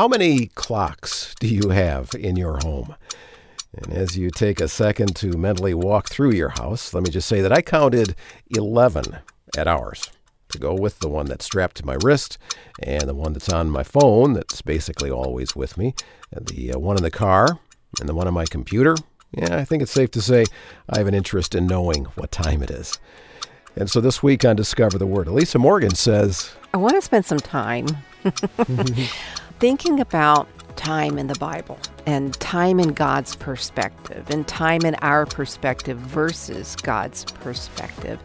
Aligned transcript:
How 0.00 0.08
many 0.08 0.46
clocks 0.54 1.34
do 1.40 1.46
you 1.46 1.68
have 1.68 2.14
in 2.18 2.34
your 2.34 2.56
home? 2.62 2.96
And 3.76 3.92
as 3.92 4.16
you 4.16 4.30
take 4.30 4.58
a 4.58 4.66
second 4.66 5.14
to 5.16 5.36
mentally 5.36 5.74
walk 5.74 6.08
through 6.08 6.32
your 6.32 6.48
house, 6.48 6.94
let 6.94 7.04
me 7.04 7.10
just 7.10 7.28
say 7.28 7.42
that 7.42 7.52
I 7.52 7.60
counted 7.60 8.16
11 8.48 9.18
at 9.58 9.68
ours 9.68 10.10
to 10.48 10.58
go 10.58 10.72
with 10.72 11.00
the 11.00 11.10
one 11.10 11.26
that's 11.26 11.44
strapped 11.44 11.76
to 11.76 11.84
my 11.84 11.98
wrist 12.02 12.38
and 12.82 13.02
the 13.02 13.14
one 13.14 13.34
that's 13.34 13.50
on 13.50 13.68
my 13.68 13.82
phone 13.82 14.32
that's 14.32 14.62
basically 14.62 15.10
always 15.10 15.54
with 15.54 15.76
me, 15.76 15.94
and 16.32 16.46
the 16.46 16.72
uh, 16.72 16.78
one 16.78 16.96
in 16.96 17.02
the 17.02 17.10
car 17.10 17.58
and 18.00 18.08
the 18.08 18.14
one 18.14 18.26
on 18.26 18.32
my 18.32 18.46
computer. 18.46 18.96
Yeah, 19.32 19.58
I 19.58 19.66
think 19.66 19.82
it's 19.82 19.92
safe 19.92 20.12
to 20.12 20.22
say 20.22 20.46
I 20.88 20.96
have 20.96 21.08
an 21.08 21.14
interest 21.14 21.54
in 21.54 21.66
knowing 21.66 22.06
what 22.14 22.32
time 22.32 22.62
it 22.62 22.70
is. 22.70 22.98
And 23.76 23.90
so 23.90 24.00
this 24.00 24.22
week 24.22 24.46
on 24.46 24.56
Discover 24.56 24.96
the 24.96 25.06
Word, 25.06 25.28
Elisa 25.28 25.58
Morgan 25.58 25.94
says, 25.94 26.52
I 26.72 26.78
want 26.78 26.94
to 26.94 27.02
spend 27.02 27.26
some 27.26 27.38
time 27.38 27.86
thinking 29.60 30.00
about 30.00 30.48
time 30.76 31.18
in 31.18 31.26
the 31.26 31.34
Bible 31.34 31.78
and 32.06 32.32
time 32.40 32.80
in 32.80 32.94
God's 32.94 33.36
perspective 33.36 34.30
and 34.30 34.48
time 34.48 34.80
in 34.86 34.94
our 34.96 35.26
perspective 35.26 35.98
versus 35.98 36.74
God's 36.76 37.24
perspective. 37.24 38.18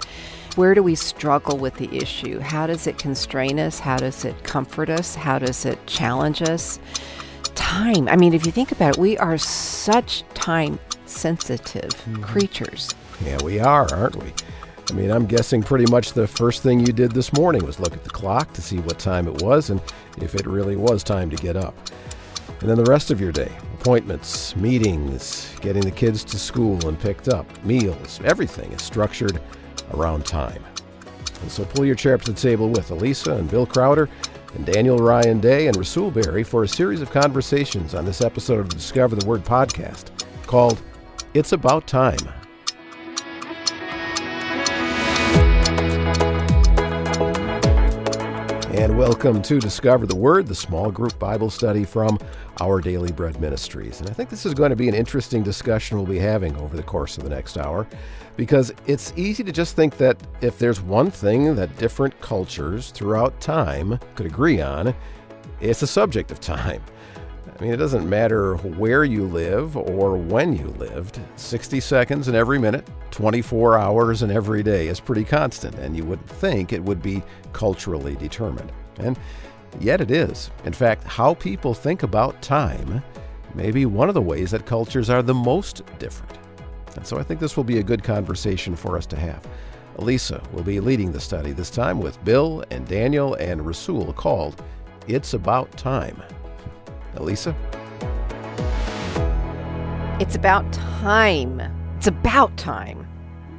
Where 0.56 0.74
do 0.74 0.82
we 0.82 0.96
struggle 0.96 1.58
with 1.58 1.76
the 1.76 1.94
issue? 1.94 2.40
How 2.40 2.66
does 2.66 2.88
it 2.88 2.98
constrain 2.98 3.60
us? 3.60 3.80
How 3.80 3.98
does 3.98 4.24
it 4.24 4.42
comfort 4.46 4.90
us? 4.90 5.14
How 5.14 5.38
does 5.38 5.66
it 5.66 5.86
challenge 5.86 6.42
us? 6.42 6.80
Time. 7.54 8.08
I 8.08 8.16
mean, 8.16 8.34
if 8.34 8.46
you 8.46 8.54
think 8.54 8.72
about 8.72 8.96
it, 8.96 8.98
we 8.98 9.18
are 9.18 9.38
such 9.38 10.24
time 10.34 10.80
sensitive 11.06 11.92
mm-hmm. 11.92 12.24
creatures. 12.24 12.96
Yeah, 13.22 13.38
we 13.44 13.60
are, 13.60 13.94
aren't 13.94 14.16
we? 14.16 14.32
I 14.90 14.94
mean, 14.94 15.10
I'm 15.10 15.26
guessing 15.26 15.64
pretty 15.64 15.90
much 15.92 16.14
the 16.14 16.28
first 16.28 16.62
thing 16.62 16.80
you 16.80 16.94
did 16.94 17.12
this 17.12 17.34
morning 17.34 17.66
was 17.66 17.80
look 17.80 17.94
at 17.94 18.04
the 18.04 18.10
clock 18.10 18.54
to 18.54 18.62
see 18.62 18.78
what 18.78 19.00
time 19.00 19.28
it 19.28 19.42
was 19.42 19.70
and 19.70 19.82
if 20.18 20.36
it 20.36 20.46
really 20.46 20.76
was 20.76 21.04
time 21.04 21.30
to 21.30 21.36
get 21.38 21.56
up. 21.56 21.76
And 22.62 22.70
then 22.70 22.78
the 22.78 22.90
rest 22.90 23.12
of 23.12 23.20
your 23.20 23.32
day 23.32 23.52
appointments, 23.74 24.56
meetings, 24.56 25.54
getting 25.62 25.84
the 25.84 25.92
kids 25.92 26.24
to 26.24 26.40
school 26.40 26.88
and 26.88 27.00
picked 27.00 27.30
up, 27.30 27.46
meals, 27.64 28.20
everything 28.24 28.72
is 28.72 28.82
structured 28.82 29.40
around 29.94 30.26
time. 30.26 30.64
And 31.42 31.52
so 31.52 31.66
pull 31.66 31.86
your 31.86 31.96
chair 31.96 32.16
up 32.16 32.22
to 32.24 32.32
the 32.32 32.40
table 32.40 32.70
with 32.70 32.90
Elisa 32.90 33.34
and 33.34 33.50
Bill 33.50 33.66
Crowder 33.66 34.10
and 34.56 34.66
Daniel 34.66 34.98
Ryan 34.98 35.40
Day 35.40 35.68
and 35.68 35.78
Rasool 35.78 36.14
Berry 36.14 36.44
for 36.44 36.64
a 36.64 36.68
series 36.68 37.02
of 37.02 37.12
conversations 37.12 37.94
on 37.94 38.06
this 38.06 38.22
episode 38.22 38.60
of 38.60 38.70
Discover 38.70 39.18
the 39.18 39.28
Word 39.28 39.44
podcast 39.44 40.06
called 40.48 40.82
It's 41.34 41.52
About 41.52 41.86
Time. 41.86 42.18
And 48.78 48.98
welcome 48.98 49.42
to 49.44 49.58
Discover 49.58 50.06
the 50.06 50.18
Word, 50.18 50.48
the 50.48 50.54
small 50.54 50.92
group 50.92 51.18
Bible 51.18 51.50
study 51.50 51.86
from 51.86 52.20
Our 52.60 52.82
Daily 52.82 53.10
Bread 53.10 53.40
Ministries. 53.40 54.02
And 54.02 54.10
I 54.10 54.14
think 54.14 54.30
this 54.30 54.46
is 54.46 54.54
going 54.54 54.70
to 54.70 54.76
be 54.76 54.90
an 54.90 54.94
interesting 54.94 55.44
discussion 55.44 55.96
we'll 55.96 56.06
be 56.06 56.20
having 56.20 56.54
over 56.58 56.76
the 56.76 56.84
course 56.84 57.18
of 57.18 57.24
the 57.24 57.30
next 57.30 57.58
hour 57.58 57.88
because 58.36 58.74
it's 58.86 59.14
easy 59.16 59.46
to 59.46 59.52
just 59.54 59.78
think 59.78 59.96
that 59.96 60.18
if 60.42 60.60
there's 60.60 60.82
one 60.82 61.10
thing 61.10 61.56
that 61.56 61.76
different 61.78 62.20
cultures 62.20 62.92
throughout 62.92 63.40
time 63.40 63.98
could 64.16 64.26
agree 64.26 64.60
on, 64.60 64.94
it's 65.62 65.80
the 65.80 65.88
subject 65.88 66.30
of 66.30 66.42
time. 66.42 66.84
I 67.58 67.64
mean, 67.64 67.72
it 67.72 67.78
doesn't 67.78 68.10
matter 68.10 68.56
where 68.56 69.06
you 69.06 69.26
live 69.26 69.78
or 69.78 70.18
when 70.18 70.58
you 70.58 70.68
lived. 70.78 71.22
60 71.38 71.80
seconds 71.80 72.28
in 72.28 72.36
every 72.36 72.60
minute, 72.60 72.86
24 73.12 73.78
hours 73.78 74.24
in 74.24 74.32
every 74.32 74.62
day 74.62 74.88
is 74.88 75.00
pretty 75.00 75.24
constant, 75.24 75.76
and 75.76 75.96
you 75.96 76.04
would 76.04 76.26
think 76.26 76.74
it 76.74 76.84
would 76.84 77.02
be 77.02 77.24
culturally 77.54 78.16
determined. 78.18 78.74
And 79.00 79.18
yet 79.80 80.02
it 80.02 80.12
is. 80.12 80.52
In 80.66 80.74
fact, 80.74 81.06
how 81.06 81.34
people 81.36 81.74
think 81.74 82.04
about 82.04 82.42
time 82.42 83.02
may 83.54 83.72
be 83.72 83.86
one 83.86 84.10
of 84.10 84.16
the 84.16 84.22
ways 84.22 84.52
that 84.52 84.66
cultures 84.66 85.10
are 85.10 85.24
the 85.24 85.34
most 85.34 85.82
different. 85.98 86.38
And 86.98 87.08
so 87.08 87.18
I 87.18 87.24
think 87.24 87.40
this 87.40 87.56
will 87.56 87.64
be 87.64 87.80
a 87.80 87.84
good 87.84 88.04
conversation 88.04 88.76
for 88.76 88.98
us 88.98 89.06
to 89.08 89.16
have. 89.16 89.48
Elisa 90.00 90.44
will 90.52 90.64
be 90.64 90.82
leading 90.82 91.14
the 91.14 91.22
study 91.22 91.54
this 91.54 91.70
time 91.70 92.02
with 92.02 92.22
Bill 92.26 92.66
and 92.70 92.86
Daniel 92.86 93.36
and 93.36 93.62
Rasool 93.62 94.14
called 94.14 94.62
It's 95.08 95.34
About 95.34 95.72
Time. 95.78 96.22
Elisa? 97.18 97.56
It's 100.20 100.36
about 100.36 100.72
time. 100.72 101.62
It's 101.98 102.08
about 102.08 102.56
time. 102.58 103.06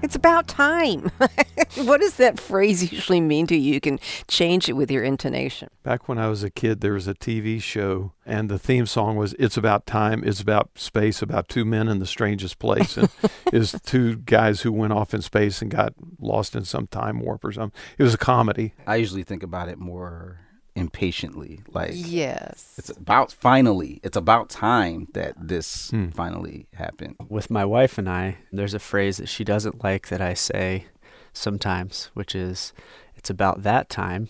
It's 0.02 0.14
about 0.14 0.46
time. 0.46 1.10
what 1.76 2.00
does 2.00 2.16
that 2.16 2.38
phrase 2.38 2.92
usually 2.92 3.20
mean 3.20 3.46
to 3.48 3.56
you? 3.56 3.74
You 3.74 3.80
can 3.80 3.98
change 4.28 4.68
it 4.68 4.74
with 4.74 4.90
your 4.90 5.02
intonation. 5.02 5.68
Back 5.82 6.08
when 6.08 6.18
I 6.18 6.28
was 6.28 6.44
a 6.44 6.50
kid, 6.50 6.80
there 6.80 6.92
was 6.92 7.08
a 7.08 7.14
TV 7.14 7.60
show, 7.60 8.12
and 8.24 8.48
the 8.48 8.58
theme 8.58 8.86
song 8.86 9.16
was 9.16 9.34
"It's 9.38 9.56
about 9.56 9.84
time." 9.84 10.22
It's 10.24 10.40
about 10.40 10.70
space, 10.76 11.22
about 11.22 11.48
two 11.48 11.64
men 11.64 11.88
in 11.88 11.98
the 11.98 12.06
strangest 12.06 12.58
place, 12.58 12.96
and 12.96 13.08
is 13.52 13.74
two 13.84 14.16
guys 14.16 14.60
who 14.60 14.72
went 14.72 14.92
off 14.92 15.12
in 15.12 15.22
space 15.22 15.60
and 15.60 15.70
got 15.70 15.94
lost 16.20 16.54
in 16.54 16.64
some 16.64 16.86
time 16.86 17.20
warp 17.20 17.44
or 17.44 17.52
something. 17.52 17.78
It 17.98 18.02
was 18.02 18.14
a 18.14 18.18
comedy. 18.18 18.74
I 18.86 18.96
usually 18.96 19.24
think 19.24 19.42
about 19.42 19.68
it 19.68 19.78
more 19.78 20.45
impatiently. 20.76 21.60
Like 21.72 21.92
yes, 21.94 22.74
it's 22.78 22.90
about 22.90 23.32
finally. 23.32 24.00
It's 24.02 24.16
about 24.16 24.50
time 24.50 25.08
that 25.14 25.34
this 25.36 25.90
hmm. 25.90 26.08
finally 26.10 26.66
happened. 26.74 27.16
With 27.28 27.50
my 27.50 27.64
wife 27.64 27.98
and 27.98 28.08
I, 28.08 28.38
there's 28.52 28.74
a 28.74 28.78
phrase 28.78 29.16
that 29.16 29.28
she 29.28 29.42
doesn't 29.42 29.82
like 29.82 30.08
that 30.08 30.20
I 30.20 30.34
say 30.34 30.86
sometimes, 31.32 32.10
which 32.14 32.34
is 32.34 32.72
"It's 33.16 33.30
about 33.30 33.62
that 33.62 33.88
time," 33.88 34.28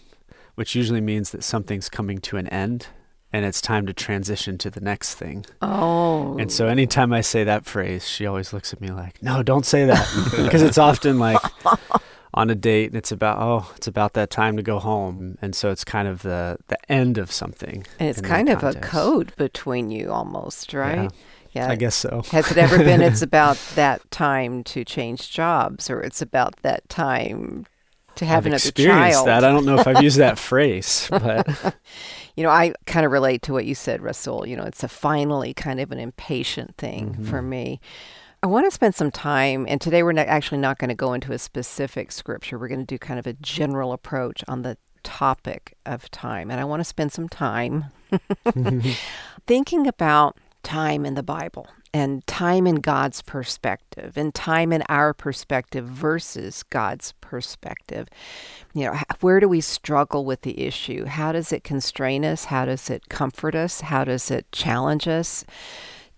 which 0.55 0.75
usually 0.75 1.01
means 1.01 1.31
that 1.33 1.45
something's 1.45 1.89
coming 1.89 2.19
to 2.19 2.37
an 2.37 2.47
end 2.49 2.89
and 3.33 3.45
it's 3.45 3.61
time 3.61 3.87
to 3.87 3.93
transition 3.93 4.57
to 4.57 4.71
the 4.71 4.81
next 4.81 5.15
thing. 5.15 5.45
Oh. 5.61 6.39
And 6.39 6.51
so 6.51 6.69
anytime 6.69 7.13
I 7.13 7.21
say 7.21 7.45
that 7.45 7.67
phrase, 7.67 8.09
she 8.09 8.25
always 8.25 8.53
looks 8.53 8.73
at 8.73 8.81
me 8.81 8.89
like, 8.89 9.23
"No, 9.23 9.43
don't 9.43 9.67
say 9.67 9.85
that," 9.87 10.09
because 10.37 10.63
it's 10.63 10.79
often 10.79 11.19
like 11.19 11.39
on 12.37 12.51
a 12.51 12.55
date 12.55 12.89
and 12.89 12.97
it's 12.97 13.11
about 13.11 13.39
oh 13.39 13.73
it's 13.77 13.87
about 13.87 14.13
that 14.13 14.31
time 14.31 14.57
to 14.57 14.63
go 14.63 14.79
home 14.79 15.39
and 15.41 15.57
so 15.57 15.71
it's 15.71 15.85
kind 15.85 16.07
of 16.07 16.23
the 16.23 16.59
the 16.69 16.93
end 16.93 17.17
of 17.17 17.33
something 17.33 17.85
and 17.99 18.09
it's 18.09 18.21
kind 18.21 18.49
of 18.49 18.63
a 18.63 18.75
code 18.75 19.35
between 19.37 19.91
you 19.91 20.13
almost 20.13 20.75
right 20.75 21.11
yeah. 21.53 21.67
yeah. 21.67 21.71
I 21.71 21.77
guess 21.77 21.95
so. 21.95 22.23
Has 22.31 22.51
it 22.51 22.59
ever 22.59 22.79
been 22.79 23.01
it's 23.01 23.23
about 23.31 23.57
that 23.75 24.09
time 24.11 24.63
to 24.65 24.85
change 24.85 25.31
jobs 25.31 25.89
or 25.89 26.01
it's 26.03 26.21
about 26.21 26.57
that 26.57 26.87
time 26.91 27.65
to 28.17 28.25
have 28.25 28.39
I've 28.39 28.47
another 28.47 28.57
experienced 28.57 29.15
child? 29.15 29.29
that. 29.29 29.45
I 29.45 29.51
don't 29.51 29.65
know 29.65 29.79
if 29.79 29.87
I've 29.87 30.03
used 30.03 30.19
that 30.19 30.39
phrase, 30.51 31.07
but 31.11 31.75
you 32.37 32.43
know, 32.43 32.51
I 32.51 32.75
kind 32.87 33.07
of 33.07 33.13
relate 33.13 33.43
to 33.43 33.53
what 33.53 33.65
you 33.65 33.75
said, 33.75 34.03
Russell. 34.03 34.47
You 34.47 34.57
know, 34.57 34.65
it's 34.65 34.83
a 34.83 34.89
finally 34.89 35.55
kind 35.55 35.81
of 35.81 35.93
an 35.93 35.99
impatient 35.99 36.77
thing 36.77 37.13
mm-hmm. 37.13 37.25
for 37.25 37.41
me. 37.41 37.81
I 38.43 38.47
want 38.49 38.67
to 38.67 38.71
spend 38.71 38.95
some 38.95 39.11
time, 39.11 39.67
and 39.69 39.81
today 39.81 40.03
we're 40.03 40.13
not, 40.13 40.27
actually 40.27 40.59
not 40.59 40.79
going 40.79 40.89
to 40.89 40.95
go 40.95 41.15
into 41.15 41.33
a 41.33 41.39
specific 41.39 42.13
scripture. 42.13 42.59
We're 42.59 42.69
going 42.69 42.81
to 42.81 42.87
do 42.87 42.99
kind 42.99 43.19
of 43.19 43.27
a 43.27 43.33
general 43.35 43.93
approach 43.93 44.45
on 44.47 44.63
the 44.63 44.77
topic 45.03 45.77
of 45.87 46.11
time. 46.11 46.51
And 46.51 46.61
I 46.61 46.65
want 46.65 46.81
to 46.81 46.85
spend 46.85 47.13
some 47.13 47.29
time 47.29 47.87
thinking 49.47 49.87
about 49.87 50.37
time 50.63 51.07
in 51.07 51.15
the 51.15 51.23
Bible 51.23 51.69
and 51.95 52.27
time 52.27 52.67
in 52.67 52.77
God's 52.77 53.23
perspective 53.23 54.17
and 54.17 54.35
time 54.35 54.73
in 54.73 54.83
our 54.89 55.15
perspective 55.15 55.87
versus 55.87 56.63
God's 56.65 57.13
perspective. 57.21 58.09
You 58.75 58.87
know, 58.87 58.99
where 59.21 59.41
do 59.41 59.49
we 59.49 59.61
struggle 59.61 60.25
with 60.25 60.43
the 60.43 60.61
issue? 60.61 61.07
How 61.07 61.33
does 61.33 61.53
it 61.53 61.65
constrain 61.65 62.25
us? 62.25 62.47
How 62.47 62.65
does 62.67 62.91
it 62.91 63.09
comfort 63.09 63.55
us? 63.55 63.81
How 63.81 64.05
does 64.05 64.31
it 64.31 64.51
challenge 64.53 65.09
us? 65.09 65.45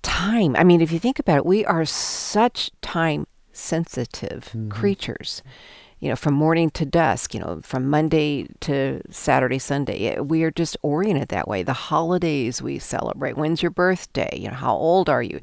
Time. 0.03 0.57
I 0.57 0.65
mean, 0.65 0.81
if 0.81 0.93
you 0.93 0.99
think 0.99 1.19
about 1.19 1.39
it, 1.39 1.47
we 1.47 1.65
are 1.65 1.85
such 1.85 2.71
time 2.83 3.27
sensitive 3.53 4.45
mm-hmm. 4.45 4.71
creatures. 4.71 5.43
You 6.01 6.09
know, 6.11 6.17
from 6.17 6.35
morning 6.35 6.71
to 6.71 6.87
dusk, 6.87 7.35
you 7.35 7.41
know, 7.41 7.61
from 7.65 7.91
Monday 7.91 8.47
to 8.61 9.01
Saturday, 9.11 9.59
Sunday. 9.59 10.21
We 10.21 10.45
are 10.45 10.53
just 10.53 10.77
oriented 10.83 11.31
that 11.31 11.49
way. 11.49 11.65
The 11.65 11.73
holidays 11.73 12.63
we 12.63 12.79
celebrate. 12.79 13.37
When's 13.37 13.63
your 13.63 13.73
birthday? 13.73 14.31
You 14.39 14.49
know, 14.49 14.55
how 14.55 14.77
old 14.77 15.09
are 15.09 15.25
you? 15.25 15.41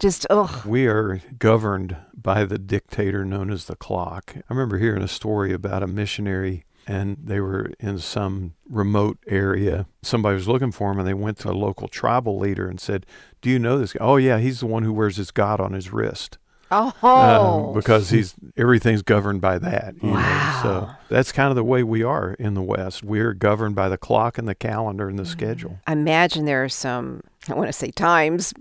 Just, 0.00 0.26
oh. 0.30 0.64
We 0.66 0.88
are 0.88 1.20
governed 1.38 1.96
by 2.12 2.44
the 2.44 2.58
dictator 2.58 3.24
known 3.24 3.52
as 3.52 3.66
the 3.66 3.76
clock. 3.76 4.34
I 4.36 4.42
remember 4.48 4.78
hearing 4.78 5.02
a 5.02 5.08
story 5.08 5.52
about 5.52 5.84
a 5.84 5.86
missionary 5.86 6.64
and 6.88 7.18
they 7.22 7.38
were 7.38 7.70
in 7.78 7.98
some 7.98 8.54
remote 8.68 9.18
area. 9.28 9.86
Somebody 10.02 10.34
was 10.34 10.48
looking 10.48 10.72
for 10.72 10.90
him, 10.90 10.98
and 10.98 11.06
they 11.06 11.14
went 11.14 11.38
to 11.40 11.50
a 11.50 11.52
local 11.52 11.86
tribal 11.86 12.38
leader 12.38 12.66
and 12.66 12.80
said, 12.80 13.04
"Do 13.42 13.50
you 13.50 13.58
know 13.58 13.78
this 13.78 13.92
guy? 13.92 14.02
Oh 14.02 14.16
yeah, 14.16 14.38
he's 14.38 14.60
the 14.60 14.66
one 14.66 14.82
who 14.82 14.92
wears 14.92 15.18
his 15.18 15.30
god 15.30 15.60
on 15.60 15.74
his 15.74 15.92
wrist." 15.92 16.38
Oh, 16.70 17.68
um, 17.70 17.74
because 17.74 18.10
he's 18.10 18.34
everything's 18.56 19.02
governed 19.02 19.40
by 19.40 19.58
that. 19.58 20.02
wow. 20.02 20.12
Know? 20.12 20.62
So 20.62 20.90
that's 21.08 21.30
kind 21.30 21.50
of 21.50 21.56
the 21.56 21.64
way 21.64 21.82
we 21.82 22.02
are 22.02 22.34
in 22.34 22.54
the 22.54 22.62
West. 22.62 23.02
We're 23.02 23.32
governed 23.34 23.74
by 23.74 23.88
the 23.88 23.98
clock 23.98 24.38
and 24.38 24.48
the 24.48 24.54
calendar 24.54 25.08
and 25.08 25.18
the 25.18 25.24
mm. 25.24 25.28
schedule. 25.28 25.80
I 25.86 25.92
imagine 25.92 26.46
there 26.46 26.64
are 26.64 26.68
some. 26.68 27.22
I 27.50 27.54
want 27.54 27.68
to 27.68 27.72
say 27.72 27.90
times 27.90 28.52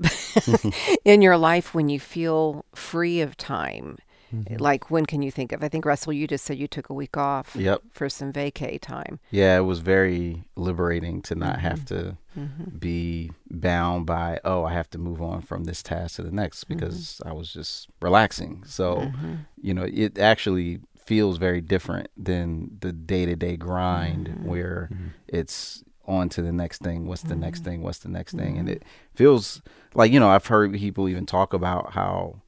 in 1.05 1.21
your 1.21 1.37
life 1.37 1.73
when 1.73 1.89
you 1.89 1.99
feel 1.99 2.65
free 2.73 3.19
of 3.19 3.35
time 3.35 3.97
Mm-hmm. 4.33 4.57
Like 4.57 4.91
when 4.91 5.05
can 5.05 5.21
you 5.21 5.31
think 5.31 5.51
of? 5.51 5.63
I 5.63 5.69
think 5.69 5.85
Russell, 5.85 6.13
you 6.13 6.27
just 6.27 6.45
said 6.45 6.57
you 6.57 6.67
took 6.67 6.89
a 6.89 6.93
week 6.93 7.17
off. 7.17 7.55
Yep. 7.55 7.81
For 7.91 8.09
some 8.09 8.33
vacay 8.33 8.79
time. 8.79 9.19
Yeah, 9.31 9.57
it 9.57 9.61
was 9.61 9.79
very 9.79 10.43
liberating 10.55 11.21
to 11.23 11.35
not 11.35 11.57
mm-hmm. 11.57 11.67
have 11.67 11.85
to 11.85 12.17
mm-hmm. 12.37 12.77
be 12.77 13.31
bound 13.49 14.05
by 14.05 14.39
oh 14.43 14.65
I 14.65 14.73
have 14.73 14.89
to 14.91 14.97
move 14.97 15.21
on 15.21 15.41
from 15.41 15.63
this 15.63 15.81
task 15.81 16.15
to 16.17 16.23
the 16.23 16.31
next 16.31 16.65
mm-hmm. 16.65 16.75
because 16.75 17.21
I 17.25 17.33
was 17.33 17.51
just 17.51 17.89
relaxing. 18.01 18.63
So 18.65 18.97
mm-hmm. 18.97 19.35
you 19.61 19.73
know 19.73 19.87
it 19.91 20.17
actually 20.17 20.81
feels 21.05 21.37
very 21.37 21.61
different 21.61 22.09
than 22.17 22.77
the 22.81 22.91
day 22.91 23.25
to 23.25 23.35
day 23.35 23.55
grind 23.55 24.27
mm-hmm. 24.27 24.45
where 24.45 24.89
it's 25.27 25.83
on 26.05 26.29
to 26.29 26.41
the 26.41 26.51
next 26.51 26.81
thing. 26.81 27.05
What's 27.05 27.23
the 27.23 27.35
next 27.35 27.63
thing? 27.63 27.81
What's 27.81 27.99
the 27.99 28.09
next 28.09 28.33
thing? 28.33 28.57
And 28.57 28.69
it 28.69 28.83
feels 29.15 29.61
like 29.93 30.11
you 30.11 30.19
know 30.19 30.29
I've 30.29 30.47
heard 30.47 30.73
people 30.73 31.09
even 31.09 31.25
talk 31.25 31.53
about 31.53 31.93
how 31.93 32.41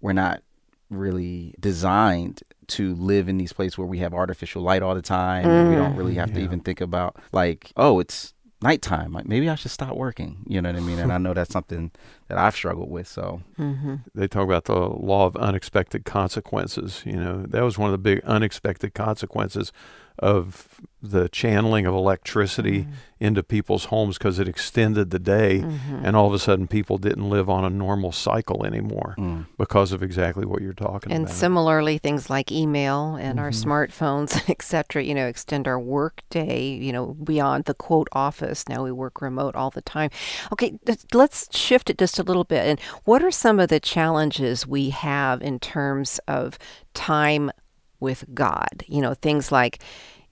we're 0.00 0.12
not 0.12 0.42
really 0.90 1.54
designed 1.58 2.42
to 2.68 2.94
live 2.94 3.28
in 3.28 3.38
these 3.38 3.52
places 3.52 3.78
where 3.78 3.86
we 3.86 3.98
have 3.98 4.14
artificial 4.14 4.62
light 4.62 4.82
all 4.82 4.94
the 4.94 5.02
time. 5.02 5.44
Mm. 5.44 5.70
We 5.70 5.76
don't 5.76 5.96
really 5.96 6.14
have 6.14 6.30
yeah. 6.30 6.36
to 6.36 6.40
even 6.42 6.60
think 6.60 6.80
about 6.80 7.16
like, 7.32 7.72
oh, 7.76 7.98
it's 8.00 8.34
nighttime. 8.62 9.12
Like 9.12 9.26
maybe 9.26 9.48
I 9.48 9.54
should 9.54 9.70
stop 9.70 9.96
working. 9.96 10.44
You 10.46 10.60
know 10.60 10.70
what 10.70 10.76
I 10.76 10.80
mean? 10.80 10.98
And 10.98 11.12
I 11.12 11.18
know 11.18 11.34
that's 11.34 11.52
something 11.52 11.90
that 12.28 12.38
I've 12.38 12.54
struggled 12.54 12.90
with. 12.90 13.08
So 13.08 13.42
mm-hmm. 13.58 13.96
they 14.14 14.28
talk 14.28 14.44
about 14.44 14.64
the 14.64 14.78
law 14.78 15.26
of 15.26 15.36
unexpected 15.36 16.04
consequences. 16.04 17.02
You 17.04 17.16
know, 17.16 17.44
that 17.48 17.62
was 17.62 17.78
one 17.78 17.88
of 17.88 17.92
the 17.92 17.98
big 17.98 18.22
unexpected 18.24 18.94
consequences 18.94 19.72
of 20.20 20.80
the 21.02 21.30
channeling 21.30 21.86
of 21.86 21.94
electricity 21.94 22.80
mm-hmm. 22.80 22.92
into 23.20 23.42
people's 23.42 23.86
homes 23.86 24.18
because 24.18 24.38
it 24.38 24.46
extended 24.46 25.10
the 25.10 25.18
day 25.18 25.60
mm-hmm. 25.60 26.04
and 26.04 26.14
all 26.14 26.26
of 26.26 26.34
a 26.34 26.38
sudden 26.38 26.66
people 26.66 26.98
didn't 26.98 27.30
live 27.30 27.48
on 27.48 27.64
a 27.64 27.70
normal 27.70 28.12
cycle 28.12 28.66
anymore 28.66 29.14
mm. 29.18 29.46
because 29.56 29.92
of 29.92 30.02
exactly 30.02 30.44
what 30.44 30.60
you're 30.60 30.74
talking 30.74 31.10
and 31.10 31.22
about. 31.22 31.30
And 31.30 31.38
similarly 31.38 31.96
things 31.96 32.28
like 32.28 32.52
email 32.52 33.16
and 33.16 33.38
mm-hmm. 33.38 33.44
our 33.44 33.50
smartphones, 33.50 34.34
and 34.40 34.50
etc., 34.50 35.02
you 35.02 35.14
know, 35.14 35.26
extend 35.26 35.66
our 35.66 35.80
work 35.80 36.20
day, 36.28 36.68
you 36.68 36.92
know, 36.92 37.14
beyond 37.24 37.64
the 37.64 37.74
quote 37.74 38.08
office. 38.12 38.68
Now 38.68 38.84
we 38.84 38.92
work 38.92 39.22
remote 39.22 39.56
all 39.56 39.70
the 39.70 39.82
time. 39.82 40.10
Okay, 40.52 40.78
let's 41.14 41.56
shift 41.56 41.88
it 41.88 41.96
just 41.96 42.18
a 42.18 42.22
little 42.22 42.44
bit. 42.44 42.66
And 42.66 42.80
what 43.04 43.22
are 43.24 43.30
some 43.30 43.58
of 43.58 43.70
the 43.70 43.80
challenges 43.80 44.66
we 44.66 44.90
have 44.90 45.40
in 45.40 45.58
terms 45.58 46.20
of 46.28 46.58
time 46.92 47.50
with 48.00 48.24
God. 48.34 48.84
You 48.86 49.00
know, 49.00 49.14
things 49.14 49.52
like 49.52 49.82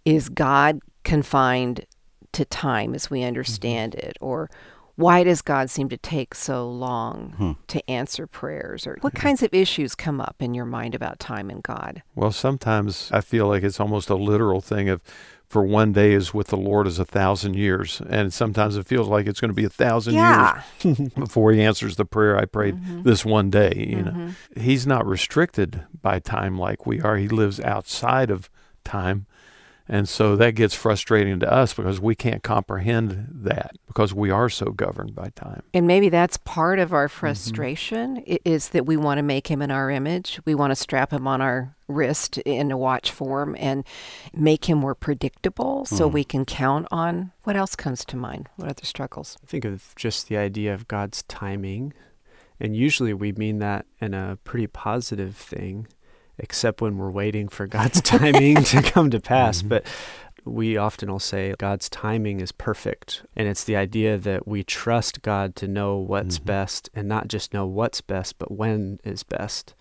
is 0.05 0.29
God 0.29 0.81
confined 1.05 1.87
to 2.32 2.44
time 2.44 2.94
as 2.94 3.11
we 3.11 3.23
understand 3.23 3.93
mm-hmm. 3.93 4.09
it? 4.09 4.19
Or 4.20 4.50
why 4.97 5.23
does 5.23 5.43
God 5.43 5.70
seem 5.70 5.88
to 5.91 5.97
take 5.97 6.35
so 6.35 6.69
long 6.69 7.35
hmm. 7.37 7.53
to 7.69 7.88
answer 7.88 8.26
prayers? 8.26 8.85
Or 8.85 8.99
what 9.00 9.15
kinds 9.15 9.44
of 9.44 9.55
issues 9.55 9.94
come 9.94 10.20
up 10.20 10.37
in 10.41 10.55
your 10.55 10.65
mind 10.65 10.94
about 10.94 11.20
time 11.20 11.50
and 11.50 11.62
God? 11.62 12.03
Well, 12.17 12.32
sometimes 12.32 13.09
I 13.12 13.20
feel 13.20 13.47
like 13.47 13.62
it's 13.62 13.79
almost 13.79 14.11
a 14.11 14.17
literal 14.17 14.61
thing 14.61 14.88
of 14.88 15.00
for 15.48 15.62
one 15.62 15.92
day 15.92 16.12
is 16.12 16.34
with 16.34 16.48
the 16.48 16.56
Lord 16.56 16.86
as 16.86 16.98
a 16.98 17.04
thousand 17.04 17.54
years. 17.54 18.02
And 18.08 18.32
sometimes 18.32 18.76
it 18.76 18.86
feels 18.86 19.08
like 19.08 19.26
it's 19.26 19.40
going 19.40 19.50
to 19.50 19.54
be 19.54 19.64
a 19.64 19.70
thousand 19.70 20.14
yeah. 20.14 20.62
years 20.82 20.98
before 21.16 21.52
he 21.52 21.62
answers 21.62 21.96
the 21.96 22.04
prayer 22.04 22.36
I 22.36 22.44
prayed 22.44 22.76
mm-hmm. 22.76 23.02
this 23.02 23.24
one 23.24 23.48
day. 23.48 23.72
You 23.74 23.96
mm-hmm. 23.96 24.26
know, 24.26 24.32
he's 24.56 24.86
not 24.86 25.06
restricted 25.06 25.84
by 26.02 26.18
time 26.18 26.58
like 26.58 26.86
we 26.86 27.00
are. 27.00 27.16
He 27.16 27.28
lives 27.28 27.60
outside 27.60 28.30
of 28.30 28.50
time. 28.84 29.26
And 29.88 30.06
so 30.08 30.37
that 30.37 30.55
gets 30.55 30.75
frustrating 30.75 31.40
to 31.40 31.50
us 31.50 31.73
because 31.73 31.99
we 31.99 32.14
can't 32.14 32.43
comprehend 32.43 33.29
that 33.32 33.76
because 33.87 34.12
we 34.12 34.31
are 34.31 34.50
so 34.50 34.67
governed 34.67 35.14
by 35.14 35.31
time. 35.35 35.62
And 35.73 35.87
maybe 35.87 36.11
that's 36.11 36.37
part 36.37 36.79
of 36.79 36.93
our 36.93 37.08
mm-hmm. 37.08 37.19
frustration 37.19 38.17
mm-hmm. 38.19 38.37
is 38.44 38.70
that 38.70 38.85
we 38.85 38.99
want 38.99 39.19
to 39.19 39.23
make 39.23 39.46
him 39.46 39.62
in 39.62 39.70
our 39.70 39.90
image. 39.90 40.40
We 40.44 40.55
want 40.55 40.73
to 40.73 40.76
strap 40.76 41.12
him 41.12 41.26
on 41.26 41.40
our 41.40 41.75
wrist 41.88 42.37
in 42.38 42.70
a 42.70 42.76
watch 42.76 43.11
form 43.11 43.56
and 43.58 43.82
make 44.35 44.67
him 44.69 44.76
more 44.76 44.94
predictable 44.94 45.87
so 45.87 46.08
mm. 46.08 46.12
we 46.12 46.23
can 46.23 46.44
count 46.44 46.87
on 46.91 47.32
what 47.44 47.56
else 47.56 47.75
comes 47.75 48.05
to 48.05 48.17
mind? 48.17 48.46
What 48.56 48.69
other 48.69 48.84
struggles? 48.84 49.38
I 49.43 49.46
think 49.46 49.64
of 49.64 49.94
just 49.96 50.29
the 50.29 50.37
idea 50.37 50.75
of 50.75 50.87
God's 50.87 51.23
timing. 51.25 51.94
And 52.61 52.76
usually 52.76 53.14
we 53.14 53.32
mean 53.32 53.58
that 53.61 53.87
in 54.00 54.12
a 54.12 54.37
pretty 54.44 54.67
positive 54.67 55.34
thing 55.34 55.87
except 56.38 56.81
when 56.81 56.99
we're 56.99 57.11
waiting 57.11 57.49
for 57.49 57.67
God's 57.67 58.00
timing 58.02 58.62
to 58.64 58.82
come 58.82 59.11
to 59.11 59.20
pass. 59.20 59.58
Mm-hmm. 59.58 59.69
But 59.69 59.87
we 60.44 60.76
often 60.76 61.11
will 61.11 61.19
say 61.19 61.55
God's 61.58 61.88
timing 61.88 62.40
is 62.40 62.52
perfect. 62.52 63.23
And 63.37 63.49
it's 63.49 63.64
the 63.64 63.76
idea 63.76 64.17
that 64.19 64.46
we 64.46 64.64
trust 64.64 65.23
God 65.23 65.55
to 65.56 65.69
know 65.69 65.96
what's 65.96 66.38
mm-hmm. 66.38 66.46
best 66.46 66.90
and 66.94 67.08
not 67.08 67.29
just 67.29 67.52
know 67.52 67.67
what's 67.67 68.00
best, 68.00 68.38
but 68.38 68.50
when 68.50 68.99
is 69.05 69.23
best. 69.23 69.75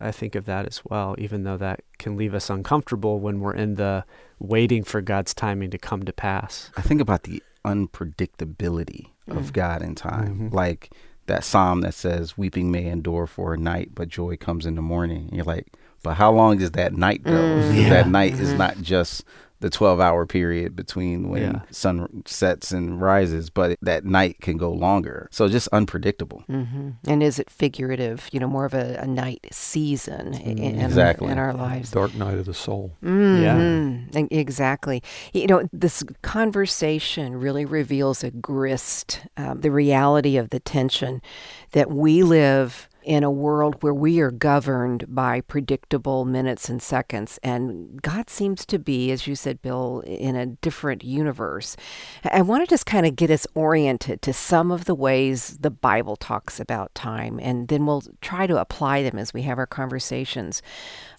I 0.00 0.10
think 0.10 0.34
of 0.34 0.46
that 0.46 0.66
as 0.66 0.82
well, 0.84 1.14
even 1.18 1.44
though 1.44 1.56
that 1.58 1.82
can 1.98 2.16
leave 2.16 2.34
us 2.34 2.50
uncomfortable 2.50 3.20
when 3.20 3.40
we're 3.40 3.54
in 3.54 3.76
the 3.76 4.04
waiting 4.38 4.82
for 4.82 5.00
God's 5.00 5.32
timing 5.32 5.70
to 5.70 5.78
come 5.78 6.02
to 6.04 6.12
pass. 6.12 6.70
I 6.76 6.82
think 6.82 7.00
about 7.00 7.22
the 7.22 7.42
unpredictability 7.64 9.10
mm. 9.28 9.36
of 9.36 9.52
God 9.52 9.82
in 9.82 9.94
time. 9.94 10.34
Mm-hmm. 10.34 10.54
Like 10.54 10.92
that 11.26 11.44
psalm 11.44 11.82
that 11.82 11.94
says, 11.94 12.36
Weeping 12.36 12.70
may 12.72 12.86
endure 12.86 13.28
for 13.28 13.54
a 13.54 13.58
night, 13.58 13.90
but 13.94 14.08
joy 14.08 14.36
comes 14.36 14.66
in 14.66 14.74
the 14.74 14.82
morning. 14.82 15.28
And 15.28 15.36
you're 15.36 15.44
like, 15.44 15.72
but 16.02 16.14
how 16.14 16.32
long 16.32 16.60
is 16.60 16.72
that 16.72 16.94
night 16.94 17.22
though? 17.24 17.30
Mm, 17.30 17.82
yeah. 17.82 17.90
That 17.90 18.08
night 18.08 18.34
mm-hmm. 18.34 18.42
is 18.42 18.54
not 18.54 18.80
just 18.80 19.24
the 19.62 19.70
12 19.70 20.00
hour 20.00 20.26
period 20.26 20.74
between 20.74 21.30
when 21.30 21.42
yeah. 21.42 21.60
sun 21.70 22.24
sets 22.26 22.72
and 22.72 23.00
rises, 23.00 23.48
but 23.48 23.78
that 23.80 24.04
night 24.04 24.40
can 24.40 24.56
go 24.56 24.72
longer. 24.72 25.28
So 25.30 25.48
just 25.48 25.68
unpredictable. 25.68 26.44
Mm-hmm. 26.50 26.90
And 27.06 27.22
is 27.22 27.38
it 27.38 27.48
figurative, 27.48 28.28
you 28.32 28.40
know, 28.40 28.48
more 28.48 28.64
of 28.64 28.74
a, 28.74 28.96
a 28.96 29.06
night 29.06 29.46
season 29.52 30.34
in, 30.34 30.80
exactly. 30.80 31.30
in 31.30 31.38
our 31.38 31.54
lives? 31.54 31.92
Dark 31.92 32.12
night 32.14 32.38
of 32.38 32.46
the 32.46 32.54
soul. 32.54 32.96
Mm-hmm. 33.04 34.12
Yeah. 34.12 34.26
Exactly. 34.36 35.02
You 35.32 35.46
know, 35.46 35.68
this 35.72 36.02
conversation 36.22 37.36
really 37.36 37.64
reveals 37.64 38.24
a 38.24 38.32
grist, 38.32 39.20
um, 39.36 39.60
the 39.60 39.70
reality 39.70 40.36
of 40.36 40.50
the 40.50 40.58
tension 40.58 41.22
that 41.70 41.88
we 41.90 42.24
live 42.24 42.88
in 43.04 43.24
a 43.24 43.30
world 43.30 43.82
where 43.82 43.94
we 43.94 44.20
are 44.20 44.30
governed 44.30 45.04
by 45.08 45.40
predictable 45.40 46.24
minutes 46.24 46.68
and 46.68 46.82
seconds. 46.82 47.38
And 47.42 48.00
God 48.00 48.30
seems 48.30 48.64
to 48.66 48.78
be, 48.78 49.10
as 49.10 49.26
you 49.26 49.34
said, 49.34 49.62
Bill, 49.62 50.02
in 50.06 50.36
a 50.36 50.46
different 50.46 51.04
universe. 51.04 51.76
I 52.24 52.42
want 52.42 52.64
to 52.64 52.70
just 52.70 52.86
kind 52.86 53.06
of 53.06 53.16
get 53.16 53.30
us 53.30 53.46
oriented 53.54 54.22
to 54.22 54.32
some 54.32 54.70
of 54.70 54.84
the 54.84 54.94
ways 54.94 55.58
the 55.58 55.70
Bible 55.70 56.16
talks 56.16 56.60
about 56.60 56.94
time, 56.94 57.38
and 57.42 57.68
then 57.68 57.86
we'll 57.86 58.04
try 58.20 58.46
to 58.46 58.60
apply 58.60 59.02
them 59.02 59.18
as 59.18 59.34
we 59.34 59.42
have 59.42 59.58
our 59.58 59.66
conversations. 59.66 60.62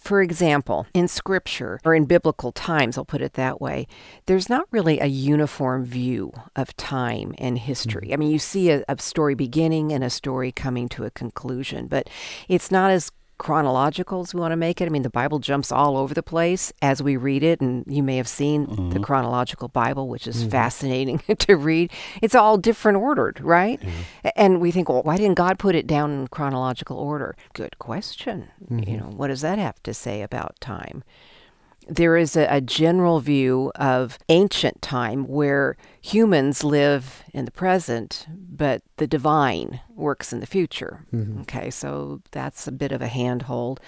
For 0.03 0.21
example, 0.21 0.85
in 0.93 1.07
scripture 1.07 1.79
or 1.85 1.95
in 1.95 2.03
biblical 2.03 2.51
times, 2.51 2.97
I'll 2.97 3.05
put 3.05 3.21
it 3.21 3.33
that 3.35 3.61
way, 3.61 3.87
there's 4.25 4.49
not 4.49 4.67
really 4.69 4.99
a 4.99 5.05
uniform 5.05 5.85
view 5.85 6.33
of 6.57 6.75
time 6.75 7.33
and 7.37 7.57
history. 7.57 8.07
Mm-hmm. 8.07 8.13
I 8.13 8.17
mean, 8.17 8.31
you 8.31 8.37
see 8.37 8.69
a, 8.69 8.83
a 8.89 8.99
story 8.99 9.33
beginning 9.33 9.93
and 9.93 10.03
a 10.03 10.09
story 10.09 10.51
coming 10.51 10.89
to 10.89 11.05
a 11.05 11.11
conclusion, 11.11 11.87
but 11.87 12.09
it's 12.49 12.69
not 12.69 12.91
as 12.91 13.13
chronological 13.37 14.21
as 14.21 14.33
we 14.33 14.39
want 14.39 14.51
to 14.51 14.57
make 14.57 14.81
it. 14.81 14.85
I 14.85 14.89
mean, 14.89 15.01
the 15.01 15.09
Bible 15.09 15.39
jumps 15.39 15.71
all 15.71 15.97
over 15.97 16.13
the 16.13 16.23
place 16.23 16.71
as 16.81 17.01
we 17.01 17.17
read 17.17 17.43
it, 17.43 17.61
and 17.61 17.83
you 17.87 18.03
may 18.03 18.17
have 18.17 18.27
seen 18.27 18.67
mm-hmm. 18.67 18.89
the 18.91 18.99
chronological 18.99 19.67
Bible, 19.67 20.07
which 20.07 20.27
is 20.27 20.41
mm-hmm. 20.41 20.49
fascinating 20.49 21.19
to 21.39 21.55
read. 21.55 21.91
It's 22.21 22.35
all 22.35 22.57
different 22.57 22.97
ordered, 22.97 23.41
right? 23.41 23.79
Mm-hmm. 23.79 24.29
And 24.35 24.61
we 24.61 24.71
think, 24.71 24.89
well, 24.89 25.03
why 25.03 25.17
didn't 25.17 25.35
God 25.35 25.59
put 25.59 25.75
it 25.75 25.87
down 25.87 26.11
in 26.11 26.27
chronological 26.27 26.97
order? 26.97 27.35
Good 27.53 27.79
question. 27.79 28.49
You 28.69 28.77
mm-hmm. 28.77 28.97
know, 28.97 29.13
what 29.15 29.27
does 29.27 29.41
that 29.41 29.59
have 29.59 29.81
to 29.83 29.93
say 29.93 30.21
about 30.21 30.59
time? 30.59 31.03
There 31.87 32.17
is 32.17 32.35
a, 32.35 32.47
a, 32.49 32.61
general 32.61 33.19
view 33.19 33.71
of 33.75 34.17
ancient 34.29 34.81
time 34.81 35.27
where 35.27 35.75
humans 36.01 36.63
live 36.63 37.23
in 37.33 37.45
the 37.45 37.51
present, 37.51 38.25
but 38.29 38.81
the 38.97 39.07
divine 39.07 39.81
works 39.89 40.31
in 40.33 40.39
the 40.39 40.45
future. 40.45 41.05
Mm-hmm. 41.13 41.41
Okay, 41.41 41.69
so 41.69 42.21
that's 42.31 42.67
a 42.67 42.71
bit 42.71 42.91
of 42.91 43.01
a 43.01 43.07
handhold. 43.07 43.79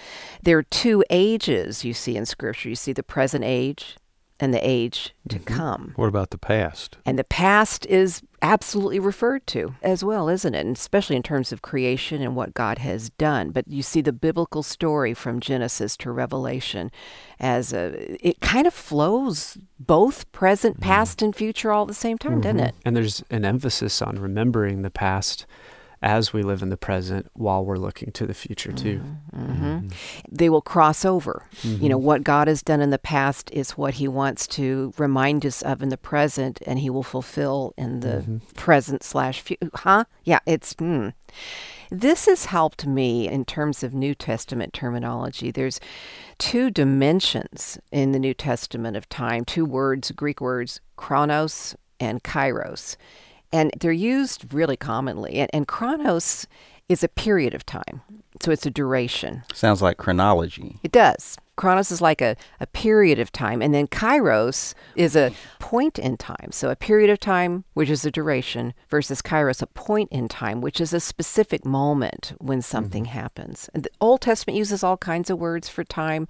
There 0.43 0.57
are 0.57 0.63
two 0.63 1.03
ages 1.09 1.85
you 1.85 1.93
see 1.93 2.15
in 2.15 2.25
Scripture. 2.25 2.69
You 2.69 2.75
see 2.75 2.93
the 2.93 3.03
present 3.03 3.43
age 3.43 3.97
and 4.39 4.53
the 4.53 4.67
age 4.67 5.13
to 5.29 5.37
mm-hmm. 5.37 5.53
come. 5.53 5.93
What 5.95 6.07
about 6.07 6.31
the 6.31 6.37
past? 6.37 6.97
And 7.05 7.17
the 7.17 7.23
past 7.23 7.85
is 7.85 8.21
absolutely 8.45 8.99
referred 8.99 9.47
to 9.47 9.73
as 9.81 10.03
well, 10.03 10.29
isn't 10.29 10.53
it? 10.53 10.65
And 10.65 10.77
especially 10.77 11.15
in 11.15 11.23
terms 11.23 11.51
of 11.51 11.63
creation 11.63 12.21
and 12.21 12.35
what 12.35 12.53
God 12.53 12.77
has 12.77 13.09
done. 13.11 13.49
But 13.49 13.67
you 13.67 13.81
see 13.81 14.01
the 14.01 14.13
biblical 14.13 14.61
story 14.61 15.15
from 15.15 15.39
Genesis 15.39 15.97
to 15.97 16.11
Revelation 16.11 16.91
as 17.39 17.73
a, 17.73 18.15
it 18.25 18.39
kind 18.41 18.67
of 18.67 18.73
flows 18.73 19.57
both 19.79 20.31
present, 20.31 20.75
mm-hmm. 20.75 20.83
past, 20.83 21.21
and 21.23 21.35
future 21.35 21.71
all 21.71 21.83
at 21.83 21.87
the 21.87 21.95
same 21.95 22.19
time, 22.19 22.33
mm-hmm. 22.33 22.41
doesn't 22.41 22.59
it? 22.59 22.75
And 22.85 22.95
there's 22.95 23.23
an 23.31 23.45
emphasis 23.45 24.01
on 24.01 24.19
remembering 24.19 24.83
the 24.83 24.91
past 24.91 25.47
as 26.05 26.31
we 26.31 26.43
live 26.43 26.61
in 26.61 26.69
the 26.69 26.77
present 26.77 27.27
while 27.33 27.65
we're 27.65 27.77
looking 27.77 28.11
to 28.11 28.27
the 28.27 28.33
future 28.33 28.71
too. 28.71 29.01
Mm-hmm. 29.35 29.51
Mm-hmm. 29.51 29.87
They 30.31 30.49
will 30.49 30.61
cross 30.61 31.03
over. 31.03 31.47
You 31.63 31.89
know, 31.89 31.97
what 31.97 32.23
God 32.23 32.47
has 32.47 32.61
done 32.61 32.79
in 32.79 32.91
the 32.91 32.99
past 32.99 33.49
is 33.51 33.71
what 33.71 33.95
he 33.95 34.07
wants 34.07 34.45
to 34.49 34.93
remind 34.99 35.43
us 35.47 35.63
of 35.63 35.81
in 35.81 35.89
the 35.89 35.97
present, 35.97 36.61
and 36.67 36.77
he 36.77 36.91
will 36.91 37.03
fulfill 37.03 37.73
in 37.75 38.01
the 38.01 38.39
present 38.53 39.01
slash 39.01 39.41
future. 39.41 39.71
Huh? 39.73 40.05
Yeah, 40.23 40.39
it's. 40.45 40.73
Hmm. 40.73 41.09
This 41.91 42.25
has 42.25 42.45
helped 42.45 42.85
me 42.85 43.27
in 43.27 43.45
terms 43.45 43.83
of 43.83 43.93
New 43.93 44.15
Testament 44.15 44.73
terminology. 44.73 45.51
There's 45.51 45.79
two 46.37 46.69
dimensions 46.69 47.79
in 47.91 48.11
the 48.11 48.19
New 48.19 48.33
Testament 48.33 48.95
of 48.95 49.09
time, 49.09 49.45
two 49.45 49.65
words, 49.65 50.11
Greek 50.11 50.41
words, 50.41 50.81
chronos 50.97 51.75
and 51.99 52.23
kairos. 52.23 52.95
And 53.51 53.71
they're 53.79 53.91
used 53.91 54.53
really 54.53 54.77
commonly. 54.77 55.35
And, 55.35 55.49
and 55.53 55.67
chronos 55.67 56.47
is 56.87 57.03
a 57.03 57.07
period 57.07 57.55
of 57.55 57.65
time, 57.65 58.01
so 58.41 58.51
it's 58.51 58.65
a 58.67 58.69
duration. 58.69 59.41
Sounds 59.55 59.81
like 59.81 59.97
chronology. 59.97 60.77
It 60.83 60.91
does. 60.91 61.35
Chronos 61.55 61.89
is 61.89 61.99
like 61.99 62.21
a, 62.21 62.35
a 62.59 62.67
period 62.67 63.17
of 63.17 63.31
time, 63.31 63.59
and 63.59 63.73
then 63.73 63.87
kairos 63.87 64.75
is 64.95 65.15
a 65.15 65.31
point 65.57 65.97
in 65.97 66.15
time. 66.15 66.51
So 66.51 66.69
a 66.69 66.75
period 66.75 67.09
of 67.09 67.19
time, 67.19 67.63
which 67.73 67.89
is 67.89 68.05
a 68.05 68.11
duration, 68.11 68.75
versus 68.87 69.23
kairos, 69.23 69.63
a 69.63 69.67
point 69.67 70.11
in 70.11 70.27
time, 70.27 70.61
which 70.61 70.79
is 70.79 70.93
a 70.93 70.99
specific 70.99 71.65
moment 71.65 72.33
when 72.39 72.61
something 72.61 73.05
Mm-hmm. 73.05 73.13
happens. 73.19 73.67
And 73.73 73.81
the 73.83 73.89
Old 73.99 74.21
Testament 74.21 74.55
uses 74.57 74.83
all 74.83 74.97
kinds 74.97 75.31
of 75.31 75.39
words 75.39 75.67
for 75.67 75.83
time. 75.83 76.27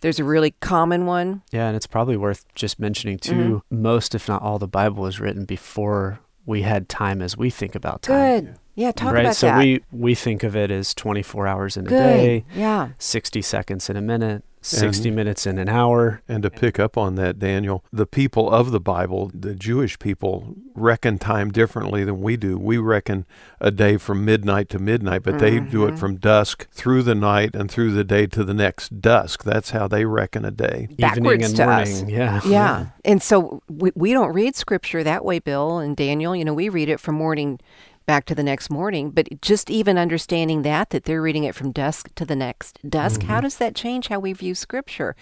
There's 0.00 0.18
a 0.18 0.24
really 0.24 0.50
common 0.60 1.06
one. 1.06 1.42
Yeah, 1.52 1.68
and 1.68 1.76
it's 1.76 1.86
probably 1.86 2.16
worth 2.16 2.44
just 2.56 2.80
mentioning 2.80 3.18
too. 3.18 3.62
Most, 3.70 4.16
if 4.16 4.26
not 4.26 4.42
all, 4.42 4.58
the 4.58 4.66
Bible 4.66 5.04
was 5.04 5.20
written 5.20 5.44
before 5.44 6.18
we 6.46 6.62
had 6.62 6.88
time 6.88 7.22
as 7.22 7.36
we 7.36 7.50
think 7.50 7.74
about 7.74 8.02
time. 8.02 8.44
Good. 8.44 8.54
Yeah, 8.74 8.90
talk 8.92 9.12
right. 9.12 9.20
about 9.24 9.36
so 9.36 9.46
that. 9.48 9.58
we 9.58 9.82
we 9.92 10.14
think 10.14 10.42
of 10.42 10.56
it 10.56 10.70
as 10.70 10.94
24 10.94 11.46
hours 11.46 11.76
in 11.76 11.86
a 11.86 11.90
day, 11.90 12.44
Yeah. 12.54 12.90
60 12.98 13.42
seconds 13.42 13.90
in 13.90 13.96
a 13.96 14.00
minute, 14.00 14.42
60 14.62 15.08
And- 15.08 15.16
minutes 15.16 15.46
in 15.46 15.58
an 15.58 15.68
hour. 15.68 16.22
And 16.28 16.42
to 16.42 16.50
pick 16.50 16.78
up 16.78 16.96
on 16.96 17.16
that, 17.16 17.38
Daniel, 17.38 17.84
the 17.92 18.06
people 18.06 18.50
of 18.50 18.70
the 18.70 18.80
Bible, 18.80 19.30
the 19.34 19.54
Jewish 19.54 19.98
people, 19.98 20.54
reckon 20.74 21.18
time 21.18 21.50
differently 21.50 22.04
than 22.04 22.20
we 22.20 22.36
do. 22.36 22.56
We 22.56 22.78
reckon 22.78 23.26
a 23.60 23.70
day 23.70 23.96
from 23.96 24.24
midnight 24.24 24.68
to 24.70 24.78
midnight, 24.78 25.22
but 25.22 25.38
they 25.38 25.60
do 25.60 25.84
it 25.84 25.88
mm-hmm. 25.88 25.96
from 25.96 26.16
dusk 26.16 26.68
through 26.70 27.02
the 27.02 27.14
night 27.14 27.54
and 27.54 27.70
through 27.70 27.92
the 27.92 28.04
day 28.04 28.26
to 28.28 28.44
the 28.44 28.54
next 28.54 29.00
dusk. 29.00 29.44
That's 29.44 29.70
how 29.70 29.88
they 29.88 30.04
reckon 30.04 30.44
a 30.44 30.50
day. 30.50 30.88
Evening 30.90 30.96
Backwards 30.96 31.46
and 31.48 31.56
to 31.56 31.66
morning. 31.66 31.82
us. 31.82 32.04
Yeah. 32.04 32.40
Yeah. 32.44 32.86
And 33.04 33.22
so 33.22 33.62
we, 33.68 33.90
we 33.94 34.12
don't 34.12 34.32
read 34.32 34.56
scripture 34.56 35.02
that 35.04 35.24
way, 35.24 35.40
Bill 35.40 35.78
and 35.78 35.96
Daniel. 35.96 36.36
You 36.36 36.44
know, 36.44 36.54
we 36.54 36.68
read 36.68 36.88
it 36.88 37.00
from 37.00 37.16
morning 37.16 37.58
back 38.06 38.24
to 38.26 38.34
the 38.34 38.42
next 38.42 38.70
morning. 38.70 39.10
But 39.10 39.40
just 39.40 39.70
even 39.70 39.98
understanding 39.98 40.62
that, 40.62 40.90
that 40.90 41.04
they're 41.04 41.22
reading 41.22 41.44
it 41.44 41.54
from 41.54 41.72
dusk 41.72 42.14
to 42.16 42.24
the 42.24 42.36
next 42.36 42.78
dusk, 42.88 43.22
how 43.22 43.36
mm-hmm. 43.36 43.44
does 43.44 43.56
that 43.56 43.74
change 43.74 44.08
how 44.08 44.18
we 44.18 44.32
view 44.32 44.54
scripture? 44.54 45.16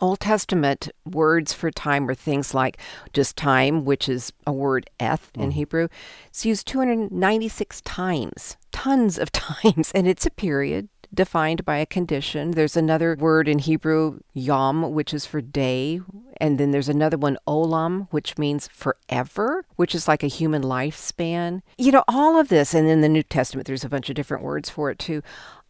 Old 0.00 0.20
Testament 0.20 0.90
words 1.04 1.52
for 1.52 1.70
time 1.70 2.08
are 2.08 2.14
things 2.14 2.52
like 2.52 2.78
just 3.12 3.36
time, 3.36 3.84
which 3.84 4.08
is 4.08 4.32
a 4.46 4.52
word 4.52 4.90
eth 4.98 5.30
in 5.34 5.42
mm-hmm. 5.42 5.50
Hebrew. 5.50 5.88
It's 6.26 6.44
used 6.44 6.66
296 6.66 7.80
times, 7.82 8.56
tons 8.72 9.18
of 9.18 9.30
times, 9.32 9.92
and 9.94 10.08
it's 10.08 10.26
a 10.26 10.30
period 10.30 10.88
defined 11.14 11.64
by 11.64 11.78
a 11.78 11.86
condition. 11.86 12.50
There's 12.50 12.76
another 12.76 13.16
word 13.18 13.48
in 13.48 13.60
Hebrew, 13.60 14.20
yom, 14.32 14.92
which 14.92 15.14
is 15.14 15.24
for 15.24 15.40
day. 15.40 16.00
And 16.40 16.58
then 16.58 16.70
there's 16.70 16.88
another 16.88 17.16
one, 17.16 17.38
olam, 17.46 18.08
which 18.10 18.36
means 18.36 18.68
forever, 18.68 19.64
which 19.76 19.94
is 19.94 20.08
like 20.08 20.22
a 20.22 20.28
human 20.28 20.62
lifespan. 20.62 21.62
You 21.78 21.92
know, 21.92 22.04
all 22.08 22.38
of 22.38 22.48
this, 22.48 22.74
and 22.74 22.88
in 22.88 23.00
the 23.00 23.08
New 23.08 23.22
Testament, 23.22 23.66
there's 23.66 23.84
a 23.84 23.88
bunch 23.88 24.10
of 24.10 24.16
different 24.16 24.42
words 24.42 24.68
for 24.68 24.90
it 24.90 24.98
too. 24.98 25.22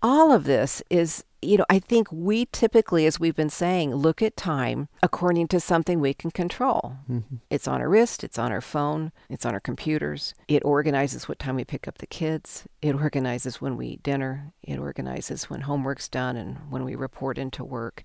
All 0.03 0.33
of 0.33 0.45
this 0.45 0.83
is, 0.91 1.25
you 1.45 1.59
know, 1.59 1.67
I 1.69 1.79
think 1.79 2.09
we 2.11 2.47
typically, 2.47 3.07
as 3.07 3.21
we've 3.21 3.37
been 3.37 3.51
saying, 3.51 3.95
look 3.95 4.23
at 4.23 4.37
time 4.37 4.89
according 5.03 5.49
to 5.49 5.61
something 5.61 6.01
we 6.01 6.15
can 6.15 6.31
control. 6.31 6.97
Mm-hmm. 7.11 7.37
It's 7.51 7.69
on 7.69 7.81
our 7.81 7.89
wrist, 7.89 8.25
it's 8.25 8.39
on 8.39 8.53
our 8.53 8.61
phone, 8.61 9.13
it's 9.29 9.47
on 9.47 9.55
our 9.55 9.61
computers. 9.61 10.35
It 10.49 10.65
organizes 10.65 11.29
what 11.29 11.39
time 11.39 11.57
we 11.57 11.65
pick 11.65 11.87
up 11.89 11.99
the 11.99 12.07
kids, 12.07 12.65
it 12.83 12.95
organizes 12.95 13.61
when 13.61 13.77
we 13.77 13.89
eat 13.89 14.03
dinner, 14.03 14.53
it 14.63 14.79
organizes 14.79 15.51
when 15.51 15.63
homework's 15.63 16.09
done 16.09 16.37
and 16.37 16.59
when 16.71 16.85
we 16.85 16.95
report 16.95 17.39
into 17.39 17.65
work, 17.65 18.03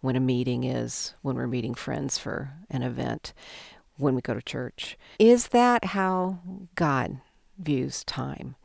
when 0.00 0.16
a 0.16 0.20
meeting 0.20 0.64
is, 0.64 1.14
when 1.22 1.36
we're 1.36 1.46
meeting 1.46 1.74
friends 1.74 2.18
for 2.18 2.52
an 2.70 2.82
event, 2.82 3.32
when 3.96 4.14
we 4.14 4.20
go 4.20 4.34
to 4.34 4.42
church. 4.42 4.98
Is 5.18 5.48
that 5.48 5.84
how 5.86 6.40
God 6.74 7.20
views 7.58 8.04
time? 8.04 8.56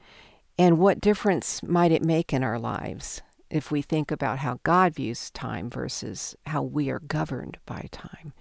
And 0.57 0.77
what 0.77 0.99
difference 0.99 1.63
might 1.63 1.93
it 1.93 2.03
make 2.03 2.33
in 2.33 2.43
our 2.43 2.59
lives 2.59 3.21
if 3.49 3.71
we 3.71 3.81
think 3.81 4.11
about 4.11 4.39
how 4.39 4.59
God 4.63 4.95
views 4.95 5.31
time 5.31 5.69
versus 5.69 6.35
how 6.45 6.61
we 6.61 6.89
are 6.89 6.99
governed 6.99 7.57
by 7.65 7.87
time? 7.91 8.33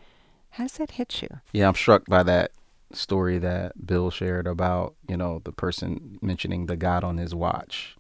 How 0.51 0.65
does 0.65 0.75
that 0.75 0.93
hit 0.93 1.23
you? 1.23 1.29
Yeah, 1.53 1.69
I'm 1.69 1.75
struck 1.75 2.07
by 2.07 2.23
that 2.25 2.53
story 2.93 3.39
that 3.39 3.87
Bill 3.87 4.11
shared 4.11 4.47
about, 4.47 4.95
you 5.09 5.17
know, 5.17 5.41
the 5.45 5.53
person 5.53 6.19
mentioning 6.23 6.67
the 6.67 6.77
God 6.77 7.05
on 7.05 7.19
his 7.19 7.35
watch 7.35 7.97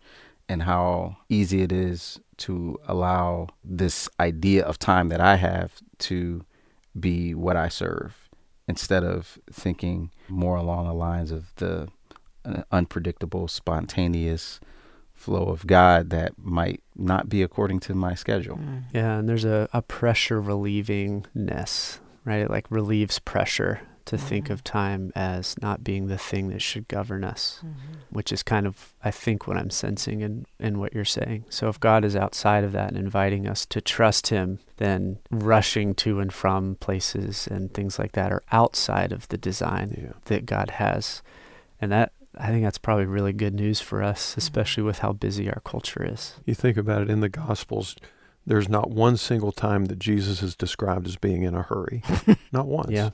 and 0.48 0.62
how 0.62 1.18
easy 1.28 1.62
it 1.62 1.72
is 1.72 2.20
to 2.38 2.78
allow 2.86 3.48
this 3.62 4.08
idea 4.18 4.64
of 4.64 4.78
time 4.78 5.08
that 5.08 5.20
I 5.20 5.36
have 5.36 5.80
to 5.98 6.44
be 6.98 7.34
what 7.34 7.56
I 7.56 7.68
serve 7.68 8.28
instead 8.66 9.04
of 9.04 9.38
thinking 9.50 10.10
more 10.28 10.56
along 10.56 10.86
the 10.86 10.94
lines 10.94 11.30
of 11.30 11.54
the 11.56 11.88
uh, 12.44 12.62
unpredictable, 12.70 13.48
spontaneous 13.48 14.60
flow 15.18 15.46
of 15.48 15.66
God 15.66 16.10
that 16.10 16.32
might 16.38 16.82
not 16.96 17.28
be 17.28 17.42
according 17.42 17.80
to 17.80 17.94
my 17.94 18.14
schedule. 18.14 18.56
Mm. 18.56 18.84
Yeah, 18.92 19.18
and 19.18 19.28
there's 19.28 19.44
a, 19.44 19.68
a 19.72 19.82
pressure 19.82 20.40
relievingness, 20.40 21.98
right? 22.24 22.40
It 22.40 22.50
like 22.50 22.70
relieves 22.70 23.18
pressure 23.18 23.80
to 24.08 24.16
think 24.16 24.46
mm-hmm. 24.46 24.54
of 24.54 24.64
time 24.64 25.12
as 25.14 25.54
not 25.60 25.84
being 25.84 26.06
the 26.06 26.16
thing 26.16 26.48
that 26.48 26.62
should 26.62 26.88
govern 26.88 27.24
us, 27.24 27.58
mm-hmm. 27.58 27.98
which 28.08 28.32
is 28.32 28.42
kind 28.42 28.66
of, 28.66 28.94
I 29.04 29.10
think, 29.10 29.46
what 29.46 29.58
I'm 29.58 29.68
sensing 29.68 30.22
in, 30.22 30.46
in 30.58 30.78
what 30.78 30.94
you're 30.94 31.04
saying. 31.04 31.44
So 31.50 31.68
if 31.68 31.78
God 31.78 32.06
is 32.06 32.16
outside 32.16 32.64
of 32.64 32.72
that 32.72 32.88
and 32.88 32.96
inviting 32.96 33.46
us 33.46 33.66
to 33.66 33.82
trust 33.82 34.28
Him, 34.28 34.60
then 34.78 35.18
rushing 35.30 35.94
to 35.96 36.20
and 36.20 36.32
from 36.32 36.76
places 36.76 37.46
and 37.48 37.74
things 37.74 37.98
like 37.98 38.12
that 38.12 38.32
are 38.32 38.42
outside 38.50 39.12
of 39.12 39.28
the 39.28 39.36
design 39.36 39.94
Yeah. 40.02 40.12
that 40.24 40.46
God 40.46 40.70
has. 40.70 41.22
And 41.78 41.92
that, 41.92 42.12
I 42.36 42.48
think 42.48 42.64
that's 42.64 42.78
probably 42.78 43.06
really 43.06 43.32
good 43.32 43.54
news 43.54 43.80
for 43.80 44.02
us, 44.02 44.30
mm-hmm. 44.30 44.38
especially 44.38 44.82
with 44.82 44.98
how 44.98 45.12
busy 45.12 45.48
our 45.48 45.60
culture 45.64 46.04
is. 46.04 46.34
You 46.44 46.54
think 46.54 46.76
about 46.76 47.02
it 47.02 47.10
in 47.10 47.20
the 47.20 47.28
Gospels, 47.28 47.96
there's 48.46 48.68
not 48.68 48.90
one 48.90 49.16
single 49.16 49.52
time 49.52 49.86
that 49.86 49.98
Jesus 49.98 50.42
is 50.42 50.56
described 50.56 51.06
as 51.06 51.16
being 51.16 51.42
in 51.42 51.54
a 51.54 51.62
hurry. 51.62 52.02
not 52.52 52.66
once. 52.66 52.90
Yeah. 52.90 53.10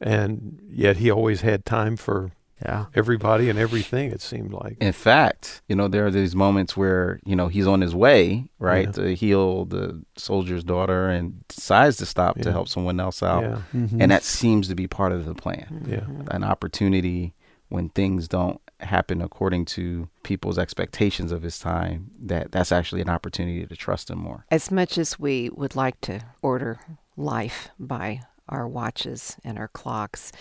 And 0.00 0.60
yet 0.70 0.96
he 0.98 1.10
always 1.10 1.42
had 1.42 1.64
time 1.66 1.96
for 1.96 2.32
Yeah. 2.64 2.86
everybody 2.94 3.50
and 3.50 3.58
everything, 3.58 4.10
it 4.10 4.22
seemed 4.22 4.52
like. 4.52 4.76
In 4.80 4.92
fact, 4.92 5.60
you 5.68 5.76
know, 5.76 5.88
there 5.88 6.06
are 6.06 6.10
these 6.10 6.34
moments 6.34 6.76
where, 6.76 7.20
you 7.26 7.36
know, 7.36 7.48
he's 7.48 7.66
on 7.66 7.80
his 7.82 7.94
way, 7.94 8.48
right, 8.58 8.86
Yeah. 8.86 8.92
to 8.92 9.14
heal 9.14 9.66
the 9.66 10.02
soldier's 10.16 10.64
daughter 10.64 11.08
and 11.08 11.46
decides 11.48 11.96
to 11.98 12.06
stop 12.06 12.38
to 12.40 12.52
help 12.52 12.68
someone 12.68 13.00
else 13.00 13.22
out. 13.22 13.42
Yeah. 13.42 13.62
Mm-hmm. 13.74 14.00
And 14.00 14.10
that 14.10 14.22
seems 14.22 14.68
to 14.68 14.74
be 14.74 14.86
part 14.86 15.12
of 15.12 15.26
the 15.26 15.34
plan. 15.34 15.86
Yeah. 15.86 15.96
Mm-hmm. 16.00 16.28
An 16.30 16.44
opportunity 16.44 17.34
when 17.70 17.88
things 17.88 18.28
don't 18.28 18.60
happen 18.80 19.22
according 19.22 19.64
to 19.64 20.08
people's 20.22 20.58
expectations 20.58 21.32
of 21.32 21.42
his 21.42 21.58
time, 21.58 22.10
that 22.20 22.52
that's 22.52 22.72
actually 22.72 23.00
an 23.00 23.08
opportunity 23.08 23.64
to 23.64 23.76
trust 23.76 24.10
him 24.10 24.18
more. 24.18 24.44
As 24.50 24.70
much 24.70 24.98
as 24.98 25.18
we 25.18 25.48
would 25.50 25.74
like 25.74 26.00
to 26.02 26.20
order 26.42 26.80
life 27.16 27.70
by 27.78 28.22
our 28.48 28.66
watches 28.66 29.36
and 29.44 29.58
our 29.58 29.68
clocks, 29.68 30.32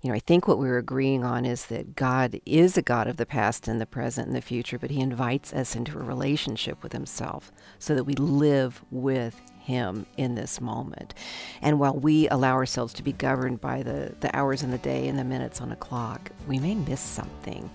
you 0.00 0.08
know, 0.08 0.14
I 0.14 0.20
think 0.20 0.46
what 0.46 0.58
we're 0.58 0.78
agreeing 0.78 1.24
on 1.24 1.44
is 1.44 1.66
that 1.66 1.96
God 1.96 2.40
is 2.46 2.78
a 2.78 2.82
God 2.82 3.08
of 3.08 3.16
the 3.16 3.26
past 3.26 3.66
and 3.66 3.80
the 3.80 3.86
present 3.86 4.28
and 4.28 4.36
the 4.36 4.40
future, 4.40 4.78
but 4.78 4.90
He 4.90 5.00
invites 5.00 5.52
us 5.52 5.74
into 5.74 5.98
a 5.98 6.02
relationship 6.02 6.82
with 6.82 6.92
Himself 6.92 7.50
so 7.80 7.94
that 7.96 8.04
we 8.04 8.14
live 8.14 8.84
with 8.92 9.40
Him 9.66 10.06
in 10.16 10.36
this 10.36 10.60
moment. 10.60 11.12
And 11.60 11.80
while 11.80 11.96
we 11.96 12.28
allow 12.28 12.52
ourselves 12.52 12.94
to 12.94 13.02
be 13.02 13.12
governed 13.12 13.60
by 13.60 13.82
the, 13.82 14.14
the 14.20 14.34
hours 14.34 14.62
in 14.62 14.70
the 14.70 14.78
day 14.78 15.08
and 15.08 15.18
the 15.18 15.24
minutes 15.24 15.60
on 15.60 15.72
a 15.72 15.76
clock, 15.76 16.30
we 16.46 16.60
may 16.60 16.76
miss 16.76 17.00
something. 17.00 17.68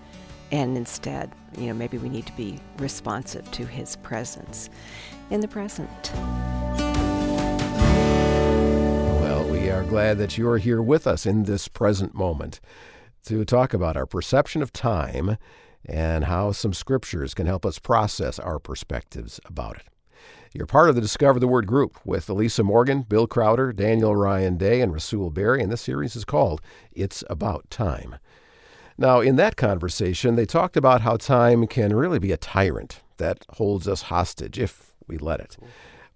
And 0.54 0.78
instead, 0.78 1.34
you 1.58 1.68
know, 1.68 1.74
maybe 1.74 1.98
we 1.98 2.08
need 2.08 2.26
to 2.28 2.36
be 2.38 2.62
responsive 2.78 3.52
to 3.52 3.66
His 3.66 3.98
presence 3.98 4.70
in 5.32 5.42
the 5.42 5.50
present. 5.50 6.12
Well, 9.20 9.50
we 9.50 9.70
are 9.70 9.84
glad 9.84 10.18
that 10.18 10.38
you're 10.38 10.60
here 10.60 10.82
with 10.82 11.06
us 11.06 11.26
in 11.26 11.44
this 11.44 11.68
present 11.68 12.16
moment 12.16 12.62
to 13.26 13.44
talk 13.44 13.74
about 13.74 13.98
our 13.98 14.06
perception 14.06 14.62
of 14.62 14.72
time 14.72 15.38
and 15.86 16.24
how 16.24 16.54
some 16.54 16.72
scriptures 16.72 17.34
can 17.34 17.48
help 17.48 17.66
us 17.66 17.80
process 17.80 18.40
our 18.40 18.60
perspectives 18.60 19.42
about 19.46 19.76
it. 19.76 19.91
You're 20.54 20.68
part 20.68 20.90
of 20.90 20.96
the 20.96 21.02
Discover 21.02 21.40
the 21.40 21.48
Word 21.48 21.66
group 21.66 21.98
with 22.04 22.30
Elisa 22.30 22.62
Morgan, 22.62 23.04
Bill 23.04 23.26
Crowder, 23.26 23.72
Daniel 23.72 24.18
Ryan 24.18 24.58
Day, 24.58 24.82
and 24.82 24.92
Rasool 24.92 25.34
Berry, 25.34 25.64
and 25.64 25.72
this 25.72 25.80
series 25.80 26.14
is 26.14 26.26
called 26.26 26.60
It's 26.92 27.24
About 27.30 27.70
Time. 27.70 28.18
Now, 28.98 29.22
in 29.22 29.38
that 29.38 29.56
conversation, 29.56 30.36
they 30.36 30.46
talked 30.46 30.76
about 30.76 31.02
how 31.02 31.16
time 31.16 31.68
can 31.68 31.96
really 31.96 32.20
be 32.20 32.34
a 32.34 32.38
tyrant 32.38 33.00
that 33.16 33.46
holds 33.52 33.88
us 33.88 34.04
hostage 34.04 34.60
if 34.60 34.94
we 35.08 35.18
let 35.18 35.40
it. 35.40 35.58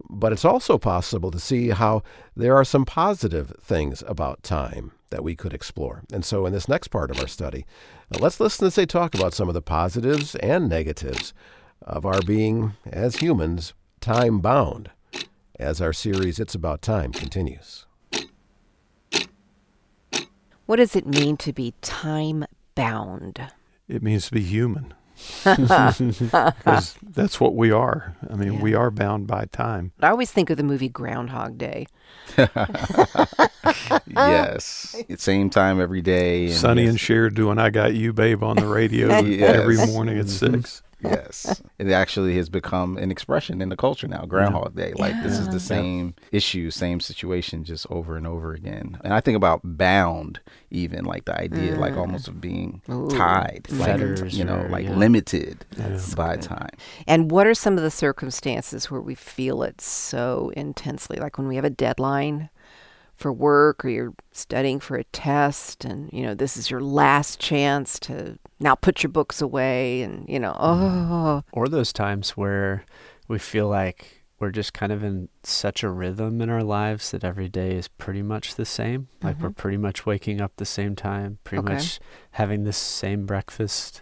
But 0.09 0.33
it's 0.33 0.43
also 0.43 0.77
possible 0.77 1.31
to 1.31 1.39
see 1.39 1.69
how 1.69 2.03
there 2.35 2.57
are 2.57 2.65
some 2.65 2.83
positive 2.83 3.53
things 3.61 4.03
about 4.05 4.43
time 4.43 4.91
that 5.11 5.23
we 5.23 5.37
could 5.37 5.53
explore. 5.53 6.03
And 6.11 6.25
so, 6.25 6.45
in 6.45 6.51
this 6.51 6.67
next 6.67 6.89
part 6.89 7.09
of 7.09 7.21
our 7.21 7.29
study, 7.29 7.65
uh, 8.13 8.17
let's 8.19 8.41
listen 8.41 8.67
as 8.67 8.75
they 8.75 8.85
talk 8.85 9.15
about 9.15 9.33
some 9.33 9.47
of 9.47 9.53
the 9.53 9.61
positives 9.61 10.35
and 10.35 10.67
negatives 10.67 11.33
of 11.81 12.05
our 12.05 12.21
being, 12.21 12.73
as 12.85 13.17
humans, 13.17 13.73
time 14.05 14.39
bound, 14.39 14.91
as 15.59 15.81
our 15.81 15.91
series 15.91 16.39
It's 16.39 16.53
About 16.53 16.83
Time 16.83 17.11
continues. 17.11 17.87
What 20.67 20.75
does 20.75 20.95
it 20.95 21.07
mean 21.07 21.37
to 21.37 21.51
be 21.51 21.73
time 21.81 22.45
bound? 22.75 23.51
It 23.87 24.03
means 24.03 24.27
to 24.27 24.33
be 24.33 24.41
human. 24.41 24.93
Because 25.43 26.97
that's 27.01 27.39
what 27.39 27.55
we 27.55 27.71
are. 27.71 28.15
I 28.29 28.35
mean, 28.35 28.53
Yeah. 28.55 28.61
we 28.61 28.73
are 28.75 28.91
bound 28.91 29.25
by 29.27 29.45
time. 29.45 29.91
I 30.01 30.09
always 30.09 30.29
think 30.29 30.49
of 30.49 30.57
the 30.57 30.63
movie 30.63 30.89
Groundhog 30.89 31.57
Day. 31.57 31.87
yes. 34.07 34.95
Same 35.17 35.49
time 35.49 35.79
every 35.79 36.01
day. 36.01 36.51
Sonny 36.51 36.81
yes. 36.83 36.89
and 36.91 36.99
Cher 36.99 37.29
doing 37.29 37.57
"I 37.57 37.69
Got 37.69 37.93
You, 37.95 38.11
Babe" 38.13 38.43
on 38.43 38.57
the 38.57 38.67
radio 38.67 39.19
Yes. 39.25 39.55
every 39.55 39.77
morning 39.87 40.17
at 40.19 40.27
six. 40.27 40.81
Yes. 41.09 41.61
It 41.77 41.91
actually 41.91 42.35
has 42.37 42.49
become 42.49 42.97
an 42.97 43.11
expression 43.11 43.61
in 43.61 43.69
the 43.69 43.75
culture 43.75 44.07
now, 44.07 44.25
Groundhog 44.25 44.75
Day. 44.75 44.93
Like 44.95 45.21
this 45.23 45.37
is 45.37 45.49
the 45.49 45.59
same 45.59 46.15
issue, 46.31 46.71
same 46.71 46.99
situation 46.99 47.63
just 47.63 47.85
over 47.89 48.17
and 48.17 48.25
over 48.25 48.53
again. 48.53 48.97
And 49.03 49.13
I 49.13 49.21
think 49.21 49.35
about 49.35 49.61
bound 49.63 50.39
even 50.69 51.05
like 51.05 51.25
the 51.25 51.39
idea 51.39 51.75
like 51.75 51.93
mm. 51.93 51.99
almost 51.99 52.27
of 52.27 52.41
being 52.41 52.81
Ooh. 52.89 53.07
tied. 53.09 53.67
Like 53.69 54.33
you 54.33 54.43
know, 54.43 54.61
or- 54.61 54.69
like 54.69 54.85
yeah. 54.85 54.95
limited 54.95 55.65
That's 55.71 56.13
by 56.15 56.35
good. 56.35 56.43
time. 56.43 56.69
And 57.07 57.31
what 57.31 57.47
are 57.47 57.53
some 57.53 57.77
of 57.77 57.83
the 57.83 57.91
circumstances 57.91 58.91
where 58.91 59.01
we 59.01 59.15
feel 59.15 59.63
it 59.63 59.81
so 59.81 60.51
intensely? 60.55 61.17
Like 61.17 61.37
when 61.37 61.47
we 61.47 61.55
have 61.55 61.65
a 61.65 61.69
deadline 61.69 62.49
for 63.15 63.31
work 63.31 63.83
or 63.85 63.89
you're 63.89 64.13
studying 64.31 64.79
for 64.79 64.97
a 64.97 65.03
test 65.05 65.85
and, 65.85 66.11
you 66.11 66.21
know, 66.21 66.35
this 66.35 66.57
is 66.57 66.69
your 66.69 66.81
last 66.81 67.39
chance 67.39 67.99
to 67.99 68.37
now 68.59 68.75
put 68.75 69.03
your 69.03 69.11
books 69.11 69.41
away 69.41 70.01
and, 70.01 70.27
you 70.27 70.39
know, 70.39 70.53
mm-hmm. 70.53 71.13
oh, 71.13 71.43
Or 71.53 71.67
those 71.67 71.93
times 71.93 72.31
where 72.31 72.85
we 73.27 73.39
feel 73.39 73.67
like 73.67 74.25
we're 74.39 74.51
just 74.51 74.73
kind 74.73 74.91
of 74.91 75.03
in 75.03 75.29
such 75.43 75.81
a 75.81 75.89
rhythm 75.89 76.41
in 76.41 76.49
our 76.49 76.63
lives 76.63 77.11
that 77.11 77.23
every 77.23 77.47
day 77.47 77.71
is 77.75 77.87
pretty 77.87 78.21
much 78.21 78.55
the 78.55 78.65
same. 78.65 79.07
Like 79.23 79.39
we're 79.39 79.49
mm-hmm. 79.49 79.61
pretty 79.61 79.77
much 79.77 80.05
waking 80.05 80.41
up 80.41 80.51
the 80.57 80.65
same 80.65 80.95
time, 80.95 81.39
pretty 81.45 81.63
Okay. 81.63 81.73
much 81.75 81.99
having 82.31 82.65
the 82.65 82.73
same 82.73 83.25
breakfast, 83.25 84.01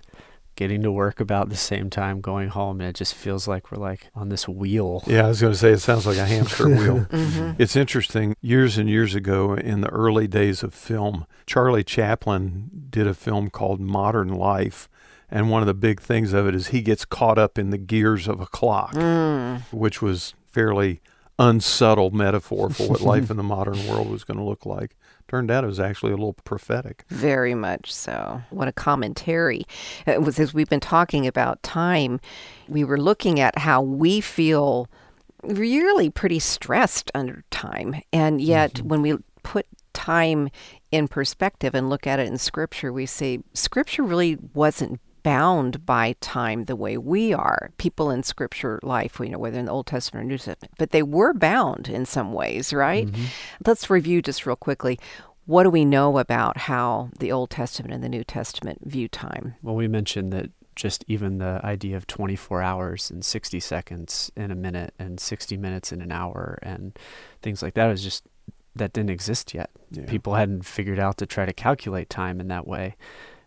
getting 0.56 0.82
to 0.84 0.92
work 0.92 1.20
about 1.20 1.50
the 1.50 1.56
same 1.56 1.90
time, 1.90 2.22
going 2.22 2.50
home, 2.50 2.80
and 2.80 2.90
it 2.90 2.96
just 2.96 3.14
feels 3.16 3.48
like 3.48 3.72
we're 3.72 3.78
like 3.78 4.10
on 4.16 4.30
this 4.30 4.48
wheel. 4.48 5.04
Yeah, 5.08 5.26
I 5.26 5.28
was 5.30 5.42
going 5.42 5.54
to 5.54 5.60
say 5.60 5.72
it 5.72 5.80
sounds 5.80 6.06
like 6.06 6.18
a 6.18 6.26
hamster 6.26 6.68
wheel. 6.80 7.06
mm-hmm. 7.10 7.62
It's 7.62 7.76
interesting. 7.76 8.36
Years 8.42 8.78
and 8.78 8.90
years 8.90 9.16
ago, 9.16 9.54
in 9.56 9.82
the 9.82 9.90
early 9.90 10.28
days 10.28 10.64
of 10.64 10.74
film, 10.74 11.26
Charlie 11.46 11.84
Chaplin 11.84 12.70
did 12.90 13.08
a 13.08 13.14
film 13.14 13.50
called 13.50 13.80
Modern 13.80 14.30
Life. 14.30 14.90
And 15.32 15.50
one 15.50 15.64
of 15.64 15.68
the 15.68 15.74
big 15.74 16.00
things 16.00 16.32
of 16.34 16.46
it 16.48 16.54
is 16.54 16.68
he 16.68 16.82
gets 16.82 17.06
caught 17.06 17.40
up 17.40 17.58
in 17.58 17.72
the 17.72 17.78
gears 17.80 18.28
of 18.28 18.40
a 18.40 18.46
clock, 18.46 18.94
Mm. 18.94 19.62
which 19.72 20.00
was 20.02 20.36
fairly 20.46 21.02
unsubtle 21.40 22.12
metaphor 22.12 22.70
for 22.70 22.88
what 22.88 23.02
life 23.14 23.32
in 23.32 23.38
the 23.38 23.44
modern 23.44 23.88
world 23.88 24.10
was 24.10 24.24
going 24.24 24.38
to 24.38 24.44
look 24.44 24.66
like. 24.66 24.96
Turned 25.34 25.50
out 25.50 25.64
it 25.64 25.68
was 25.68 25.80
actually 25.80 26.12
a 26.12 26.16
little 26.16 26.34
prophetic. 26.46 27.06
Very 27.08 27.56
much 27.56 27.92
so. 27.92 28.44
What 28.52 28.68
a 28.68 28.72
commentary. 28.72 29.64
Uh, 30.08 30.12
it 30.12 30.22
was 30.22 30.40
as 30.40 30.54
we've 30.54 30.70
been 30.70 30.80
talking 30.80 31.26
about 31.26 31.64
time, 31.64 32.20
we 32.68 32.84
were 32.84 33.00
looking 33.00 33.40
at 33.40 33.58
how 33.58 33.82
we 33.82 34.22
feel 34.22 34.88
really 35.42 36.12
pretty 36.12 36.38
stressed 36.38 37.10
under 37.16 37.44
time. 37.50 38.00
And 38.14 38.42
yet, 38.42 38.76
mm-hmm. 38.76 38.88
when 38.90 39.02
we 39.02 39.18
put 39.42 39.66
time 39.94 40.50
in 40.92 41.08
perspective 41.08 41.74
and 41.74 41.90
look 41.90 42.06
at 42.06 42.20
it 42.20 42.28
in 42.28 42.38
Scripture, 42.38 42.94
we 42.94 43.08
say 43.08 43.40
Scripture 43.56 44.04
really 44.04 44.38
wasn't 44.54 45.00
bound 45.24 45.86
by 45.86 46.16
time 46.22 46.66
the 46.66 46.76
way 46.76 46.98
we 46.98 47.34
are. 47.34 47.72
People 47.78 48.12
in 48.12 48.24
Scripture 48.24 48.80
life, 48.84 49.20
you 49.20 49.30
know, 49.30 49.40
whether 49.40 49.58
in 49.58 49.66
the 49.66 49.72
Old 49.72 49.88
Testament 49.88 50.26
or 50.26 50.28
New 50.28 50.38
Testament, 50.38 50.74
but 50.78 50.92
they 50.92 51.04
were 51.04 51.34
bound 51.34 51.88
in 51.88 52.06
some 52.06 52.34
ways, 52.34 52.74
right? 52.74 53.08
Mm-hmm. 53.08 53.24
Let's 53.66 53.90
review 53.90 54.22
just 54.22 54.46
real 54.46 54.56
quickly. 54.56 55.00
What 55.46 55.64
do 55.64 55.70
we 55.70 55.84
know 55.84 56.18
about 56.20 56.58
how 56.58 57.10
the 57.20 57.32
Old 57.32 57.50
Testament 57.50 57.94
and 57.94 58.04
the 58.04 58.10
New 58.10 58.24
Testament 58.24 58.80
view 58.84 59.08
time? 59.08 59.56
Well, 59.62 59.76
we 59.76 59.88
mentioned 59.88 60.32
that 60.34 60.52
just 60.76 61.04
even 61.08 61.38
the 61.38 61.60
idea 61.64 61.98
of 61.98 62.08
24 62.08 62.62
hours 62.62 63.12
and 63.12 63.24
60 63.24 63.60
seconds 63.60 64.32
in 64.36 64.52
a 64.52 64.56
minute 64.56 64.94
and 64.98 65.20
60 65.20 65.58
minutes 65.58 65.92
in 65.92 66.02
an 66.02 66.12
hour 66.12 66.58
and 66.64 66.98
things 67.42 67.62
like 67.62 67.76
that 67.76 67.92
is 67.92 68.04
just 68.04 68.24
that 68.76 68.94
didn't 68.94 69.12
exist 69.12 69.54
yet. 69.54 69.70
Yeah. 69.92 70.06
People 70.06 70.34
hadn't 70.34 70.66
figured 70.66 71.00
out 71.00 71.18
to 71.18 71.26
try 71.26 71.46
to 71.46 71.54
calculate 71.54 72.10
time 72.10 72.40
in 72.40 72.48
that 72.48 72.66
way. 72.66 72.96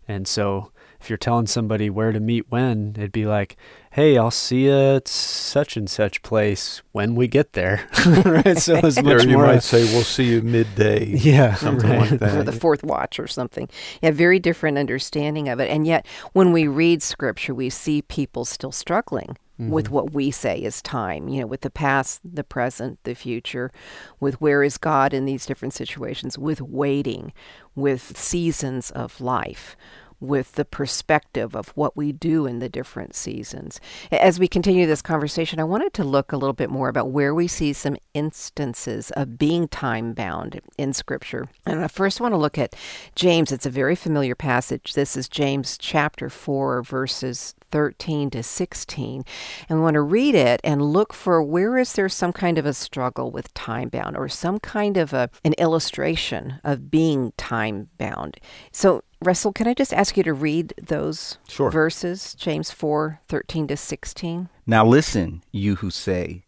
And 0.07 0.27
so 0.27 0.71
if 0.99 1.09
you're 1.09 1.17
telling 1.17 1.47
somebody 1.47 1.89
where 1.89 2.11
to 2.11 2.19
meet 2.19 2.49
when, 2.49 2.93
it'd 2.97 3.11
be 3.11 3.25
like, 3.25 3.55
"Hey, 3.91 4.17
I'll 4.17 4.31
see 4.31 4.65
you 4.65 4.95
at 4.95 5.07
such 5.07 5.77
and 5.77 5.89
such 5.89 6.21
place 6.21 6.81
when 6.91 7.15
we 7.15 7.27
get 7.27 7.53
there." 7.53 7.87
right? 8.25 8.57
So 8.57 8.75
it's 8.83 8.97
Or 8.97 9.03
much 9.03 9.25
you 9.25 9.37
more 9.37 9.47
might 9.47 9.63
say, 9.63 9.83
"We'll 9.93 10.03
see 10.03 10.25
you 10.25 10.41
midday." 10.41 11.05
yeah, 11.05 11.55
something 11.55 11.89
right. 11.89 12.11
like 12.11 12.11
or 12.13 12.17
that. 12.17 12.45
the 12.45 12.51
fourth 12.51 12.83
watch 12.83 13.19
or 13.19 13.27
something. 13.27 13.69
Yeah, 14.01 14.11
very 14.11 14.39
different 14.39 14.77
understanding 14.77 15.49
of 15.49 15.59
it. 15.59 15.69
And 15.69 15.85
yet, 15.85 16.05
when 16.33 16.51
we 16.51 16.67
read 16.67 17.01
scripture, 17.01 17.53
we 17.53 17.69
see 17.69 18.01
people 18.01 18.45
still 18.45 18.71
struggling 18.71 19.37
mm-hmm. 19.59 19.71
with 19.71 19.89
what 19.89 20.13
we 20.13 20.31
say 20.31 20.57
is 20.59 20.81
time, 20.81 21.27
you 21.27 21.41
know, 21.41 21.47
with 21.47 21.61
the 21.61 21.69
past, 21.69 22.21
the 22.23 22.43
present, 22.43 22.99
the 23.03 23.15
future, 23.15 23.71
with 24.19 24.39
where 24.41 24.63
is 24.63 24.77
God 24.77 25.13
in 25.13 25.25
these 25.25 25.45
different 25.45 25.73
situations, 25.73 26.37
with 26.37 26.61
waiting, 26.61 27.33
with 27.75 28.17
seasons 28.17 28.91
of 28.91 29.19
life. 29.19 29.75
With 30.19 30.53
the 30.53 30.65
perspective 30.65 31.55
of 31.55 31.69
what 31.69 31.95
we 31.95 32.11
do 32.11 32.45
in 32.45 32.59
the 32.59 32.69
different 32.69 33.15
seasons. 33.15 33.79
As 34.11 34.39
we 34.39 34.47
continue 34.47 34.85
this 34.85 35.01
conversation, 35.01 35.59
I 35.59 35.63
wanted 35.63 35.93
to 35.93 36.03
look 36.03 36.31
a 36.31 36.37
little 36.37 36.53
bit 36.53 36.69
more 36.69 36.89
about 36.89 37.11
where 37.11 37.35
we 37.35 37.47
see 37.47 37.71
some 37.73 37.97
instances 38.13 39.11
of 39.11 39.37
being 39.37 39.67
time 39.67 40.13
bound 40.13 40.59
in 40.77 40.93
Scripture. 40.93 41.47
And 41.65 41.83
I 41.83 41.87
first 41.87 42.19
want 42.19 42.33
to 42.33 42.37
look 42.37 42.57
at 42.57 42.75
James. 43.15 43.51
It's 43.51 43.65
a 43.65 43.69
very 43.69 43.95
familiar 43.95 44.33
passage. 44.35 44.93
This 44.93 45.15
is 45.15 45.29
James 45.29 45.77
chapter 45.77 46.29
4, 46.29 46.81
verses 46.81 47.53
13 47.71 48.29
to 48.31 48.43
16. 48.43 49.23
And 49.69 49.79
we 49.79 49.83
want 49.83 49.95
to 49.95 50.01
read 50.01 50.35
it 50.35 50.61
and 50.63 50.81
look 50.81 51.13
for 51.13 51.43
where 51.43 51.77
is 51.77 51.93
there 51.93 52.09
some 52.09 52.33
kind 52.33 52.57
of 52.57 52.65
a 52.65 52.73
struggle 52.73 53.31
with 53.31 53.53
time 53.53 53.89
bound 53.89 54.17
or 54.17 54.27
some 54.27 54.59
kind 54.59 54.97
of 54.97 55.13
a, 55.13 55.29
an 55.43 55.53
illustration 55.53 56.59
of 56.63 56.89
being 56.89 57.33
time 57.37 57.89
bound. 57.97 58.37
So, 58.71 59.03
Russell, 59.21 59.51
can 59.51 59.67
I 59.67 59.73
just 59.73 59.93
ask 59.93 60.15
you 60.15 60.23
to 60.23 60.33
read 60.33 60.73
those 60.81 61.37
Sure. 61.47 61.71
verses, 61.71 62.35
James 62.35 62.69
4, 62.71 63.19
13 63.27 63.67
to 63.67 63.77
16? 63.77 64.49
Now 64.65 64.85
listen, 64.85 65.43
you 65.51 65.75
who 65.75 65.89
say, 65.89 66.43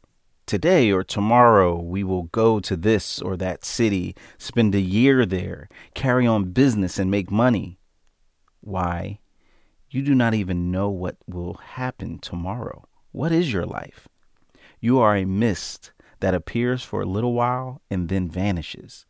Today 0.45 0.91
or 0.91 1.03
tomorrow 1.03 1.79
we 1.79 2.03
will 2.03 2.23
go 2.23 2.59
to 2.59 2.75
this 2.75 3.21
or 3.21 3.37
that 3.37 3.63
city, 3.63 4.15
spend 4.37 4.73
a 4.73 4.79
year 4.81 5.25
there, 5.25 5.69
carry 5.93 6.25
on 6.25 6.51
business, 6.51 6.97
and 6.97 7.11
make 7.11 7.29
money. 7.31 7.77
Why? 8.61 9.19
You 9.91 10.01
do 10.01 10.13
not 10.15 10.33
even 10.33 10.71
know 10.71 10.89
what 10.89 11.17
will 11.27 11.55
happen 11.55 12.19
tomorrow. 12.19 12.83
What 13.11 13.31
is 13.31 13.51
your 13.53 13.65
life? 13.65 14.07
You 14.79 14.99
are 14.99 15.15
a 15.15 15.25
mist 15.25 15.91
that 16.19 16.33
appears 16.35 16.83
for 16.83 17.01
a 17.01 17.05
little 17.07 17.33
while 17.33 17.81
and 17.89 18.09
then 18.09 18.29
vanishes. 18.29 19.05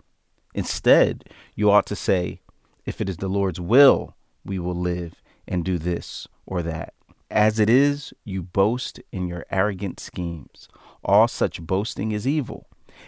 Instead, 0.54 1.26
you 1.56 1.70
ought 1.72 1.86
to 1.88 1.96
say, 1.96 2.42
If 2.90 3.00
it 3.00 3.08
is 3.08 3.18
the 3.18 3.28
Lord's 3.28 3.60
will, 3.60 4.16
we 4.44 4.58
will 4.58 4.74
live 4.74 5.22
and 5.48 5.64
do 5.64 5.78
this 5.78 6.28
or 6.48 6.64
that. 6.64 6.96
As 7.30 7.60
it 7.60 7.70
is, 7.70 8.14
you 8.24 8.42
boast 8.42 9.00
in 9.12 9.28
your 9.28 9.46
arrogant 9.52 10.00
schemes. 10.00 10.68
All 11.06 11.28
such 11.28 11.62
boasting 11.62 12.12
is 12.12 12.28
evil. 12.28 12.66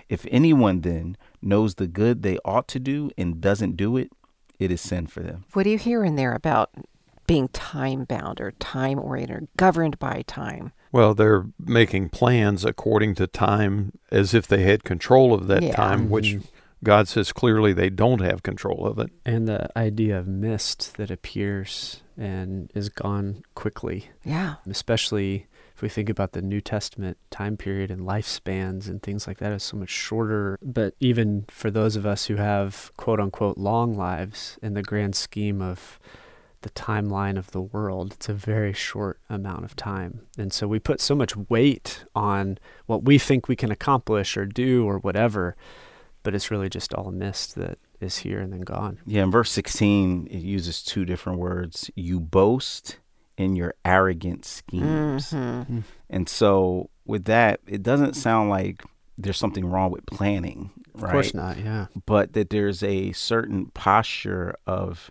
If 0.08 0.28
anyone 0.30 0.82
then 0.82 1.18
knows 1.42 1.76
the 1.76 1.88
good 1.88 2.22
they 2.22 2.38
ought 2.46 2.68
to 2.68 2.80
do 2.80 3.10
and 3.18 3.42
doesn't 3.42 3.76
do 3.76 3.98
it, 3.98 4.12
it 4.60 4.72
is 4.72 4.82
sin 4.82 5.08
for 5.08 5.22
them. 5.22 5.46
What 5.54 5.64
do 5.64 5.72
you 5.72 5.80
hear 5.80 6.04
in 6.04 6.16
there 6.16 6.36
about 6.36 6.70
being 7.26 7.48
time 7.48 8.04
bound 8.04 8.40
or 8.40 8.52
time 8.52 9.00
oriented, 9.00 9.48
governed 9.58 9.98
by 9.98 10.24
time? 10.28 10.74
Well, 10.92 11.16
they're 11.16 11.48
making 11.58 12.10
plans 12.10 12.64
according 12.64 13.16
to 13.16 13.26
time 13.26 13.94
as 14.12 14.36
if 14.36 14.46
they 14.46 14.62
had 14.62 14.84
control 14.84 15.34
of 15.34 15.48
that 15.48 15.64
Yeah. 15.64 15.76
time, 15.76 16.08
which 16.12 16.28
mm-hmm. 16.28 16.46
God 16.84 17.08
says 17.08 17.32
clearly 17.32 17.74
they 17.74 17.90
don't 17.90 18.22
have 18.22 18.44
control 18.44 18.86
of 18.88 18.98
it. 19.00 19.12
And 19.26 19.48
the 19.48 19.70
idea 19.78 20.18
of 20.18 20.28
mist 20.28 20.98
that 20.98 21.12
appears 21.12 22.02
and 22.18 22.72
is 22.74 22.90
gone 22.90 23.44
quickly, 23.56 24.10
Yeah. 24.26 24.56
especially 24.68 25.48
if 25.76 25.82
we 25.82 25.90
think 25.90 26.10
about 26.10 26.34
the 26.34 26.42
New 26.42 26.60
Testament 26.62 27.18
time 27.30 27.56
period 27.58 27.90
and 27.92 28.02
lifespans 28.02 28.88
and 28.88 29.02
things 29.02 29.28
like 29.28 29.38
that 29.38 29.52
is 29.52 29.64
so 29.64 29.78
much 29.78 29.90
shorter. 29.90 30.58
But 30.62 30.96
even 31.00 31.46
for 31.50 31.70
those 31.72 31.96
of 31.96 32.06
us 32.06 32.26
who 32.26 32.36
have 32.36 32.92
quote 32.98 33.20
unquote 33.20 33.58
long 33.58 33.96
lives 33.96 34.58
in 34.62 34.74
the 34.74 34.84
grand 34.84 35.16
scheme 35.16 35.62
of 35.62 36.00
the 36.62 36.70
timeline 36.72 37.38
of 37.40 37.52
the 37.52 37.62
world, 37.62 38.14
it's 38.14 38.30
a 38.30 38.34
very 38.34 38.74
short 38.74 39.20
amount 39.30 39.66
of 39.66 39.76
time. 39.76 40.22
And 40.38 40.54
so 40.54 40.68
we 40.68 40.78
put 40.80 41.02
so 41.02 41.16
much 41.16 41.36
weight 41.36 42.06
on 42.16 42.60
what 42.86 43.04
we 43.04 43.18
think 43.18 43.48
we 43.48 43.56
can 43.56 43.72
accomplish 43.72 44.38
or 44.38 44.46
do 44.46 44.86
or 44.86 45.00
whatever, 45.00 45.56
but 46.24 46.34
it's 46.36 46.52
really 46.52 46.70
just 46.70 46.94
all 46.94 47.12
mist 47.12 47.56
that 47.56 47.78
is 48.00 48.18
here 48.18 48.40
and 48.40 48.52
then 48.54 48.62
gone. 48.62 49.00
Yeah, 49.06 49.24
in 49.24 49.32
verse 49.32 49.52
16, 49.52 50.28
it 50.28 50.40
uses 50.40 50.84
two 50.84 51.06
different 51.06 51.40
words. 51.40 51.90
You 51.96 52.20
boast 52.20 52.98
in 53.38 53.56
your 53.56 53.74
arrogant 53.86 54.46
schemes. 54.46 55.32
Mm-hmm. 55.32 55.80
And 56.10 56.30
so 56.30 56.90
with 57.06 57.26
that, 57.26 57.60
it 57.68 57.82
doesn't 57.84 58.16
sound 58.16 58.50
like 58.50 58.84
there's 59.18 59.38
something 59.38 59.66
wrong 59.66 59.92
with 59.92 60.06
planning, 60.06 60.72
right? 60.96 61.06
Of 61.06 61.12
course 61.12 61.34
not, 61.34 61.58
yeah. 61.58 61.88
But 62.06 62.34
that 62.34 62.50
there's 62.50 62.82
a 62.84 63.12
certain 63.14 63.68
posture 63.68 64.56
of 64.68 65.10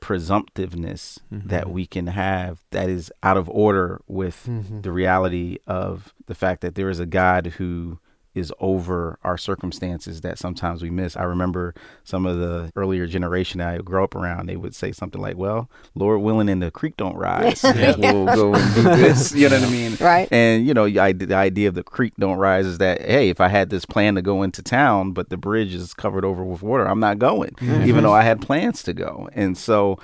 presumptiveness 0.00 1.18
Mm-hmm. 1.32 1.48
that 1.48 1.70
we 1.70 1.86
can 1.86 2.08
have 2.08 2.60
that 2.70 2.88
is 2.88 3.10
out 3.22 3.36
of 3.36 3.48
order 3.48 4.00
with 4.06 4.46
Mm-hmm. 4.48 4.80
the 4.82 4.92
reality 4.92 5.58
of 5.66 6.12
the 6.26 6.34
fact 6.34 6.60
that 6.60 6.74
there 6.74 6.88
is 6.90 6.98
a 7.00 7.06
God 7.06 7.46
who 7.58 7.98
is 8.34 8.52
over 8.60 9.18
our 9.22 9.36
circumstances 9.36 10.22
that 10.22 10.38
sometimes 10.38 10.82
we 10.82 10.90
miss. 10.90 11.16
I 11.16 11.24
remember 11.24 11.74
some 12.04 12.24
of 12.24 12.38
the 12.38 12.72
earlier 12.76 13.06
generation 13.06 13.60
I 13.60 13.78
grew 13.78 14.02
up 14.02 14.14
around, 14.14 14.48
they 14.48 14.56
would 14.56 14.74
say 14.74 14.92
something 14.92 15.20
like, 15.20 15.36
Well, 15.36 15.70
Lord 15.94 16.22
willing 16.22 16.48
and 16.48 16.62
the 16.62 16.70
creek 16.70 16.96
don't 16.96 17.16
rise. 17.16 17.64
We'll 18.02 18.26
go 18.26 18.54
and 18.54 18.74
do 18.74 18.82
this. 18.82 19.34
You 19.34 19.48
know 19.48 19.60
what 19.60 19.68
I 19.68 19.72
mean? 19.72 19.96
Right. 20.00 20.28
And 20.32 20.66
you 20.66 20.74
know, 20.74 20.84
I, 20.84 21.12
the 21.12 21.34
idea 21.34 21.68
of 21.68 21.74
the 21.74 21.82
creek 21.82 22.14
don't 22.18 22.38
rise 22.38 22.66
is 22.66 22.78
that 22.78 23.02
hey, 23.02 23.28
if 23.28 23.40
I 23.40 23.48
had 23.48 23.70
this 23.70 23.84
plan 23.84 24.14
to 24.14 24.22
go 24.22 24.42
into 24.42 24.62
town, 24.62 25.12
but 25.12 25.28
the 25.28 25.36
bridge 25.36 25.74
is 25.74 25.94
covered 25.94 26.24
over 26.24 26.44
with 26.44 26.62
water, 26.62 26.86
I'm 26.86 27.00
not 27.00 27.18
going, 27.18 27.50
mm-hmm. 27.50 27.86
even 27.86 28.04
though 28.04 28.12
I 28.12 28.22
had 28.22 28.40
plans 28.40 28.82
to 28.84 28.92
go. 28.92 29.28
And 29.32 29.56
so 29.56 29.98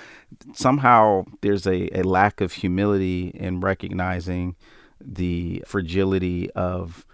somehow 0.55 1.25
there's 1.41 1.67
a, 1.67 1.89
a 1.99 2.03
lack 2.03 2.41
of 2.41 2.53
humility 2.53 3.29
in 3.29 3.61
recognizing 3.61 4.57
the 5.01 5.63
fragility 5.67 6.51
of 6.53 7.07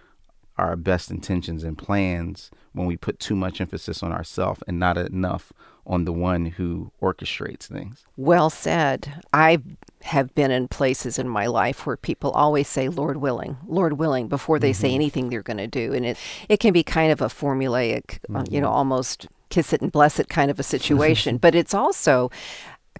our 0.57 0.75
best 0.75 1.11
intentions 1.11 1.63
and 1.63 1.77
plans 1.77 2.51
when 2.73 2.87
we 2.87 2.97
put 2.97 3.19
too 3.19 3.35
much 3.35 3.59
emphasis 3.59 4.03
on 4.03 4.11
ourselves 4.11 4.63
and 4.67 4.79
not 4.79 4.97
enough 4.97 5.51
on 5.87 6.05
the 6.05 6.13
one 6.13 6.47
who 6.47 6.91
orchestrates 7.01 7.63
things. 7.63 8.05
Well 8.17 8.49
said. 8.49 9.21
I 9.33 9.59
have 10.03 10.33
been 10.33 10.51
in 10.51 10.67
places 10.67 11.19
in 11.19 11.27
my 11.27 11.47
life 11.47 11.85
where 11.85 11.97
people 11.97 12.31
always 12.31 12.67
say 12.67 12.89
"Lord 12.89 13.17
willing, 13.17 13.57
Lord 13.67 13.93
willing" 13.93 14.27
before 14.27 14.59
they 14.59 14.73
say 14.73 14.89
mm-hmm. 14.89 14.95
anything 14.95 15.29
they're 15.29 15.43
going 15.43 15.57
to 15.57 15.67
do, 15.67 15.93
and 15.93 16.05
it 16.05 16.17
it 16.49 16.59
can 16.59 16.73
be 16.73 16.83
kind 16.83 17.11
of 17.11 17.21
a 17.21 17.27
formulaic, 17.27 18.19
uh, 18.29 18.39
mm-hmm. 18.39 18.53
you 18.53 18.61
know, 18.61 18.69
almost 18.69 19.27
kiss 19.49 19.73
it 19.73 19.81
and 19.81 19.91
bless 19.91 20.19
it 20.19 20.27
kind 20.27 20.49
of 20.49 20.59
a 20.59 20.63
situation. 20.63 21.37
but 21.45 21.55
it's 21.55 21.73
also 21.73 22.31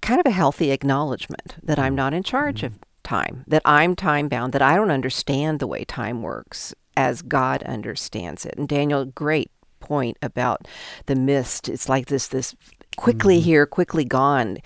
kind 0.02 0.20
of 0.20 0.26
a 0.26 0.32
healthy 0.32 0.72
acknowledgement 0.72 1.56
that 1.64 1.80
I'm 1.80 1.92
mm-hmm. 1.92 1.96
not 1.96 2.14
in 2.14 2.24
charge 2.24 2.64
of 2.64 2.78
time, 3.04 3.44
that 3.48 3.62
I'm 3.66 3.96
time 3.96 4.28
bound, 4.28 4.54
that 4.54 4.62
I 4.62 4.76
don't 4.76 4.92
understand 4.92 5.60
the 5.60 5.68
way 5.68 5.86
time 5.86 6.22
works 6.22 6.76
as 6.98 7.22
God 7.22 7.64
understands 7.64 8.46
it. 8.46 8.56
And 8.58 8.68
Daniel, 8.68 9.06
great 9.06 9.52
point 9.80 10.18
about 10.22 10.68
the 11.06 11.16
mist. 11.16 11.70
It's 11.70 11.88
like 11.90 12.08
this 12.08 12.28
this 12.28 12.56
quickly 12.98 13.40
here, 13.42 13.66
quickly 13.66 14.06
gone. 14.06 14.58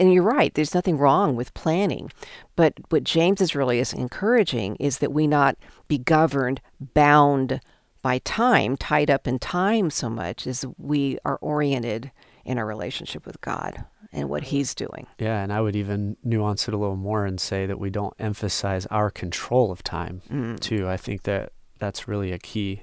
And 0.00 0.12
you're 0.12 0.22
right, 0.22 0.52
there's 0.54 0.74
nothing 0.74 0.96
wrong 0.96 1.36
with 1.36 1.52
planning. 1.54 2.10
But 2.56 2.74
what 2.88 3.04
James 3.04 3.40
is 3.40 3.54
really 3.54 3.78
is 3.78 3.92
encouraging 3.92 4.76
is 4.76 4.98
that 4.98 5.12
we 5.12 5.26
not 5.26 5.56
be 5.86 5.98
governed, 5.98 6.60
bound 6.94 7.60
by 8.00 8.18
time, 8.20 8.76
tied 8.76 9.10
up 9.10 9.26
in 9.26 9.38
time 9.38 9.90
so 9.90 10.08
much 10.10 10.46
as 10.46 10.64
we 10.78 11.18
are 11.24 11.38
oriented 11.40 12.10
in 12.44 12.58
our 12.58 12.66
relationship 12.66 13.26
with 13.26 13.40
God 13.40 13.84
and 14.12 14.28
what 14.28 14.44
he's 14.44 14.74
doing. 14.74 15.06
Yeah, 15.18 15.42
and 15.42 15.52
I 15.52 15.60
would 15.60 15.76
even 15.76 16.16
nuance 16.22 16.68
it 16.68 16.74
a 16.74 16.76
little 16.76 16.96
more 16.96 17.24
and 17.26 17.40
say 17.40 17.66
that 17.66 17.78
we 17.78 17.90
don't 17.90 18.14
emphasize 18.18 18.86
our 18.86 19.10
control 19.10 19.70
of 19.72 19.82
time 19.82 20.22
Mm. 20.30 20.60
too. 20.60 20.88
I 20.88 20.96
think 20.96 21.22
that 21.24 21.52
that's 21.84 22.08
really 22.08 22.32
a 22.32 22.38
key 22.38 22.82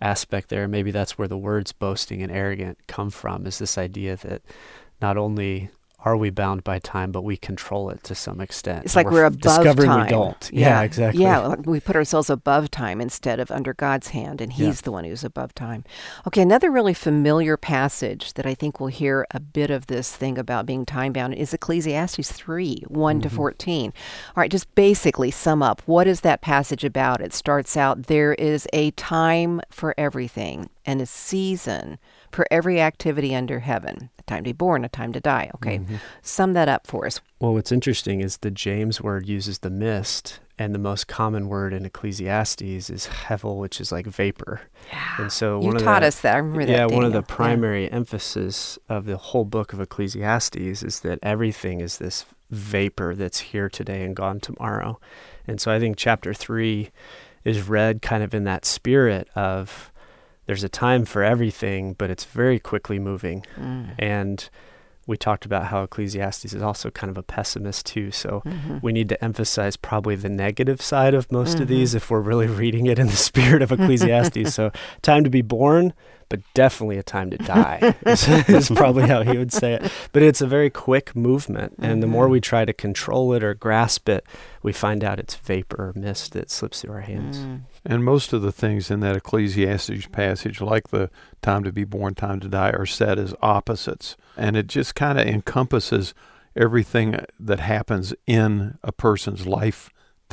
aspect 0.00 0.48
there. 0.48 0.66
Maybe 0.66 0.90
that's 0.90 1.18
where 1.18 1.28
the 1.28 1.36
words 1.36 1.72
boasting 1.72 2.22
and 2.22 2.32
arrogant 2.32 2.78
come 2.88 3.10
from 3.10 3.46
is 3.46 3.58
this 3.58 3.76
idea 3.76 4.16
that 4.16 4.42
not 5.00 5.16
only 5.16 5.70
are 6.04 6.16
we 6.16 6.30
bound 6.30 6.64
by 6.64 6.78
time, 6.78 7.12
but 7.12 7.22
we 7.22 7.36
control 7.36 7.88
it 7.90 8.02
to 8.04 8.14
some 8.14 8.40
extent. 8.40 8.84
It's 8.84 8.96
like 8.96 9.06
f- 9.06 9.12
we're 9.12 9.24
above 9.24 9.40
discovering 9.40 9.88
time. 9.88 10.04
we 10.06 10.10
don't. 10.10 10.50
Yeah, 10.52 10.82
exactly. 10.82 11.22
Yeah, 11.22 11.38
like 11.38 11.66
we 11.66 11.78
put 11.80 11.94
ourselves 11.96 12.28
above 12.28 12.70
time 12.70 13.00
instead 13.00 13.38
of 13.40 13.50
under 13.50 13.72
God's 13.74 14.08
hand, 14.08 14.40
and 14.40 14.52
He's 14.52 14.66
Yeah. 14.80 14.84
the 14.84 14.92
one 14.92 15.04
who's 15.04 15.22
above 15.24 15.54
time. 15.54 15.84
Okay, 16.26 16.42
another 16.42 16.70
really 16.70 16.94
familiar 16.94 17.56
passage 17.56 18.32
that 18.34 18.46
I 18.46 18.54
think 18.54 18.80
we'll 18.80 18.88
hear 18.88 19.26
a 19.30 19.40
bit 19.40 19.70
of 19.70 19.86
this 19.86 20.14
thing 20.14 20.38
about 20.38 20.66
being 20.66 20.84
time 20.84 21.12
bound 21.12 21.34
is 21.34 21.54
Ecclesiastes 21.54 22.30
3 22.32 22.84
one 22.88 23.16
Mm-hmm. 23.20 23.28
to 23.28 23.30
14. 23.34 23.92
All 24.36 24.40
right, 24.40 24.50
just 24.50 24.74
basically 24.74 25.30
sum 25.30 25.62
up 25.62 25.82
what 25.86 26.06
is 26.06 26.22
that 26.22 26.40
passage 26.40 26.84
about? 26.84 27.20
It 27.20 27.32
starts 27.32 27.76
out 27.76 28.06
there 28.08 28.34
is 28.34 28.66
a 28.72 28.90
time 28.92 29.60
for 29.70 29.94
everything 29.96 30.68
and 30.84 31.00
a 31.00 31.06
season 31.06 31.98
for 32.32 32.46
every 32.50 32.80
activity 32.80 33.34
under 33.34 33.60
heaven 33.60 34.10
a 34.18 34.22
time 34.22 34.38
to 34.38 34.42
be 34.42 34.52
born, 34.52 34.84
a 34.84 34.88
time 34.88 35.12
to 35.12 35.20
die. 35.20 35.50
Okay, 35.56 35.78
Mm-hmm. 35.78 35.96
sum 36.22 36.52
that 36.54 36.68
up 36.68 36.86
for 36.86 37.06
us. 37.06 37.20
Well, 37.40 37.54
what's 37.54 37.72
interesting 37.72 38.20
is 38.20 38.38
the 38.38 38.50
James 38.50 39.00
word 39.00 39.26
uses 39.28 39.58
the 39.60 39.70
mist, 39.70 40.40
and 40.58 40.74
the 40.74 40.78
most 40.78 41.08
common 41.08 41.48
word 41.48 41.72
in 41.72 41.84
Ecclesiastes 41.84 42.62
is 42.90 43.08
hevel, 43.26 43.58
which 43.58 43.80
is 43.80 43.90
like 43.92 44.06
vapor. 44.06 44.60
Yeah. 44.92 45.16
And 45.18 45.32
so 45.32 45.60
You 45.60 45.66
one 45.68 45.76
of 45.76 45.82
taught 45.82 46.00
the, 46.02 46.08
us 46.08 46.20
that. 46.20 46.34
I 46.34 46.38
remember 46.38 46.66
that. 46.66 46.72
yeah, 46.72 46.84
one 46.86 47.04
of 47.04 47.12
the 47.12 47.20
Daniel. 47.22 47.26
Yeah. 47.28 47.36
primary 47.36 47.92
emphasis 47.92 48.78
of 48.88 49.06
the 49.06 49.16
whole 49.16 49.44
book 49.44 49.72
of 49.72 49.80
Ecclesiastes 49.80 50.56
is 50.82 51.00
that 51.00 51.18
everything 51.22 51.80
is 51.80 51.98
this 51.98 52.24
vapor 52.50 53.14
that's 53.14 53.40
here 53.40 53.68
today 53.68 54.02
and 54.04 54.14
gone 54.14 54.38
tomorrow. 54.40 55.00
And 55.46 55.60
so 55.60 55.72
I 55.72 55.80
think 55.80 55.96
chapter 55.96 56.32
three 56.34 56.90
is 57.44 57.68
read 57.68 58.02
kind 58.02 58.22
of 58.22 58.34
in 58.34 58.44
that 58.44 58.64
spirit 58.64 59.28
of 59.34 59.90
there's 60.46 60.64
a 60.64 60.68
time 60.68 61.04
for 61.04 61.22
everything, 61.22 61.94
but 61.94 62.10
it's 62.10 62.24
very 62.24 62.58
quickly 62.58 62.98
moving. 62.98 63.44
Mm. 63.56 63.94
And 63.98 64.48
we 65.06 65.16
talked 65.16 65.44
about 65.44 65.64
how 65.66 65.82
Ecclesiastes 65.82 66.52
is 66.54 66.62
also 66.62 66.90
kind 66.90 67.10
of 67.10 67.18
a 67.18 67.22
pessimist 67.24 67.86
too. 67.86 68.10
So 68.12 68.42
Mm-hmm. 68.46 68.78
we 68.82 68.92
need 68.92 69.08
to 69.08 69.24
emphasize 69.24 69.76
probably 69.76 70.14
the 70.16 70.28
negative 70.28 70.80
side 70.80 71.14
of 71.14 71.30
most 71.32 71.58
of 71.60 71.66
these 71.68 71.94
if 71.94 72.10
we're 72.10 72.20
really 72.20 72.46
reading 72.46 72.86
it 72.86 72.98
in 72.98 73.06
the 73.08 73.16
spirit 73.30 73.62
of 73.62 73.72
Ecclesiastes. 73.72 74.54
so 74.54 74.70
time 75.02 75.24
to 75.24 75.30
be 75.30 75.42
born, 75.42 75.92
but 76.32 76.40
definitely 76.54 76.96
a 76.96 77.02
time 77.02 77.28
to 77.28 77.36
die 77.36 77.94
is, 78.06 78.26
is 78.48 78.70
probably 78.70 79.06
how 79.06 79.22
he 79.22 79.36
would 79.36 79.52
say 79.52 79.74
it. 79.74 79.92
But 80.12 80.22
it's 80.22 80.40
a 80.40 80.46
very 80.46 80.70
quick 80.70 81.14
movement, 81.14 81.74
and 81.78 82.02
the 82.02 82.06
more 82.06 82.26
we 82.26 82.40
try 82.40 82.64
to 82.64 82.72
control 82.72 83.34
it 83.34 83.44
or 83.44 83.52
grasp 83.52 84.08
it, 84.08 84.24
we 84.62 84.72
find 84.72 85.04
out 85.04 85.18
it's 85.18 85.34
vapor 85.34 85.88
or 85.88 85.92
mist 85.94 86.32
that 86.32 86.50
slips 86.50 86.80
through 86.80 86.94
our 86.94 87.00
hands. 87.02 87.36
Mm. 87.36 87.60
And 87.84 88.02
most 88.02 88.32
of 88.32 88.40
the 88.40 88.50
things 88.50 88.90
in 88.90 89.00
that 89.00 89.14
Ecclesiastes 89.14 90.06
passage, 90.06 90.62
like 90.62 90.88
the 90.88 91.10
time 91.42 91.64
to 91.64 91.72
be 91.72 91.84
born, 91.84 92.14
time 92.14 92.40
to 92.40 92.48
die, 92.48 92.70
are 92.70 92.86
said 92.86 93.18
as 93.18 93.34
opposites. 93.42 94.16
And 94.34 94.56
it 94.56 94.68
just 94.68 94.94
kind 94.94 95.20
of 95.20 95.26
encompasses 95.26 96.14
everything 96.56 97.22
that 97.38 97.60
happens 97.60 98.14
in 98.26 98.78
a 98.82 98.92
person's 98.92 99.46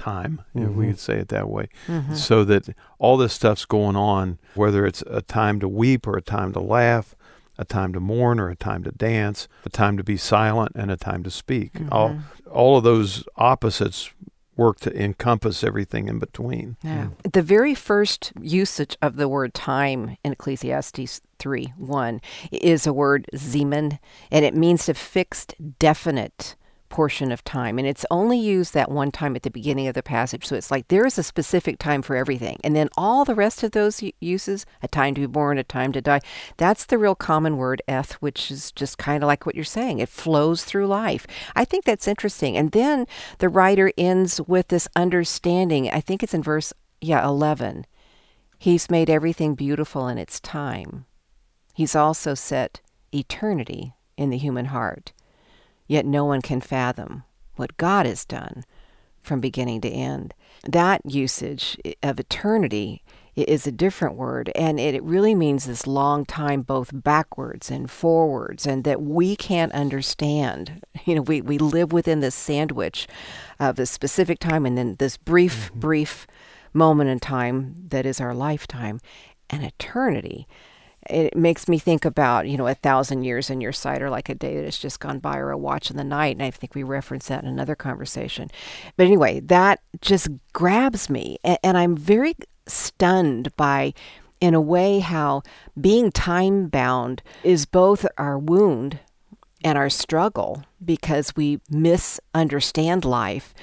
lifetime, 0.05 0.41
if 0.55 0.69
we 0.71 0.85
Mhm. 0.85 0.89
could 0.91 0.99
say 0.99 1.17
it 1.17 1.27
that 1.29 1.49
way. 1.49 1.67
Mhm. 1.87 2.15
So 2.15 2.43
that 2.45 2.69
all 2.99 3.17
this 3.17 3.33
stuff's 3.33 3.65
going 3.65 3.95
on, 3.95 4.39
whether 4.55 4.85
it's 4.85 5.03
a 5.07 5.21
time 5.21 5.59
to 5.59 5.67
weep 5.67 6.07
or 6.07 6.17
a 6.17 6.21
time 6.21 6.53
to 6.53 6.59
laugh, 6.59 7.15
a 7.57 7.65
time 7.65 7.91
to 7.93 7.99
mourn 7.99 8.39
or 8.39 8.49
a 8.49 8.55
time 8.55 8.83
to 8.83 8.91
dance, 8.91 9.47
a 9.65 9.69
time 9.69 9.97
to 9.97 10.03
be 10.03 10.17
silent 10.17 10.71
and 10.75 10.89
a 10.89 10.97
time 10.97 11.23
to 11.23 11.31
speak. 11.31 11.71
All, 11.91 12.09
Mhm. 12.09 12.21
all 12.51 12.77
of 12.77 12.83
those 12.83 13.23
opposites 13.35 14.11
work 14.55 14.79
to 14.81 14.93
encompass 15.01 15.63
everything 15.63 16.07
in 16.09 16.19
between. 16.19 16.75
Yeah. 16.83 17.07
The 17.31 17.41
very 17.41 17.73
first 17.73 18.33
usage 18.41 18.97
of 19.01 19.15
the 19.15 19.29
word 19.29 19.53
time 19.53 20.17
in 20.23 20.33
Ecclesiastes 20.33 21.21
3 21.37 21.73
1 21.77 22.19
is 22.51 22.85
a 22.85 22.91
word 22.93 23.25
zeman, 23.35 23.99
and 24.31 24.43
it 24.43 24.53
means 24.55 24.89
a 24.89 24.93
fixed, 24.93 25.55
definite 25.79 26.55
portion 26.89 27.31
of 27.31 27.43
time. 27.43 27.77
And 27.77 27.87
it's 27.87 28.05
only 28.11 28.37
used 28.37 28.73
that 28.73 28.91
one 28.91 29.11
time 29.11 29.35
at 29.35 29.43
the 29.43 29.51
beginning 29.51 29.87
of 29.87 29.93
the 29.93 30.03
passage. 30.03 30.45
So 30.45 30.55
it's 30.55 30.71
like 30.71 30.87
there 30.87 31.05
is 31.05 31.17
a 31.17 31.23
specific 31.23 31.79
time 31.79 32.01
for 32.01 32.15
everything. 32.15 32.57
And 32.63 32.75
then 32.75 32.89
all 32.97 33.25
the 33.25 33.35
rest 33.35 33.63
of 33.63 33.71
those 33.71 34.03
uses 34.19 34.65
a 34.81 34.87
time 34.87 35.13
to 35.15 35.21
be 35.21 35.27
born, 35.27 35.57
a 35.57 35.63
time 35.63 35.91
to 35.93 36.01
die 36.01 36.21
that's 36.57 36.85
the 36.85 36.97
real 36.97 37.15
common 37.15 37.57
word, 37.57 37.81
eth, 37.87 38.13
which 38.13 38.51
is 38.51 38.71
just 38.71 38.97
kind 38.97 39.23
of 39.23 39.27
like 39.27 39.45
what 39.45 39.55
you're 39.55 39.63
saying. 39.63 39.99
It 39.99 40.09
flows 40.09 40.63
through 40.63 40.87
life. 40.87 41.25
I 41.55 41.65
think 41.65 41.85
that's 41.85 42.07
interesting. 42.07 42.57
And 42.57 42.71
then 42.71 43.05
the 43.39 43.49
writer 43.49 43.91
ends 43.97 44.41
with 44.41 44.69
this 44.69 44.87
understanding. 44.95 45.89
I 45.89 46.01
think 46.01 46.23
it's 46.23 46.33
in 46.33 46.43
verse, 46.43 46.73
yeah, 47.01 47.25
11. 47.25 47.85
He's 48.57 48.89
made 48.89 49.09
everything 49.09 49.55
beautiful 49.55 50.07
in 50.07 50.17
its 50.17 50.39
time. 50.39 51.05
He's 51.73 51.95
also 51.95 52.33
set 52.33 52.81
eternity 53.13 53.93
in 54.17 54.29
the 54.29 54.37
human 54.37 54.65
heart. 54.65 55.13
Yet 55.89 56.05
no 56.05 56.23
one 56.23 56.41
can 56.41 56.61
fathom 56.61 57.23
what 57.55 57.75
God 57.75 58.05
has 58.05 58.23
done 58.23 58.63
from 59.21 59.41
beginning 59.41 59.81
to 59.81 59.89
end. 59.89 60.33
That 60.63 61.01
usage 61.03 61.77
of 62.03 62.19
eternity 62.19 63.03
is 63.35 63.65
a 63.65 63.71
different 63.71 64.15
word, 64.15 64.51
and 64.53 64.79
it 64.79 65.01
really 65.01 65.33
means 65.33 65.65
this 65.65 65.87
long 65.87 66.25
time 66.25 66.61
both 66.61 66.91
backwards 66.93 67.71
and 67.71 67.89
forwards, 67.89 68.67
and 68.67 68.83
that 68.83 69.01
we 69.01 69.35
can't 69.35 69.73
understand. 69.73 70.81
You 71.05 71.15
know, 71.15 71.21
we, 71.21 71.41
we 71.41 71.57
live 71.57 71.91
within 71.91 72.19
this 72.19 72.35
sandwich 72.35 73.07
of 73.59 73.79
a 73.79 73.87
specific 73.87 74.37
time 74.37 74.65
and 74.67 74.77
then 74.77 74.95
this 74.99 75.17
brief, 75.17 75.69
mm-hmm. 75.71 75.79
brief 75.79 76.27
moment 76.71 77.09
in 77.09 77.19
time 77.19 77.73
that 77.87 78.05
is 78.05 78.21
our 78.21 78.35
lifetime 78.35 78.99
and 79.49 79.63
eternity 79.63 80.45
it 81.09 81.35
makes 81.35 81.67
me 81.67 81.77
think 81.77 82.05
about 82.05 82.47
you 82.47 82.57
know 82.57 82.67
a 82.67 82.73
thousand 82.73 83.23
years 83.23 83.49
in 83.49 83.61
your 83.61 83.71
sight 83.71 84.01
or 84.01 84.09
like 84.09 84.29
a 84.29 84.35
day 84.35 84.55
that 84.55 84.65
has 84.65 84.77
just 84.77 84.99
gone 84.99 85.19
by 85.19 85.37
or 85.37 85.51
a 85.51 85.57
watch 85.57 85.89
in 85.89 85.97
the 85.97 86.03
night. 86.03 86.35
And 86.35 86.43
i 86.43 86.51
think 86.51 86.75
we 86.75 86.83
referenced 86.83 87.29
that 87.29 87.43
in 87.43 87.49
another 87.49 87.75
conversation. 87.75 88.49
But 88.97 89.07
anyway 89.07 89.39
that 89.41 89.81
just 90.01 90.29
grabs 90.53 91.09
me. 91.09 91.37
And, 91.43 91.57
and 91.63 91.77
i'm 91.77 91.95
very 91.95 92.35
stunned 92.67 93.55
by 93.55 93.93
in 94.39 94.53
a 94.53 94.61
way 94.61 94.99
how 94.99 95.41
being 95.79 96.11
time 96.11 96.67
bound 96.67 97.21
is 97.43 97.65
both 97.65 98.05
our 98.17 98.37
wound 98.37 98.99
and 99.63 99.77
our 99.77 99.89
struggle 99.89 100.63
because 100.83 101.35
we 101.35 101.59
misunderstand 101.69 103.03
life 103.03 103.53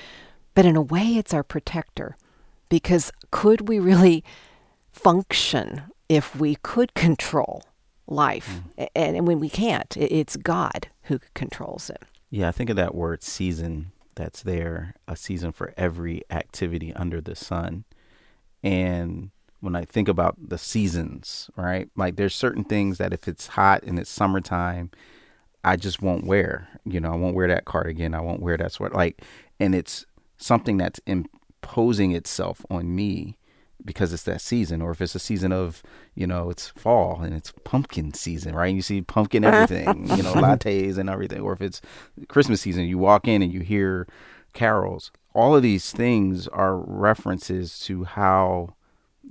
but 0.57 0.65
in 0.65 0.75
a 0.75 0.83
way 0.83 1.17
it's 1.17 1.35
our 1.35 1.45
protector. 1.45 2.17
Because 2.69 3.13
could 3.31 3.69
we 3.69 3.79
really 3.79 4.25
function 4.91 5.83
if 6.09 6.37
we 6.37 6.57
could 6.57 6.95
control 6.95 7.63
life. 8.07 8.61
Mm. 8.79 8.89
And, 8.95 9.17
and 9.17 9.27
when 9.27 9.41
we 9.41 9.49
can't, 9.49 9.97
it's 9.97 10.37
God 10.37 10.89
who 11.03 11.21
controls 11.35 11.91
it. 11.91 12.03
Yeah, 12.31 12.49
I 12.49 12.53
think 12.53 12.71
of 12.71 12.77
that 12.77 12.95
word 12.95 13.23
season 13.23 13.93
that's 14.15 14.43
there, 14.43 14.95
a 15.07 15.17
season 15.17 15.53
for 15.53 15.75
every 15.77 16.23
activity 16.31 16.93
under 16.95 17.21
the 17.21 17.37
sun. 17.37 17.85
And 18.63 19.31
when 19.61 19.77
I 19.77 19.85
think 19.85 20.09
about 20.09 20.37
the 20.49 20.59
seasons, 20.59 21.51
right? 21.57 21.89
Like 21.97 22.17
there's 22.17 22.35
certain 22.35 22.65
things 22.65 22.99
that 22.99 23.13
if 23.13 23.29
it's 23.29 23.49
hot 23.49 23.83
and 23.83 23.99
it's 23.99 24.11
summertime, 24.11 24.91
I 25.65 25.77
just 25.77 26.01
won't 26.01 26.27
wear. 26.27 26.69
You 26.85 27.01
know, 27.01 27.13
I 27.13 27.17
won't 27.17 27.35
wear 27.35 27.49
that 27.49 27.65
cardigan. 27.65 28.15
I 28.15 28.21
won't 28.21 28.41
wear 28.41 28.57
that 28.57 28.73
sweater. 28.73 28.95
Like, 28.95 29.23
and 29.59 29.75
it's 29.75 30.07
something 30.37 30.77
that's 30.77 31.01
imposing 31.07 32.13
itself 32.13 32.65
on 32.71 32.95
me 32.95 33.37
because 33.85 34.13
it's 34.13 34.23
that 34.25 34.41
season, 34.41 34.83
or 34.83 34.91
if 34.91 35.01
it's 35.01 35.15
a 35.15 35.21
season 35.21 35.53
of, 35.53 35.83
you 36.15 36.27
know, 36.27 36.51
it's 36.51 36.69
fall 36.69 37.21
and 37.23 37.35
it's 37.35 37.53
pumpkin 37.65 38.15
season, 38.15 38.55
right? 38.55 38.69
And 38.69 38.77
you 38.77 38.83
see 38.83 39.03
pumpkin 39.03 39.45
everything, 39.45 40.09
you 40.17 40.23
know, 40.23 40.35
lattes 40.35 40.99
and 40.99 41.11
everything. 41.11 41.41
Or 41.41 41.53
if 41.53 41.61
it's 41.61 41.81
Christmas 42.29 42.61
season, 42.61 42.85
you 42.85 42.99
walk 42.99 43.29
in 43.29 43.43
and 43.43 43.53
you 43.53 43.61
hear 43.61 44.07
carols. 44.53 45.11
All 45.35 45.55
of 45.55 45.63
these 45.63 45.93
things 45.93 46.49
are 46.49 46.77
references 46.77 47.79
to 47.81 48.05
how 48.05 48.75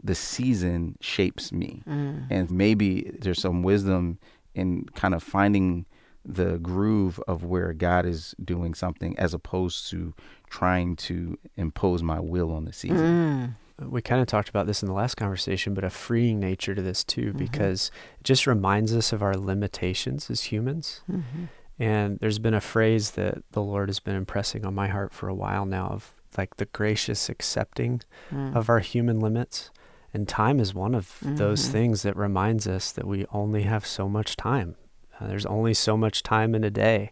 the 0.04 0.16
season 0.16 0.98
shapes 1.02 1.52
me. 1.52 1.82
Mm. 1.88 2.28
And 2.30 2.52
maybe 2.52 3.12
there's 3.20 3.42
some 3.42 3.64
wisdom 3.64 4.20
in 4.54 4.86
kind 4.96 5.16
of 5.16 5.24
finding 5.24 5.86
the 6.24 6.58
groove 6.58 7.20
of 7.28 7.44
where 7.44 7.74
God 7.74 8.06
is 8.06 8.36
doing 8.44 8.74
something 8.74 9.18
as 9.18 9.34
opposed 9.34 9.90
to 9.92 10.14
trying 10.50 10.96
to 10.96 11.38
impose 11.56 12.02
my 12.02 12.20
will 12.20 12.52
on 12.52 12.66
the 12.66 12.74
season. 12.74 12.98
Mm 12.98 13.56
we 13.80 14.02
kind 14.02 14.22
of 14.22 14.28
talked 14.28 14.50
about 14.50 14.68
this 14.68 14.82
in 14.82 14.88
the 14.88 14.94
last 14.94 15.16
conversation, 15.16 15.74
but 15.74 15.84
a 15.84 15.90
freeing 15.90 16.40
nature 16.40 16.74
to 16.74 16.82
this 16.82 17.04
too, 17.04 17.28
mm-hmm. 17.28 17.38
because 17.38 17.92
it 18.20 18.24
just 18.24 18.48
reminds 18.48 18.96
us 18.96 19.12
of 19.12 19.22
our 19.22 19.36
limitations 19.36 20.30
as 20.30 20.44
humans. 20.44 21.02
Mm-hmm. 21.12 21.46
And 21.78 22.20
there's 22.20 22.40
been 22.40 22.54
a 22.54 22.62
phrase 22.62 23.12
that 23.12 23.44
the 23.52 23.62
Lord 23.62 23.90
has 23.90 24.00
been 24.00 24.16
impressing 24.16 24.66
on 24.66 24.74
my 24.74 24.88
heart 24.88 25.14
for 25.14 25.28
a 25.28 25.36
while 25.36 25.66
now 25.66 25.88
of 25.88 26.14
like 26.38 26.56
the 26.58 26.66
gracious 26.66 27.30
accepting 27.30 28.02
mm. 28.32 28.56
of 28.56 28.70
our 28.70 28.80
human 28.80 29.20
limits. 29.20 29.72
And 30.14 30.28
time 30.28 30.62
is 30.62 30.74
one 30.74 30.96
of 30.96 31.18
mm-hmm. 31.20 31.36
those 31.36 31.68
things 31.68 32.04
that 32.04 32.16
reminds 32.16 32.68
us 32.68 32.94
that 32.94 33.06
we 33.06 33.26
only 33.34 33.64
have 33.64 33.86
so 33.86 34.08
much 34.08 34.38
time. 34.38 34.76
Uh, 35.20 35.28
there's 35.28 35.46
only 35.46 35.74
so 35.74 35.98
much 35.98 36.24
time 36.24 36.56
in 36.56 36.64
a 36.64 36.70
day. 36.70 37.12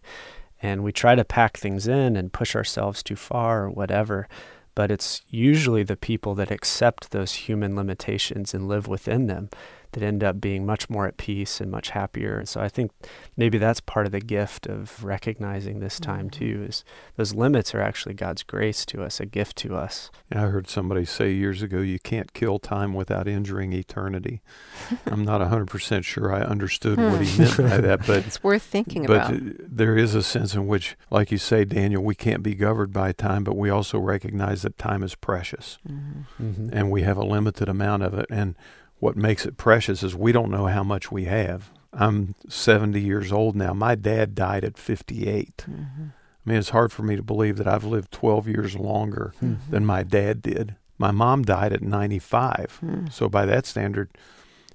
And 0.61 0.81
we 0.81 0.93
try 0.93 1.15
to 1.15 1.25
pack 1.25 1.57
things 1.57 1.87
in 1.87 2.15
and 2.15 2.31
push 2.31 2.55
ourselves 2.55 3.03
too 3.03 3.17
far 3.17 3.65
or 3.65 3.69
whatever 3.69 4.29
but 4.75 4.91
it's 4.91 5.21
usually 5.29 5.83
the 5.83 5.95
people 5.95 6.35
that 6.35 6.51
accept 6.51 7.11
those 7.11 7.33
human 7.33 7.75
limitations 7.75 8.53
and 8.53 8.67
live 8.67 8.87
within 8.87 9.27
them 9.27 9.49
that 9.93 10.03
end 10.03 10.23
up 10.23 10.41
being 10.41 10.65
much 10.65 10.89
more 10.89 11.07
at 11.07 11.17
peace 11.17 11.61
and 11.61 11.71
much 11.71 11.91
happier. 11.91 12.37
And 12.37 12.47
so 12.47 12.61
I 12.61 12.69
think 12.69 12.91
maybe 13.37 13.57
that's 13.57 13.79
part 13.79 14.05
of 14.05 14.11
the 14.11 14.19
gift 14.19 14.67
of 14.67 15.03
recognizing 15.03 15.79
this 15.79 15.99
time 15.99 16.29
mm-hmm. 16.29 16.39
too 16.39 16.65
is 16.67 16.83
those 17.15 17.33
limits 17.33 17.73
are 17.73 17.81
actually 17.81 18.13
God's 18.13 18.43
grace 18.43 18.85
to 18.87 19.03
us, 19.03 19.19
a 19.19 19.25
gift 19.25 19.57
to 19.57 19.75
us. 19.75 20.11
I 20.31 20.41
heard 20.41 20.69
somebody 20.69 21.05
say 21.05 21.31
years 21.31 21.61
ago 21.61 21.79
you 21.79 21.99
can't 21.99 22.33
kill 22.33 22.59
time 22.59 22.93
without 22.93 23.27
injuring 23.27 23.73
eternity. 23.73 24.41
I'm 25.05 25.23
not 25.23 25.41
100% 25.41 26.03
sure 26.03 26.33
I 26.33 26.41
understood 26.41 26.97
what 26.97 27.21
he 27.21 27.37
meant 27.39 27.57
by 27.57 27.77
that, 27.77 27.99
but 28.07 28.25
it's 28.25 28.43
worth 28.43 28.63
thinking 28.63 29.05
about. 29.05 29.31
but 29.31 29.39
about. 29.39 29.77
there 29.77 29.97
is 29.97 30.15
a 30.15 30.23
sense 30.23 30.53
in 30.55 30.67
which 30.67 30.95
like 31.09 31.31
you 31.31 31.37
say 31.37 31.65
Daniel, 31.65 32.03
we 32.03 32.15
can't 32.15 32.43
be 32.43 32.55
governed 32.55 32.93
by 32.93 33.11
time, 33.11 33.43
but 33.43 33.55
we 33.55 33.69
also 33.69 33.99
recognize 33.99 34.63
that 34.63 34.77
time 34.77 35.03
is 35.03 35.15
precious. 35.15 35.77
Mm-hmm. 35.87 36.43
Mm-hmm. 36.43 36.69
And 36.73 36.91
we 36.91 37.03
have 37.03 37.17
a 37.17 37.23
limited 37.23 37.69
amount 37.69 38.03
of 38.03 38.13
it 38.13 38.25
and 38.29 38.55
what 39.03 39.17
makes 39.17 39.45
it 39.45 39.57
precious 39.57 40.01
is 40.01 40.15
we 40.15 40.31
don't 40.31 40.49
know 40.49 40.67
how 40.67 40.81
much 40.81 41.11
we 41.11 41.25
have. 41.25 41.69
I'm 41.91 42.35
70 42.47 43.01
years 43.01 43.33
old 43.33 43.53
now. 43.53 43.73
My 43.73 43.95
dad 43.95 44.33
died 44.33 44.63
at 44.63 44.77
58. 44.77 45.57
Mm-hmm. 45.57 46.03
I 46.03 46.49
mean, 46.49 46.57
it's 46.57 46.69
hard 46.69 46.93
for 46.93 47.03
me 47.03 47.17
to 47.17 47.21
believe 47.21 47.57
that 47.57 47.67
I've 47.67 47.83
lived 47.83 48.13
12 48.13 48.47
years 48.47 48.77
longer 48.77 49.33
mm-hmm. 49.43 49.69
than 49.69 49.85
my 49.85 50.03
dad 50.03 50.41
did. 50.41 50.77
My 50.97 51.11
mom 51.11 51.43
died 51.43 51.73
at 51.73 51.81
95. 51.81 52.79
Mm. 52.81 53.11
So 53.11 53.27
by 53.27 53.45
that 53.45 53.65
standard, 53.65 54.09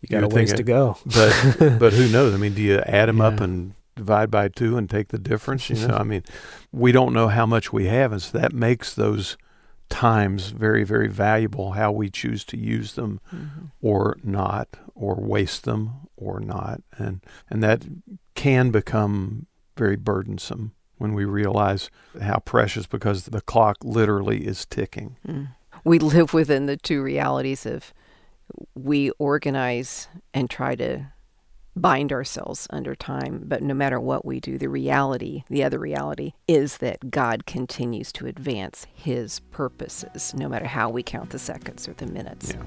you 0.03 0.09
got 0.11 0.25
a 0.25 0.29
ways 0.29 0.53
to 0.53 0.62
go. 0.62 0.99
But 1.07 1.57
but 1.79 1.95
who 1.95 2.09
knows? 2.09 2.35
I 2.35 2.37
mean, 2.37 2.53
do 2.53 2.61
you 2.61 2.81
add 2.81 3.09
them 3.09 3.19
yeah. 3.19 3.29
up 3.29 3.41
and 3.41 3.73
divide 3.97 4.31
by 4.31 4.49
two 4.49 4.77
and 4.77 4.91
take 4.91 5.09
the 5.09 5.19
difference? 5.19 5.71
You 5.71 5.88
know, 5.88 5.97
I 5.97 6.03
mean, 6.03 6.23
we 6.71 6.93
don't 6.93 7.14
know 7.14 7.29
how 7.29 7.47
much 7.47 7.73
we 7.73 7.87
have, 7.87 8.12
and 8.12 8.21
so 8.21 8.37
that 8.37 8.53
makes 8.53 8.95
those 8.95 9.38
times 9.88 10.51
very, 10.51 10.85
very 10.85 11.09
valuable 11.09 11.72
how 11.72 11.90
we 11.90 12.11
choose 12.11 12.44
to 12.44 12.57
use 12.57 12.94
them 12.94 13.20
mm-hmm. 13.35 13.66
or 13.81 14.16
not, 14.22 14.77
or 14.94 15.16
waste 15.16 15.64
them 15.64 16.09
or 16.16 16.40
not. 16.40 16.83
And, 16.96 17.24
and 17.48 17.62
that 17.62 17.85
can 18.35 18.70
become 18.70 19.46
very 19.77 19.96
burdensome 19.96 20.72
when 20.98 21.14
we 21.14 21.24
realize 21.24 21.90
how 22.20 22.38
precious 22.38 22.87
because 22.87 23.24
the 23.24 23.40
clock 23.40 23.79
literally 23.83 24.46
is 24.46 24.66
ticking. 24.66 25.16
Mm. 25.27 25.48
We 25.85 25.98
live 25.98 26.35
within 26.35 26.66
the 26.66 26.77
two 26.77 27.03
realities 27.03 27.64
of 27.64 27.94
we 28.74 29.11
organize 29.12 30.09
and 30.35 30.51
try 30.51 30.74
to 30.74 31.07
bind 31.79 32.12
ourselves 32.12 32.67
under 32.71 32.95
time. 32.95 33.43
But 33.47 33.62
no 33.62 33.75
matter 33.75 33.99
what 34.01 34.25
we 34.25 34.41
do, 34.41 34.59
the 34.59 34.69
reality, 34.69 35.45
the 35.49 35.64
other 35.64 35.79
reality, 35.79 36.33
is 36.47 36.79
that 36.79 37.11
God 37.11 37.47
continues 37.47 38.12
to 38.12 38.27
advance 38.27 38.87
his 38.93 39.41
purposes, 39.51 40.35
no 40.35 40.49
matter 40.49 40.67
how 40.67 40.91
we 40.91 41.03
count 41.03 41.31
the 41.31 41.38
seconds 41.38 41.88
or 41.88 41.95
the 41.95 42.07
minutes. 42.07 42.53
Yeah. 42.53 42.62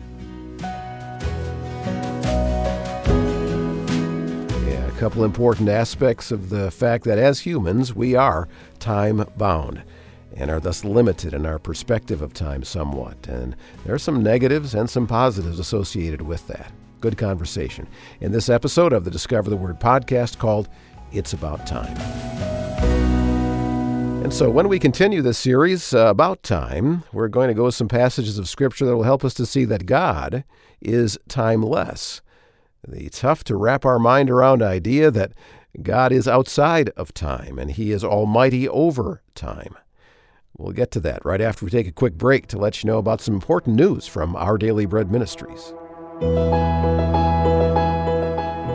Yeah, 4.68 4.88
a 4.88 5.00
couple 5.00 5.24
important 5.24 5.70
aspects 5.70 6.32
of 6.32 6.50
the 6.50 6.72
fact 6.72 7.04
that 7.06 7.18
as 7.18 7.42
humans, 7.42 7.94
we 7.94 8.16
are 8.16 8.48
time 8.80 9.26
bound 9.38 9.84
and 10.36 10.50
are 10.50 10.60
thus 10.60 10.86
limited 10.86 11.34
in 11.34 11.46
our 11.46 11.60
perspective 11.60 12.22
of 12.22 12.34
time 12.34 12.64
somewhat. 12.64 13.28
And 13.28 13.56
there 13.86 13.94
are 13.94 14.00
some 14.00 14.24
negatives 14.24 14.74
and 14.74 14.90
some 14.90 15.08
positives 15.08 15.60
associated 15.60 16.22
with 16.22 16.48
that 16.48 16.72
good 17.02 17.18
conversation 17.18 17.88
in 18.22 18.32
this 18.32 18.48
episode 18.48 18.94
of 18.94 19.04
the 19.04 19.12
Discover 19.12 19.50
the 19.50 19.58
Word 19.58 19.80
podcast 19.80 20.38
called 20.38 20.70
It's 21.12 21.34
About 21.34 21.66
Time. 21.66 21.98
And 24.24 24.32
so, 24.32 24.52
when 24.52 24.70
we 24.70 24.78
continue 24.78 25.24
this 25.24 25.40
series 25.40 25.96
uh, 25.96 26.06
about 26.06 26.44
time, 26.44 27.04
we're 27.12 27.28
going 27.28 27.48
to 27.48 27.56
go 27.56 27.66
with 27.66 27.76
some 27.76 27.88
passages 27.88 28.38
of 28.38 28.48
Scripture 28.48 28.86
that 28.86 28.96
will 28.96 29.04
help 29.04 29.26
us 29.26 29.34
to 29.34 29.48
see 29.48 29.66
that 29.66 29.88
God 29.88 30.44
is 30.80 31.18
timeless. 31.28 32.22
The 32.88 33.10
tough 33.10 33.44
to 33.46 33.56
wrap 33.56 33.84
our 33.84 33.98
mind 33.98 34.30
around 34.30 34.62
idea 34.62 35.10
that 35.10 35.34
God 35.82 36.12
is 36.12 36.28
outside 36.28 36.92
of 36.96 37.16
time 37.16 37.58
and 37.58 37.72
He 37.72 37.92
is 37.92 38.04
almighty 38.04 38.70
over 38.70 39.24
time. 39.34 39.76
We'll 40.56 40.74
get 40.74 40.92
to 40.92 41.00
that 41.00 41.26
right 41.26 41.42
after 41.42 41.66
we 41.66 41.72
take 41.72 41.88
a 41.88 41.92
quick 41.92 42.14
break 42.14 42.46
to 42.48 42.60
let 42.60 42.84
you 42.84 42.88
know 42.88 43.00
about 43.00 43.22
some 43.22 43.34
important 43.34 43.76
news 43.76 44.06
from 44.06 44.36
Our 44.36 44.60
Daily 44.60 44.86
Bread 44.86 45.12
Ministries. 45.12 45.74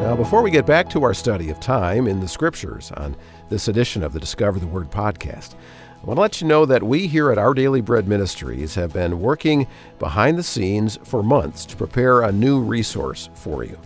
Now, 0.06 0.16
before 0.16 0.42
we 0.42 0.50
get 0.50 0.66
back 0.66 0.90
to 0.90 1.04
our 1.04 1.14
study 1.14 1.48
of 1.48 1.60
time 1.60 2.08
in 2.08 2.18
the 2.18 2.26
Scriptures 2.26 2.90
on 2.92 3.14
this 3.50 3.68
edition 3.68 4.02
of 4.02 4.12
the 4.12 4.18
Discover 4.18 4.58
the 4.58 4.66
Word 4.66 4.90
podcast, 4.90 5.54
I 6.02 6.06
want 6.06 6.16
to 6.16 6.22
let 6.22 6.40
you 6.40 6.48
know 6.48 6.66
that 6.66 6.82
we 6.82 7.06
here 7.06 7.30
at 7.30 7.38
Our 7.38 7.54
Daily 7.54 7.80
Bread 7.80 8.08
Ministries 8.08 8.74
have 8.74 8.92
been 8.92 9.20
working 9.20 9.68
behind 10.00 10.36
the 10.38 10.42
scenes 10.42 10.98
for 11.04 11.22
months 11.22 11.64
to 11.66 11.76
prepare 11.76 12.22
a 12.22 12.32
new 12.32 12.60
resource 12.60 13.30
for 13.34 13.62
you. 13.62 13.78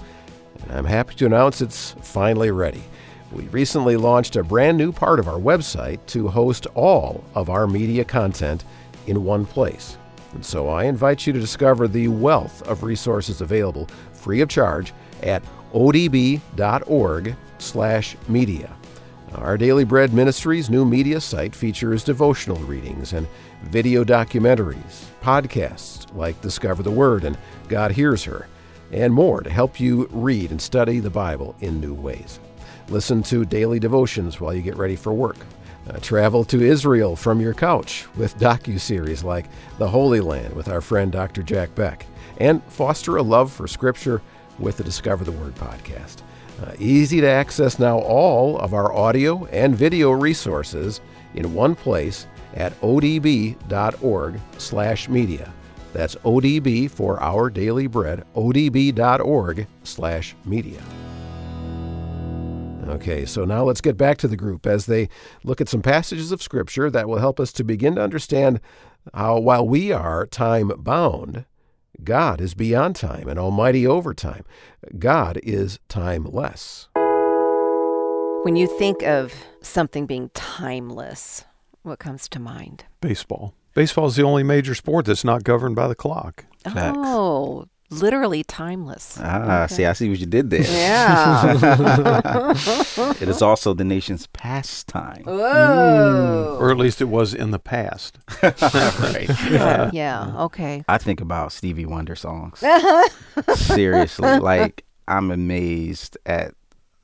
And 0.62 0.72
I'm 0.72 0.86
happy 0.86 1.14
to 1.16 1.26
announce 1.26 1.60
it's 1.60 1.94
finally 2.00 2.50
ready. 2.50 2.82
We 3.30 3.44
recently 3.48 3.98
launched 3.98 4.36
a 4.36 4.42
brand 4.42 4.78
new 4.78 4.90
part 4.90 5.18
of 5.18 5.28
our 5.28 5.38
website 5.38 5.98
to 6.06 6.28
host 6.28 6.66
all 6.74 7.22
of 7.34 7.50
our 7.50 7.66
media 7.66 8.04
content 8.04 8.64
in 9.06 9.24
one 9.24 9.44
place. 9.44 9.98
And 10.32 10.44
so 10.44 10.68
I 10.68 10.84
invite 10.84 11.26
you 11.26 11.32
to 11.32 11.40
discover 11.40 11.88
the 11.88 12.08
wealth 12.08 12.62
of 12.62 12.82
resources 12.82 13.40
available 13.40 13.88
free 14.12 14.40
of 14.40 14.48
charge 14.48 14.92
at 15.22 15.42
odb.org 15.72 17.36
slash 17.58 18.16
media. 18.28 18.76
Our 19.34 19.56
Daily 19.56 19.84
Bread 19.84 20.12
Ministries 20.12 20.68
new 20.68 20.84
media 20.84 21.20
site 21.20 21.54
features 21.54 22.02
devotional 22.02 22.58
readings 22.58 23.12
and 23.12 23.28
video 23.62 24.02
documentaries, 24.02 25.04
podcasts 25.22 26.12
like 26.16 26.40
Discover 26.40 26.82
the 26.82 26.90
Word 26.90 27.24
and 27.24 27.38
God 27.68 27.92
Hears 27.92 28.24
Her, 28.24 28.48
and 28.90 29.14
more 29.14 29.40
to 29.40 29.50
help 29.50 29.78
you 29.78 30.08
read 30.10 30.50
and 30.50 30.60
study 30.60 30.98
the 30.98 31.10
Bible 31.10 31.54
in 31.60 31.80
new 31.80 31.94
ways. 31.94 32.40
Listen 32.88 33.22
to 33.24 33.44
daily 33.44 33.78
devotions 33.78 34.40
while 34.40 34.52
you 34.52 34.62
get 34.62 34.76
ready 34.76 34.96
for 34.96 35.12
work. 35.12 35.36
Uh, 35.90 35.98
travel 35.98 36.44
to 36.44 36.60
Israel 36.62 37.16
from 37.16 37.40
your 37.40 37.52
couch 37.52 38.06
with 38.16 38.38
docu-series 38.38 39.24
like 39.24 39.46
The 39.78 39.88
Holy 39.88 40.20
Land 40.20 40.54
with 40.54 40.68
our 40.68 40.80
friend 40.80 41.10
Dr. 41.10 41.42
Jack 41.42 41.74
Beck, 41.74 42.06
and 42.38 42.62
foster 42.64 43.16
a 43.16 43.22
love 43.22 43.50
for 43.52 43.66
Scripture 43.66 44.22
with 44.60 44.76
the 44.76 44.84
Discover 44.84 45.24
the 45.24 45.32
Word 45.32 45.56
podcast. 45.56 46.18
Uh, 46.62 46.74
easy 46.78 47.20
to 47.20 47.26
access 47.26 47.80
now 47.80 47.98
all 47.98 48.56
of 48.58 48.72
our 48.72 48.92
audio 48.92 49.46
and 49.46 49.74
video 49.74 50.12
resources 50.12 51.00
in 51.34 51.54
one 51.54 51.74
place 51.74 52.28
at 52.54 52.78
odb.org 52.82 54.40
slash 54.58 55.08
media. 55.08 55.52
That's 55.92 56.14
ODB 56.16 56.88
for 56.88 57.20
Our 57.20 57.50
Daily 57.50 57.88
Bread, 57.88 58.24
odb.org 58.36 59.66
slash 59.82 60.36
media. 60.44 60.82
Okay, 62.90 63.24
so 63.24 63.44
now 63.44 63.62
let's 63.62 63.80
get 63.80 63.96
back 63.96 64.18
to 64.18 64.28
the 64.28 64.36
group 64.36 64.66
as 64.66 64.86
they 64.86 65.08
look 65.44 65.60
at 65.60 65.68
some 65.68 65.80
passages 65.80 66.32
of 66.32 66.42
Scripture 66.42 66.90
that 66.90 67.08
will 67.08 67.18
help 67.18 67.38
us 67.38 67.52
to 67.52 67.64
begin 67.64 67.94
to 67.94 68.02
understand 68.02 68.60
how, 69.14 69.38
while 69.38 69.66
we 69.66 69.92
are 69.92 70.26
time 70.26 70.72
bound, 70.76 71.44
God 72.02 72.40
is 72.40 72.54
beyond 72.54 72.96
time 72.96 73.28
and 73.28 73.38
almighty 73.38 73.86
over 73.86 74.12
time. 74.12 74.44
God 74.98 75.38
is 75.42 75.78
timeless. 75.88 76.88
When 78.42 78.56
you 78.56 78.66
think 78.78 79.02
of 79.02 79.32
something 79.62 80.06
being 80.06 80.30
timeless, 80.34 81.44
what 81.82 82.00
comes 82.00 82.28
to 82.30 82.40
mind? 82.40 82.86
Baseball. 83.00 83.54
Baseball 83.74 84.06
is 84.06 84.16
the 84.16 84.24
only 84.24 84.42
major 84.42 84.74
sport 84.74 85.04
that's 85.06 85.24
not 85.24 85.44
governed 85.44 85.76
by 85.76 85.86
the 85.86 85.94
clock. 85.94 86.44
Facts. 86.64 86.98
Oh, 86.98 87.66
Oh, 87.92 87.96
literally 87.96 88.44
timeless. 88.44 89.18
Ah, 89.20 89.64
Okay. 89.64 89.74
see, 89.74 89.84
I 89.86 89.92
see 89.94 90.08
what 90.08 90.18
you 90.18 90.26
did 90.26 90.50
there. 90.50 90.62
Yeah. 90.62 92.54
It 93.20 93.28
is 93.28 93.42
also 93.42 93.74
the 93.74 93.84
nation's 93.84 94.26
pastime. 94.28 95.22
Whoa. 95.24 96.56
Or 96.60 96.70
at 96.70 96.76
least 96.78 97.00
it 97.00 97.06
was 97.06 97.34
in 97.34 97.50
the 97.50 97.58
past. 97.58 98.18
right. 98.42 99.28
Yeah. 99.50 99.90
yeah. 99.92 100.32
Okay. 100.44 100.84
I 100.88 100.98
think 100.98 101.20
about 101.20 101.52
Stevie 101.52 101.86
Wonder 101.86 102.14
songs. 102.16 102.62
Seriously, 103.54 104.38
like 104.38 104.84
I'm 105.08 105.30
amazed 105.30 106.16
at 106.26 106.54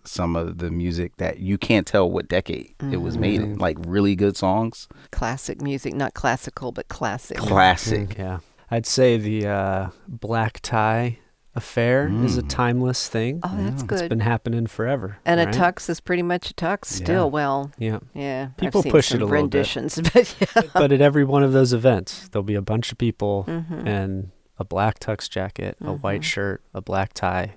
some 0.04 0.36
of 0.36 0.58
the 0.58 0.70
music 0.70 1.16
that 1.16 1.40
you 1.40 1.58
can't 1.58 1.86
tell 1.86 2.08
what 2.08 2.28
decade 2.28 2.74
it 2.92 2.98
was 2.98 3.18
made 3.18 3.40
in. 3.40 3.58
Like 3.58 3.76
really 3.80 4.14
good 4.14 4.36
songs, 4.36 4.86
Classic 5.10 5.60
music, 5.60 5.94
not 5.94 6.14
classical, 6.14 6.70
but 6.72 6.86
classic. 6.88 7.38
classic. 7.38 8.16
Yeah. 8.16 8.38
I'd 8.70 8.86
say 8.86 9.16
the 9.16 9.46
uh, 9.46 9.88
black 10.08 10.60
tie 10.60 11.18
affair 11.54 12.08
is 12.24 12.36
a 12.36 12.42
Mm. 12.42 12.48
timeless 12.50 13.08
thing. 13.08 13.40
Oh, 13.42 13.50
that's 13.56 13.74
It's 13.74 13.82
good. 13.84 14.00
It's 14.00 14.08
been 14.08 14.20
happening 14.20 14.66
forever. 14.66 15.16
and 15.24 15.40
a 15.40 15.46
tux 15.46 15.88
is 15.88 16.00
pretty 16.00 16.22
much 16.22 16.50
a 16.50 16.54
tux 16.54 16.84
still. 16.86 17.24
Yeah. 17.26 17.30
Well, 17.30 17.70
Yeah. 17.78 17.98
yeah. 18.12 18.48
I've 18.50 18.56
People 18.58 18.82
seen 18.82 18.92
push 18.92 19.08
some 19.08 19.20
it 19.20 19.22
a 19.22 19.26
little 19.26 19.48
bit. 19.48 20.12
but 20.12 20.36
yeah. 20.40 20.62
but 20.74 20.92
at 20.92 21.00
every 21.00 21.24
one 21.24 21.42
of 21.42 21.52
those 21.52 21.72
events, 21.72 22.28
there'll 22.28 22.42
be 22.42 22.56
a 22.56 22.60
bunch 22.62 22.92
of 22.92 22.98
people 22.98 23.44
Mhm. 23.48 23.86
and 23.86 24.30
a 24.58 24.64
black 24.64 24.98
tux 24.98 25.30
jacket, 25.30 25.76
a 25.80 25.92
white 25.92 26.20
Mhm. 26.20 26.24
shirt, 26.24 26.62
a 26.74 26.80
black 26.82 27.14
tie. 27.14 27.54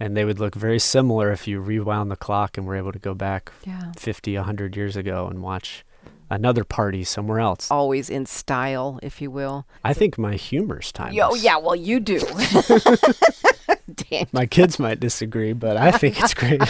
And 0.00 0.16
they 0.16 0.24
would 0.26 0.38
look 0.38 0.54
very 0.54 0.78
similar 0.78 1.30
if 1.32 1.46
you 1.48 1.60
rewound 1.60 2.10
the 2.10 2.16
clock 2.16 2.56
and 2.58 2.66
were 2.66 2.76
able 2.76 2.92
to 2.92 2.98
go 2.98 3.14
back 3.14 3.52
yeah. 3.64 3.92
50, 3.98 4.36
100 4.36 4.76
years 4.76 4.96
ago 4.96 5.26
and 5.26 5.42
watch 5.42 5.84
another 6.30 6.64
party 6.64 7.04
somewhere 7.04 7.40
else. 7.40 7.70
Always 7.70 8.10
in 8.10 8.26
style, 8.26 8.98
if 9.02 9.20
you 9.20 9.30
will. 9.30 9.66
I 9.84 9.92
think 9.92 10.18
my 10.18 10.34
humor's 10.34 10.92
timeless. 10.92 11.24
Oh, 11.24 11.34
yeah. 11.34 11.56
Well, 11.58 11.76
you 11.76 12.00
do. 12.00 12.20
Damn. 14.10 14.26
My 14.32 14.46
kids 14.46 14.78
might 14.78 15.00
disagree, 15.00 15.52
but 15.52 15.76
I 15.76 15.90
think 15.98 16.16
it's 16.20 16.34
great. 16.34 16.62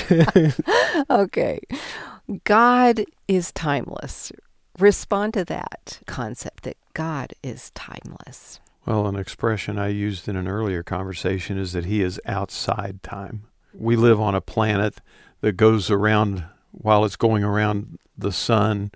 Okay. 1.10 1.60
God 2.44 3.04
is 3.28 3.52
timeless. 3.52 4.32
Respond 4.78 5.34
to 5.34 5.44
that 5.44 6.00
concept 6.06 6.64
that 6.64 6.76
God 6.94 7.34
is 7.42 7.70
timeless. 7.70 8.60
Well, 8.86 9.06
an 9.06 9.16
expression 9.16 9.78
I 9.78 9.88
used 9.88 10.28
in 10.28 10.36
an 10.36 10.48
earlier 10.48 10.82
conversation 10.82 11.58
is 11.58 11.72
that 11.72 11.84
he 11.84 12.02
is 12.02 12.20
outside 12.26 13.02
time. 13.02 13.44
We 13.74 13.96
live 13.96 14.20
on 14.20 14.34
a 14.34 14.40
planet 14.40 14.96
that 15.40 15.52
goes 15.52 15.90
around 15.90 16.44
while 16.72 17.04
it's 17.04 17.16
going 17.16 17.44
around 17.44 17.98
the 18.16 18.32
sun, 18.32 18.90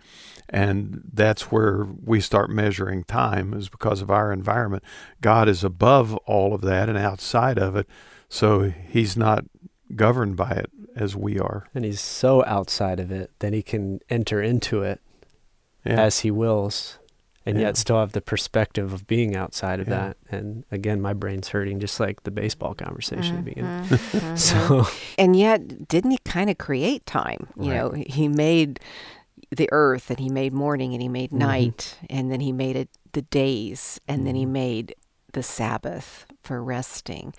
and 0.52 1.02
that's 1.12 1.50
where 1.52 1.86
we 2.04 2.20
start 2.20 2.50
measuring 2.50 3.04
time 3.04 3.54
is 3.54 3.68
because 3.68 4.02
of 4.02 4.10
our 4.10 4.32
environment. 4.32 4.82
God 5.20 5.48
is 5.48 5.62
above 5.64 6.14
all 6.26 6.52
of 6.54 6.60
that 6.62 6.88
and 6.88 6.98
outside 6.98 7.58
of 7.58 7.76
it, 7.76 7.86
so 8.28 8.70
he's 8.70 9.16
not 9.16 9.44
governed 9.96 10.36
by 10.36 10.50
it 10.50 10.70
as 10.96 11.14
we 11.16 11.38
are. 11.38 11.66
and 11.74 11.84
he's 11.84 12.00
so 12.00 12.44
outside 12.46 12.98
of 13.00 13.10
it 13.12 13.30
that 13.38 13.52
he 13.52 13.62
can 13.62 14.00
enter 14.10 14.42
into 14.42 14.82
it 14.82 15.00
Yeah. 15.84 16.00
as 16.00 16.20
he 16.20 16.30
wills 16.30 16.98
and 17.46 17.56
Yeah. 17.56 17.66
yet 17.68 17.76
still 17.76 17.98
have 18.00 18.12
the 18.12 18.20
perspective 18.20 18.92
of 18.92 19.06
being 19.06 19.34
outside 19.36 19.80
of 19.80 19.88
Yeah. 19.88 19.98
that. 19.98 20.16
And 20.30 20.64
again, 20.70 21.00
my 21.00 21.12
brain's 21.14 21.48
hurting 21.48 21.78
just 21.80 21.98
like 22.00 22.22
the 22.24 22.30
baseball 22.30 22.74
conversation 22.74 23.36
at 23.38 23.44
the 23.44 23.50
beginning. 23.50 23.84
Mhm. 23.84 24.36
So 24.38 24.86
and 25.16 25.34
yet, 25.36 25.88
didn't 25.88 26.10
he 26.10 26.18
kind 26.24 26.50
of 26.50 26.58
create 26.58 27.06
time? 27.06 27.46
You 27.58 27.70
know, 27.72 27.90
he 28.06 28.28
made 28.28 28.78
the 29.50 29.68
earth 29.72 30.10
and 30.10 30.20
he 30.20 30.28
made 30.28 30.52
morning 30.52 30.92
and 30.92 31.02
he 31.02 31.08
made 31.08 31.30
mm-hmm. 31.30 31.38
night 31.38 31.98
and 32.08 32.30
then 32.30 32.40
he 32.40 32.52
made 32.52 32.76
it 32.76 32.88
the 33.12 33.22
days 33.22 34.00
and 34.06 34.26
then 34.26 34.34
he 34.34 34.44
mm-hmm. 34.44 34.52
made 34.52 34.94
the 35.32 35.42
Sabbath 35.42 36.26
for 36.42 36.62
resting. 36.62 37.34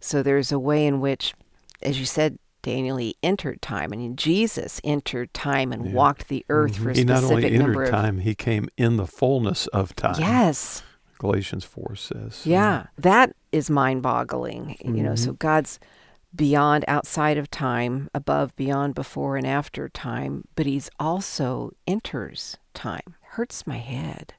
So 0.00 0.22
there's 0.22 0.52
a 0.52 0.58
way 0.58 0.86
in 0.86 1.00
which, 1.00 1.34
as 1.82 1.98
you 1.98 2.06
said, 2.06 2.38
Daniel, 2.62 2.96
he 2.96 3.16
entered 3.22 3.62
time. 3.62 3.92
I 3.92 3.96
mean, 3.96 4.16
Jesus 4.16 4.80
entered 4.84 5.32
time 5.32 5.72
and 5.72 5.86
Yeah. 5.86 5.92
walked 5.92 6.28
the 6.28 6.44
earth 6.48 6.74
mm-hmm. 6.74 6.84
for 6.84 6.90
a 6.90 6.96
he 6.96 7.04
not 7.04 7.18
specific 7.18 7.44
only 7.46 7.58
number 7.58 7.82
entered 7.82 7.94
of. 7.94 8.00
time, 8.00 8.18
he 8.18 8.34
came 8.34 8.68
in 8.76 8.96
the 8.96 9.06
fullness 9.06 9.66
of 9.68 9.94
time. 9.94 10.20
Yes. 10.20 10.82
Galatians 11.18 11.64
4 11.64 11.96
says. 11.96 12.46
Yeah, 12.46 12.86
that 12.96 13.34
is 13.50 13.70
mind 13.70 14.02
boggling. 14.02 14.76
You 14.84 15.02
know, 15.02 15.16
so 15.16 15.32
God's 15.32 15.80
beyond 16.34 16.84
outside 16.88 17.38
of 17.38 17.50
time, 17.50 18.08
above, 18.14 18.54
beyond, 18.56 18.94
before, 18.94 19.36
and 19.36 19.46
after 19.46 19.88
time, 19.88 20.46
but 20.54 20.66
He's 20.66 20.90
also 21.00 21.72
enters 21.86 22.56
time. 22.74 23.14
Hurts 23.22 23.66
my 23.66 23.78
head. 23.78 24.34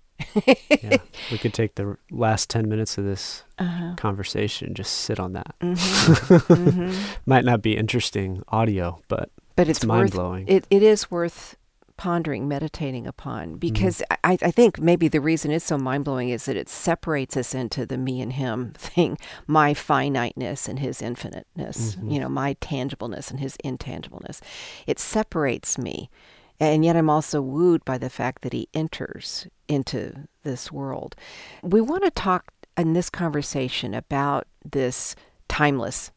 yeah, 0.83 0.97
we 1.31 1.37
could 1.37 1.53
take 1.53 1.75
the 1.75 1.97
last 2.11 2.49
10 2.49 2.67
minutes 2.67 2.97
of 2.97 3.05
this 3.05 3.43
Uh-huh. 3.57 3.93
conversation 3.95 4.67
and 4.67 4.75
just 4.75 4.91
sit 4.93 5.19
on 5.19 5.33
that. 5.33 5.55
Mhm. 5.61 5.75
Mhm. 6.49 7.17
Might 7.25 7.45
not 7.45 7.61
be 7.61 7.77
interesting 7.77 8.43
audio, 8.49 9.01
but 9.07 9.29
But 9.55 9.69
it's, 9.69 9.79
it's, 9.79 9.85
mind 9.85 10.11
blowing. 10.11 10.45
it, 10.47 10.65
it 10.69 10.83
is 10.83 11.09
worth 11.09 11.55
pondering, 11.99 12.47
meditating 12.47 13.05
upon 13.05 13.55
mm. 13.55 13.59
because 13.59 14.01
I, 14.23 14.37
I 14.41 14.51
think 14.51 14.79
maybe 14.79 15.09
the 15.09 15.19
reason 15.19 15.51
it's 15.51 15.65
so 15.65 15.77
mind 15.77 16.05
blowing 16.05 16.29
is 16.29 16.45
that 16.45 16.55
it 16.55 16.69
separates 16.69 17.35
us 17.35 17.53
into 17.53 17.85
the 17.85 17.97
me 17.97 18.21
and 18.21 18.31
him 18.31 18.71
thing, 18.77 19.17
my 19.47 19.73
finiteness 19.73 20.69
and 20.69 20.79
his 20.79 21.01
infiniteness, 21.01 21.97
mm-hmm. 21.97 22.09
you 22.09 22.19
know, 22.21 22.29
my 22.29 22.53
tangibleness 22.61 23.29
and 23.29 23.41
his 23.41 23.57
intangibleness. 23.65 24.39
It 24.87 24.97
separates 24.97 25.77
me. 25.77 26.09
And 26.57 26.85
yet 26.85 26.95
I'm 26.95 27.09
also 27.09 27.41
wooed 27.41 27.83
by 27.83 27.97
the 27.97 28.09
fact 28.09 28.43
that 28.43 28.53
he 28.53 28.69
enters 28.73 29.47
into 29.67 30.29
this 30.43 30.71
world. 30.71 31.17
We 31.61 31.81
want 31.81 32.05
to 32.05 32.11
talk 32.11 32.53
in 32.77 32.93
this 32.93 33.09
conversation 33.09 33.93
about 33.93 34.47
this 34.63 35.17
timeless 35.49 36.11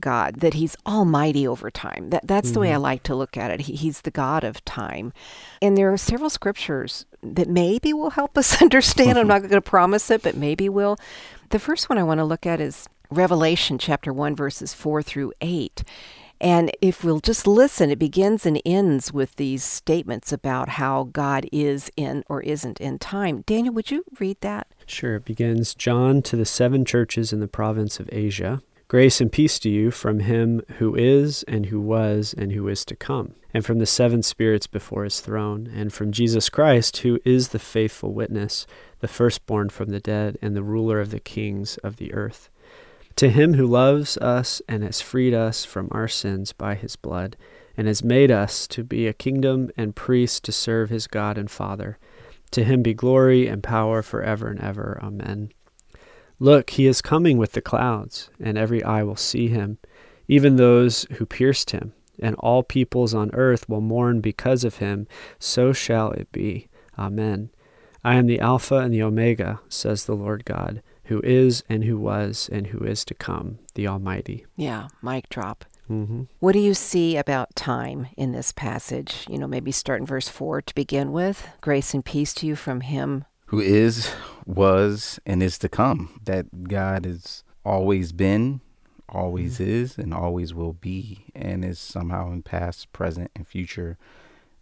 God, 0.00 0.40
that 0.40 0.54
He's 0.54 0.76
almighty 0.86 1.46
over 1.46 1.70
time. 1.70 2.10
That 2.10 2.26
that's 2.26 2.50
the 2.50 2.60
way 2.60 2.70
I 2.70 2.74
mm-hmm. 2.74 2.82
like 2.82 3.02
to 3.04 3.14
look 3.14 3.36
at 3.36 3.50
it. 3.50 3.62
He, 3.62 3.74
he's 3.74 4.02
the 4.02 4.10
God 4.10 4.44
of 4.44 4.64
time, 4.64 5.12
and 5.62 5.76
there 5.76 5.92
are 5.92 5.96
several 5.96 6.30
scriptures 6.30 7.06
that 7.22 7.48
maybe 7.48 7.92
will 7.92 8.10
help 8.10 8.36
us 8.36 8.60
understand. 8.62 9.10
I'm 9.10 9.22
mm-hmm. 9.22 9.28
not 9.28 9.40
going 9.40 9.50
to 9.52 9.60
promise 9.60 10.10
it, 10.10 10.22
but 10.22 10.36
maybe 10.36 10.68
will. 10.68 10.96
The 11.50 11.58
first 11.58 11.88
one 11.88 11.98
I 11.98 12.02
want 12.02 12.18
to 12.18 12.24
look 12.24 12.46
at 12.46 12.60
is 12.60 12.88
Revelation 13.10 13.78
chapter 13.78 14.12
one, 14.12 14.34
verses 14.34 14.74
four 14.74 15.02
through 15.02 15.32
eight. 15.40 15.84
And 16.40 16.72
if 16.82 17.04
we'll 17.04 17.20
just 17.20 17.46
listen, 17.46 17.90
it 17.90 17.98
begins 17.98 18.44
and 18.44 18.60
ends 18.66 19.12
with 19.12 19.36
these 19.36 19.62
statements 19.64 20.32
about 20.32 20.70
how 20.70 21.04
God 21.04 21.46
is 21.52 21.90
in 21.96 22.24
or 22.28 22.42
isn't 22.42 22.80
in 22.80 22.98
time. 22.98 23.42
Daniel, 23.46 23.72
would 23.74 23.90
you 23.90 24.04
read 24.18 24.38
that? 24.40 24.66
Sure. 24.84 25.16
It 25.16 25.24
begins 25.24 25.74
John 25.74 26.22
to 26.22 26.36
the 26.36 26.44
seven 26.44 26.84
churches 26.84 27.32
in 27.32 27.40
the 27.40 27.48
province 27.48 28.00
of 28.00 28.10
Asia. 28.12 28.60
Grace 28.94 29.20
and 29.20 29.32
peace 29.32 29.58
to 29.58 29.68
you 29.68 29.90
from 29.90 30.20
him 30.20 30.62
who 30.78 30.94
is, 30.94 31.42
and 31.48 31.66
who 31.66 31.80
was, 31.80 32.32
and 32.38 32.52
who 32.52 32.68
is 32.68 32.84
to 32.84 32.94
come, 32.94 33.34
and 33.52 33.66
from 33.66 33.80
the 33.80 33.86
seven 33.86 34.22
spirits 34.22 34.68
before 34.68 35.02
his 35.02 35.18
throne, 35.18 35.68
and 35.74 35.92
from 35.92 36.12
Jesus 36.12 36.48
Christ, 36.48 36.98
who 36.98 37.18
is 37.24 37.48
the 37.48 37.58
faithful 37.58 38.14
witness, 38.14 38.68
the 39.00 39.08
firstborn 39.08 39.68
from 39.70 39.88
the 39.88 39.98
dead, 39.98 40.38
and 40.40 40.54
the 40.54 40.62
ruler 40.62 41.00
of 41.00 41.10
the 41.10 41.18
kings 41.18 41.76
of 41.78 41.96
the 41.96 42.14
earth. 42.14 42.50
To 43.16 43.30
him 43.30 43.54
who 43.54 43.66
loves 43.66 44.16
us 44.18 44.62
and 44.68 44.84
has 44.84 45.00
freed 45.00 45.34
us 45.34 45.64
from 45.64 45.88
our 45.90 46.06
sins 46.06 46.52
by 46.52 46.76
his 46.76 46.94
blood, 46.94 47.36
and 47.76 47.88
has 47.88 48.04
made 48.04 48.30
us 48.30 48.68
to 48.68 48.84
be 48.84 49.08
a 49.08 49.12
kingdom 49.12 49.72
and 49.76 49.96
priests 49.96 50.38
to 50.38 50.52
serve 50.52 50.90
his 50.90 51.08
God 51.08 51.36
and 51.36 51.50
Father. 51.50 51.98
To 52.52 52.62
him 52.62 52.80
be 52.80 52.94
glory 52.94 53.48
and 53.48 53.60
power 53.60 54.02
forever 54.02 54.46
and 54.46 54.60
ever. 54.60 55.00
Amen. 55.02 55.50
Look, 56.44 56.68
he 56.68 56.86
is 56.86 57.00
coming 57.00 57.38
with 57.38 57.52
the 57.52 57.62
clouds, 57.62 58.28
and 58.38 58.58
every 58.58 58.82
eye 58.82 59.02
will 59.02 59.16
see 59.16 59.48
him, 59.48 59.78
even 60.28 60.56
those 60.56 61.06
who 61.12 61.24
pierced 61.24 61.70
him, 61.70 61.94
and 62.20 62.36
all 62.36 62.62
peoples 62.62 63.14
on 63.14 63.30
earth 63.32 63.66
will 63.66 63.80
mourn 63.80 64.20
because 64.20 64.62
of 64.62 64.76
him. 64.76 65.06
So 65.38 65.72
shall 65.72 66.10
it 66.10 66.30
be. 66.32 66.68
Amen. 66.98 67.48
I 68.04 68.16
am 68.16 68.26
the 68.26 68.40
Alpha 68.40 68.74
and 68.74 68.92
the 68.92 69.02
Omega, 69.02 69.60
says 69.70 70.04
the 70.04 70.14
Lord 70.14 70.44
God, 70.44 70.82
who 71.04 71.22
is, 71.24 71.64
and 71.66 71.84
who 71.84 71.96
was, 71.96 72.50
and 72.52 72.66
who 72.66 72.84
is 72.84 73.06
to 73.06 73.14
come, 73.14 73.58
the 73.72 73.88
Almighty. 73.88 74.44
Yeah, 74.54 74.88
mic 75.00 75.30
drop. 75.30 75.64
Mm-hmm. 75.88 76.24
What 76.40 76.52
do 76.52 76.58
you 76.58 76.74
see 76.74 77.16
about 77.16 77.56
time 77.56 78.08
in 78.18 78.32
this 78.32 78.52
passage? 78.52 79.24
You 79.30 79.38
know, 79.38 79.48
maybe 79.48 79.72
start 79.72 80.00
in 80.00 80.06
verse 80.06 80.28
4 80.28 80.60
to 80.60 80.74
begin 80.74 81.12
with. 81.12 81.48
Grace 81.62 81.94
and 81.94 82.04
peace 82.04 82.34
to 82.34 82.46
you 82.46 82.54
from 82.54 82.82
him 82.82 83.24
who 83.54 83.60
is, 83.60 84.12
was, 84.46 85.20
and 85.24 85.40
is 85.40 85.58
to 85.58 85.68
come. 85.68 86.20
That 86.24 86.64
God 86.68 87.04
has 87.04 87.44
always 87.64 88.10
been, 88.10 88.60
always 89.08 89.54
mm-hmm. 89.54 89.70
is, 89.70 89.96
and 89.96 90.12
always 90.12 90.52
will 90.52 90.72
be, 90.72 91.26
and 91.36 91.64
is 91.64 91.78
somehow 91.78 92.32
in 92.32 92.42
past, 92.42 92.92
present, 92.92 93.30
and 93.36 93.46
future 93.46 93.96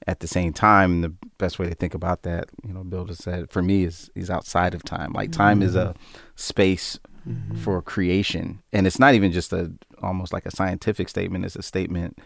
at 0.07 0.21
the 0.21 0.27
same 0.27 0.53
time. 0.53 1.01
The 1.01 1.15
best 1.39 1.59
way 1.59 1.71
to 1.71 1.75
think 1.75 1.95
about 1.95 2.23
that, 2.25 2.51
you 2.63 2.75
know, 2.75 2.85
Bill 2.85 3.07
just 3.07 3.23
said, 3.23 3.51
for 3.51 3.63
me, 3.63 3.85
is 3.85 4.11
is 4.15 4.29
outside 4.29 4.75
of 4.75 4.83
time. 4.83 5.15
Like 5.15 5.33
time 5.33 5.61
mm-hmm. 5.61 5.69
is 5.69 5.75
a 5.75 5.95
space 6.37 6.99
mm-hmm. 7.27 7.57
for 7.57 7.81
creation, 7.81 8.63
and 8.75 8.87
it's 8.87 8.99
not 8.99 9.15
even 9.15 9.33
just 9.33 9.55
a 9.55 9.73
almost 10.03 10.35
like 10.35 10.45
a 10.45 10.55
scientific 10.55 11.09
statement. 11.09 11.47
It's 11.47 11.57
a 11.57 11.63
statement 11.63 12.19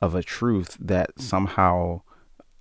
of 0.00 0.14
a 0.14 0.22
truth 0.22 0.78
that 0.80 1.20
somehow 1.20 2.00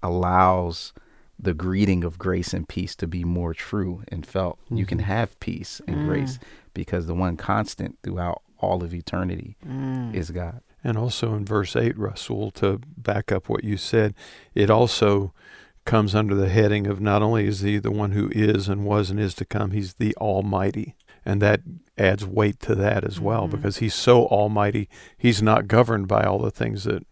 allows 0.01 0.91
the 1.39 1.53
greeting 1.53 2.03
of 2.03 2.17
grace 2.17 2.53
and 2.53 2.67
peace 2.67 2.95
to 2.95 3.07
be 3.07 3.23
more 3.23 3.53
true 3.53 4.03
and 4.07 4.25
felt. 4.25 4.59
Mm-hmm. 4.65 4.77
You 4.77 4.85
can 4.85 4.97
mm-hmm. 4.99 5.07
have 5.07 5.39
peace 5.39 5.81
and 5.87 5.97
mm. 5.97 6.07
grace 6.07 6.39
because 6.73 7.07
the 7.07 7.13
one 7.13 7.37
constant 7.37 7.97
throughout 8.03 8.41
all 8.59 8.83
of 8.83 8.93
eternity 8.93 9.57
mm. 9.65 10.13
is 10.13 10.31
God. 10.31 10.61
And 10.83 10.97
also 10.97 11.33
in 11.33 11.45
verse 11.45 11.75
8, 11.75 11.97
Rasool, 11.97 12.53
to 12.55 12.81
back 12.97 13.31
up 13.31 13.49
what 13.49 13.63
you 13.63 13.77
said, 13.77 14.13
it 14.53 14.69
also 14.69 15.33
comes 15.85 16.15
under 16.15 16.35
the 16.35 16.49
heading 16.49 16.87
of 16.87 17.01
not 17.01 17.21
only 17.21 17.45
is 17.47 17.61
he 17.61 17.77
the 17.77 17.91
one 17.91 18.11
who 18.11 18.29
is 18.33 18.69
and 18.69 18.85
was 18.85 19.09
and 19.09 19.19
is 19.19 19.33
to 19.35 19.45
come, 19.45 19.71
he's 19.71 19.95
the 19.95 20.15
Almighty. 20.15 20.95
And 21.25 21.41
that 21.41 21.61
adds 21.97 22.25
weight 22.25 22.59
to 22.61 22.75
that 22.75 23.03
as 23.03 23.19
well 23.19 23.43
mm-hmm. 23.43 23.55
because 23.55 23.77
he's 23.77 23.93
so 23.93 24.25
almighty. 24.25 24.89
He's 25.17 25.41
not 25.41 25.67
governed 25.67 26.07
by 26.07 26.23
all 26.23 26.39
the 26.39 26.51
things 26.51 26.83
that 26.83 27.05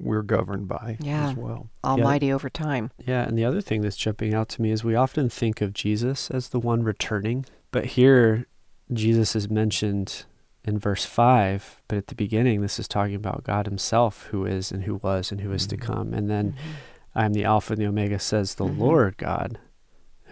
we're 0.00 0.22
governed 0.22 0.68
by 0.68 0.96
yeah. 1.00 1.30
as 1.30 1.36
well. 1.36 1.68
Almighty 1.82 2.26
yeah. 2.26 2.34
over 2.34 2.48
time. 2.48 2.90
Yeah, 3.06 3.22
and 3.22 3.38
the 3.38 3.44
other 3.44 3.60
thing 3.60 3.80
that's 3.80 3.96
jumping 3.96 4.34
out 4.34 4.48
to 4.50 4.62
me 4.62 4.70
is 4.70 4.84
we 4.84 4.94
often 4.94 5.28
think 5.28 5.60
of 5.60 5.72
Jesus 5.72 6.30
as 6.30 6.48
the 6.48 6.60
one 6.60 6.82
returning, 6.82 7.46
but 7.70 7.86
here 7.86 8.46
Jesus 8.92 9.34
is 9.34 9.48
mentioned 9.48 10.24
in 10.64 10.78
verse 10.78 11.04
5, 11.04 11.82
but 11.88 11.98
at 11.98 12.06
the 12.06 12.14
beginning 12.14 12.60
this 12.60 12.78
is 12.78 12.88
talking 12.88 13.14
about 13.14 13.44
God 13.44 13.66
himself 13.66 14.28
who 14.30 14.46
is 14.46 14.72
and 14.72 14.84
who 14.84 14.96
was 14.96 15.30
and 15.30 15.40
who 15.40 15.52
is 15.52 15.66
mm-hmm. 15.66 15.80
to 15.80 15.86
come. 15.86 16.14
And 16.14 16.30
then 16.30 16.52
mm-hmm. 16.52 16.70
I 17.14 17.24
am 17.24 17.32
the 17.32 17.44
Alpha 17.44 17.74
and 17.74 17.82
the 17.82 17.86
Omega 17.86 18.18
says 18.18 18.54
the 18.54 18.64
mm-hmm. 18.64 18.80
Lord 18.80 19.16
God 19.18 19.58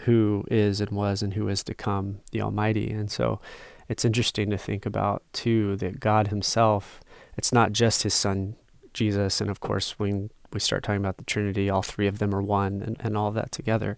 who 0.05 0.45
is 0.51 0.81
and 0.81 0.91
was 0.91 1.23
and 1.23 1.35
who 1.35 1.49
is 1.49 1.63
to 1.63 1.75
come, 1.75 2.21
the 2.33 2.41
Almighty. 2.41 2.91
And 2.91 3.11
so 3.11 3.41
it's 3.89 4.05
interesting 4.05 4.51
to 4.51 4.59
think 4.59 4.85
about 4.85 5.23
too 5.33 5.77
that 5.77 6.01
God 6.01 6.29
himself 6.29 7.01
it's 7.37 7.53
not 7.53 7.73
just 7.73 8.03
his 8.03 8.15
son 8.15 8.57
Jesus, 8.93 9.41
and 9.41 9.51
of 9.51 9.61
course, 9.61 9.99
when 9.99 10.31
we 10.53 10.61
start 10.61 10.83
talking 10.83 11.01
about 11.01 11.17
the 11.17 11.25
Trinity, 11.25 11.71
all 11.71 11.83
three 11.83 12.07
of 12.07 12.19
them 12.19 12.35
are 12.35 12.43
one, 12.43 12.83
and, 12.83 12.97
and 13.01 13.17
all 13.17 13.29
of 13.29 13.35
that 13.35 13.53
together. 13.53 13.97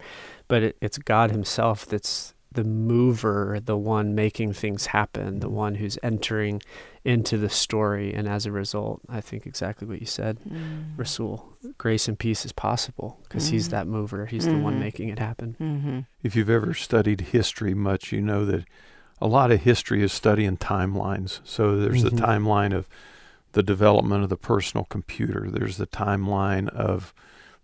But 0.49 0.63
it, 0.63 0.77
it's 0.81 0.99
God 0.99 1.31
Himself 1.31 1.87
that's 1.87 2.35
the 2.55 2.65
mover, 2.65 3.59
the 3.63 3.77
one 3.77 4.15
making 4.15 4.53
things 4.53 4.87
happen, 4.87 5.41
the 5.41 5.49
one 5.49 5.75
who's 5.75 5.99
entering 6.03 6.63
into 7.05 7.37
the 7.37 7.51
story. 7.51 8.15
And 8.15 8.29
as 8.29 8.47
a 8.47 8.53
result, 8.53 9.01
I 9.09 9.21
think 9.21 9.45
exactly 9.47 9.87
what 9.87 10.01
you 10.01 10.07
said, 10.07 10.39
mm. 10.41 10.97
Rasool, 10.97 11.43
grace 11.77 12.09
and 12.09 12.19
peace 12.19 12.45
is 12.45 12.53
possible 12.53 13.19
because 13.25 13.49
mm. 13.49 13.51
He's 13.51 13.69
that 13.71 13.87
mover. 13.87 14.27
He's 14.27 14.47
mm-hmm. 14.47 14.57
the 14.57 14.63
one 14.63 14.73
mm-hmm. 14.75 14.83
making 14.83 15.09
it 15.11 15.19
happen. 15.19 15.57
Mm-hmm. 15.61 16.01
If 16.23 16.35
you've 16.37 16.51
ever 16.51 16.75
studied 16.75 17.21
history 17.21 17.75
much, 17.75 18.13
you 18.13 18.21
know 18.21 18.45
that 18.47 18.65
a 19.21 19.27
lot 19.27 19.51
of 19.51 19.63
history 19.63 20.03
is 20.03 20.13
studying 20.13 20.57
timelines. 20.57 21.41
So 21.45 21.77
there's 21.77 22.05
mm-hmm. 22.05 22.17
the 22.17 22.23
timeline 22.23 22.75
of 22.75 22.89
the 23.55 23.63
development 23.63 24.23
of 24.23 24.29
the 24.29 24.37
personal 24.37 24.85
computer. 24.85 25.49
There's 25.51 25.79
the 25.79 25.87
timeline 25.87 26.69
of 26.69 27.15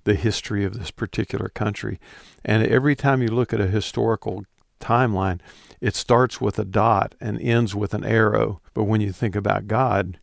the 0.04 0.14
history 0.14 0.64
of 0.64 0.78
this 0.78 0.90
particular 0.90 1.48
country. 1.48 2.00
And 2.44 2.66
every 2.66 2.96
time 2.96 3.20
you 3.22 3.28
look 3.28 3.52
at 3.52 3.60
a 3.60 3.66
historical 3.66 4.44
timeline, 4.80 5.40
it 5.80 5.94
starts 5.94 6.40
with 6.40 6.58
a 6.58 6.64
dot 6.64 7.14
and 7.20 7.40
ends 7.40 7.74
with 7.74 7.92
an 7.92 8.04
arrow. 8.04 8.60
But 8.72 8.84
when 8.84 9.00
you 9.00 9.12
think 9.12 9.36
about 9.36 9.66
God, 9.66 10.18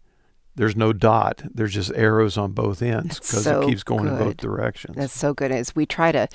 there's 0.56 0.76
no 0.76 0.94
dot. 0.94 1.44
There's 1.54 1.74
just 1.74 1.92
arrows 1.94 2.38
on 2.38 2.54
both 2.54 2.82
ends 2.82 3.20
because 3.20 3.44
so 3.44 3.62
it 3.62 3.68
keeps 3.68 3.84
going 3.84 4.06
good. 4.06 4.14
in 4.14 4.18
both 4.18 4.38
directions. 4.38 4.96
That's 4.96 5.14
so 5.14 5.34
good. 5.34 5.52
As 5.52 5.76
we 5.76 5.86
try 5.86 6.12
to 6.12 6.28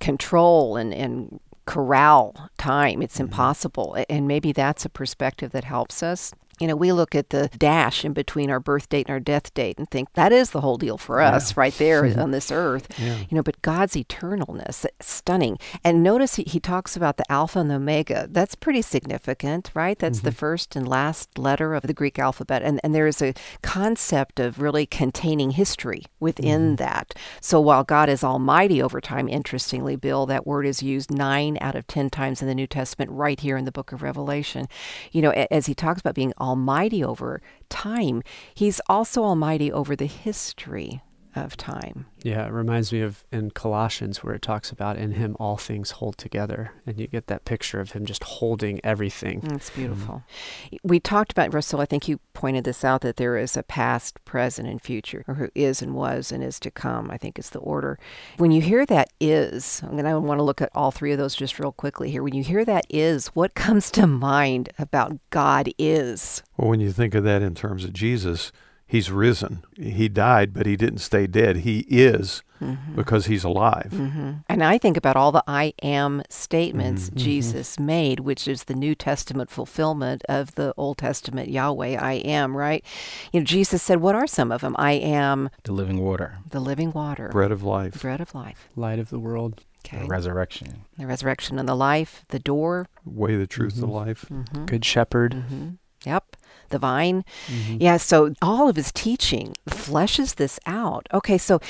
control 0.00 0.76
and, 0.76 0.92
and 0.92 1.40
corral 1.64 2.50
time, 2.58 3.00
it's 3.00 3.14
mm-hmm. 3.14 3.24
impossible. 3.24 3.96
And 4.10 4.28
maybe 4.28 4.52
that's 4.52 4.84
a 4.84 4.90
perspective 4.90 5.52
that 5.52 5.64
helps 5.64 6.02
us 6.02 6.34
you 6.60 6.66
know, 6.66 6.76
we 6.76 6.92
look 6.92 7.14
at 7.14 7.30
the 7.30 7.48
dash 7.56 8.04
in 8.04 8.12
between 8.12 8.50
our 8.50 8.60
birth 8.60 8.88
date 8.88 9.06
and 9.06 9.12
our 9.12 9.20
death 9.20 9.52
date 9.54 9.78
and 9.78 9.90
think 9.90 10.12
that 10.12 10.32
is 10.32 10.50
the 10.50 10.60
whole 10.60 10.76
deal 10.76 10.98
for 10.98 11.20
us 11.20 11.50
yeah. 11.50 11.54
right 11.56 11.74
there 11.78 12.04
on 12.20 12.30
this 12.30 12.52
earth. 12.52 12.86
Yeah. 12.98 13.18
You 13.18 13.36
know, 13.36 13.42
but 13.42 13.60
God's 13.62 13.94
eternalness, 13.94 14.86
stunning. 15.00 15.58
And 15.82 16.02
notice 16.02 16.36
he, 16.36 16.44
he 16.44 16.60
talks 16.60 16.96
about 16.96 17.16
the 17.16 17.30
Alpha 17.30 17.58
and 17.58 17.70
the 17.70 17.76
Omega. 17.76 18.28
That's 18.30 18.54
pretty 18.54 18.82
significant, 18.82 19.70
right? 19.74 19.98
That's 19.98 20.18
mm-hmm. 20.18 20.26
the 20.26 20.32
first 20.32 20.76
and 20.76 20.86
last 20.86 21.38
letter 21.38 21.74
of 21.74 21.82
the 21.82 21.94
Greek 21.94 22.18
alphabet. 22.18 22.62
And, 22.62 22.80
and 22.84 22.94
there 22.94 23.06
is 23.06 23.22
a 23.22 23.34
concept 23.62 24.38
of 24.38 24.60
really 24.60 24.86
containing 24.86 25.52
history 25.52 26.04
within 26.20 26.60
mm-hmm. 26.60 26.76
that. 26.76 27.14
So 27.40 27.60
while 27.60 27.82
God 27.82 28.08
is 28.08 28.22
almighty 28.22 28.82
over 28.82 29.00
time, 29.00 29.28
interestingly, 29.28 29.96
Bill, 29.96 30.26
that 30.26 30.46
word 30.46 30.66
is 30.66 30.82
used 30.82 31.10
nine 31.10 31.58
out 31.60 31.74
of 31.74 31.86
10 31.86 32.10
times 32.10 32.42
in 32.42 32.48
the 32.48 32.54
New 32.54 32.66
Testament 32.66 33.10
right 33.10 33.40
here 33.40 33.56
in 33.56 33.64
the 33.64 33.72
book 33.72 33.92
of 33.92 34.02
Revelation. 34.02 34.68
You 35.10 35.22
know, 35.22 35.30
as 35.50 35.66
he 35.66 35.74
talks 35.74 36.00
about 36.00 36.14
being 36.14 36.32
almighty 36.42 37.04
over 37.04 37.40
time, 37.70 38.22
he's 38.54 38.80
also 38.88 39.22
almighty 39.22 39.72
over 39.72 39.94
the 39.96 40.06
history 40.06 41.00
of 41.34 41.56
time. 41.56 42.06
Yeah, 42.22 42.46
it 42.46 42.52
reminds 42.52 42.92
me 42.92 43.00
of 43.00 43.24
in 43.32 43.50
Colossians 43.50 44.22
where 44.22 44.34
it 44.34 44.42
talks 44.42 44.70
about 44.70 44.96
in 44.96 45.12
him 45.12 45.36
all 45.40 45.56
things 45.56 45.92
hold 45.92 46.18
together. 46.18 46.72
And 46.86 46.98
you 47.00 47.06
get 47.06 47.26
that 47.26 47.44
picture 47.44 47.80
of 47.80 47.92
him 47.92 48.04
just 48.04 48.22
holding 48.22 48.80
everything. 48.84 49.40
That's 49.40 49.70
beautiful. 49.70 50.22
Mm. 50.70 50.78
We 50.82 51.00
talked 51.00 51.32
about, 51.32 51.50
Rasool, 51.50 51.80
I 51.80 51.86
think 51.86 52.06
you 52.08 52.20
pointed 52.32 52.64
this 52.64 52.84
out 52.84 53.00
that 53.00 53.16
there 53.16 53.36
is 53.36 53.56
a 53.56 53.62
past, 53.62 54.24
present, 54.24 54.68
and 54.68 54.80
future, 54.80 55.24
or 55.26 55.34
who 55.34 55.48
is 55.54 55.82
and 55.82 55.94
was 55.94 56.30
and 56.30 56.44
is 56.44 56.60
to 56.60 56.70
come, 56.70 57.10
I 57.10 57.16
think 57.16 57.38
is 57.38 57.50
the 57.50 57.58
order. 57.58 57.98
When 58.36 58.50
you 58.50 58.60
hear 58.60 58.86
that 58.86 59.10
is, 59.20 59.80
I'm 59.82 59.92
going 59.92 60.04
to 60.04 60.20
want 60.20 60.38
to 60.38 60.44
look 60.44 60.60
at 60.60 60.70
all 60.74 60.90
three 60.90 61.12
of 61.12 61.18
those 61.18 61.34
just 61.34 61.58
real 61.58 61.72
quickly 61.72 62.10
here. 62.10 62.22
When 62.22 62.34
you 62.34 62.44
hear 62.44 62.64
that 62.64 62.86
is, 62.88 63.28
what 63.28 63.54
comes 63.54 63.90
to 63.92 64.06
mind 64.06 64.70
about 64.78 65.18
God 65.30 65.70
is? 65.78 66.42
Well, 66.56 66.68
when 66.68 66.80
you 66.80 66.92
think 66.92 67.14
of 67.14 67.24
that 67.24 67.42
in 67.42 67.54
terms 67.54 67.84
of 67.84 67.92
Jesus, 67.92 68.52
he's 68.92 69.10
risen. 69.10 69.64
He 69.80 70.10
died, 70.10 70.52
but 70.52 70.66
he 70.66 70.76
didn't 70.76 70.98
stay 70.98 71.26
dead. 71.26 71.56
He 71.58 71.78
is 71.88 72.42
mm-hmm. 72.60 72.94
because 72.94 73.24
he's 73.24 73.42
alive. 73.42 73.88
Mm-hmm. 73.90 74.32
And 74.50 74.62
I 74.62 74.76
think 74.76 74.98
about 74.98 75.16
all 75.16 75.32
the 75.32 75.42
I 75.46 75.72
am 75.82 76.22
statements 76.28 77.06
mm-hmm. 77.06 77.16
Jesus 77.16 77.80
made, 77.80 78.20
which 78.20 78.46
is 78.46 78.64
the 78.64 78.74
New 78.74 78.94
Testament 78.94 79.48
fulfillment 79.48 80.22
of 80.28 80.56
the 80.56 80.74
Old 80.76 80.98
Testament 80.98 81.48
Yahweh, 81.48 81.96
I 81.98 82.12
am, 82.16 82.54
right? 82.54 82.84
You 83.32 83.40
know, 83.40 83.44
Jesus 83.46 83.82
said, 83.82 84.02
What 84.02 84.14
are 84.14 84.26
some 84.26 84.52
of 84.52 84.60
them? 84.60 84.76
I 84.78 84.92
am 84.92 85.48
the 85.64 85.72
living 85.72 85.98
water, 85.98 86.40
the 86.50 86.60
living 86.60 86.92
water, 86.92 87.30
bread 87.30 87.50
of 87.50 87.62
life, 87.62 88.02
bread 88.02 88.20
of 88.20 88.34
life, 88.34 88.68
light 88.76 88.98
of 88.98 89.08
the 89.08 89.18
world. 89.18 89.64
Okay. 89.86 90.00
The 90.00 90.06
resurrection. 90.06 90.84
The 90.96 91.06
resurrection 91.06 91.58
and 91.58 91.68
the 91.68 91.74
life, 91.74 92.24
the 92.28 92.38
door. 92.38 92.86
Way, 93.04 93.36
the 93.36 93.48
truth, 93.48 93.74
the 93.74 93.82
mm-hmm. 93.82 93.90
life. 93.90 94.26
Mm-hmm. 94.30 94.66
Good 94.66 94.84
shepherd. 94.84 95.32
Mm-hmm. 95.32 95.70
Yep 96.04 96.36
the 96.72 96.78
vine. 96.78 97.24
Mm-hmm. 97.46 97.76
Yeah, 97.80 97.96
so 97.96 98.34
all 98.42 98.68
of 98.68 98.76
his 98.76 98.90
teaching 98.92 99.54
fleshes 99.68 100.34
this 100.34 100.58
out. 100.66 101.06
Okay, 101.14 101.38
so 101.38 101.60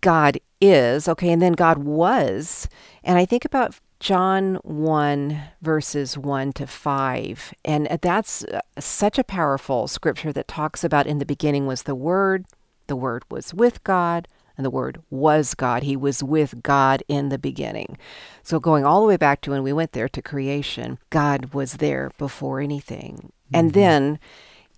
God 0.00 0.38
is, 0.60 1.08
okay, 1.08 1.30
and 1.30 1.40
then 1.40 1.52
God 1.52 1.78
was. 1.78 2.68
And 3.02 3.18
I 3.18 3.24
think 3.24 3.44
about 3.44 3.78
John 4.00 4.56
1, 4.62 5.40
verses 5.60 6.16
1 6.16 6.52
to 6.54 6.66
5. 6.66 7.54
And 7.64 7.86
that's 8.00 8.44
uh, 8.44 8.60
such 8.78 9.18
a 9.18 9.24
powerful 9.24 9.88
scripture 9.88 10.32
that 10.32 10.46
talks 10.46 10.84
about 10.84 11.06
in 11.06 11.18
the 11.18 11.26
beginning 11.26 11.66
was 11.66 11.82
the 11.82 11.94
Word, 11.94 12.46
the 12.86 12.96
Word 12.96 13.24
was 13.30 13.52
with 13.52 13.82
God, 13.82 14.28
and 14.56 14.64
the 14.64 14.70
Word 14.70 15.00
was 15.10 15.54
God. 15.54 15.82
He 15.82 15.96
was 15.96 16.22
with 16.22 16.62
God 16.62 17.02
in 17.08 17.28
the 17.28 17.38
beginning. 17.38 17.96
So 18.42 18.60
going 18.60 18.84
all 18.84 19.00
the 19.00 19.08
way 19.08 19.16
back 19.16 19.40
to 19.42 19.50
when 19.50 19.62
we 19.62 19.72
went 19.72 19.92
there 19.92 20.08
to 20.08 20.22
creation, 20.22 20.98
God 21.10 21.52
was 21.52 21.74
there 21.74 22.12
before 22.18 22.60
anything. 22.60 23.32
Mm-hmm. 23.50 23.56
And 23.56 23.72
then 23.72 24.18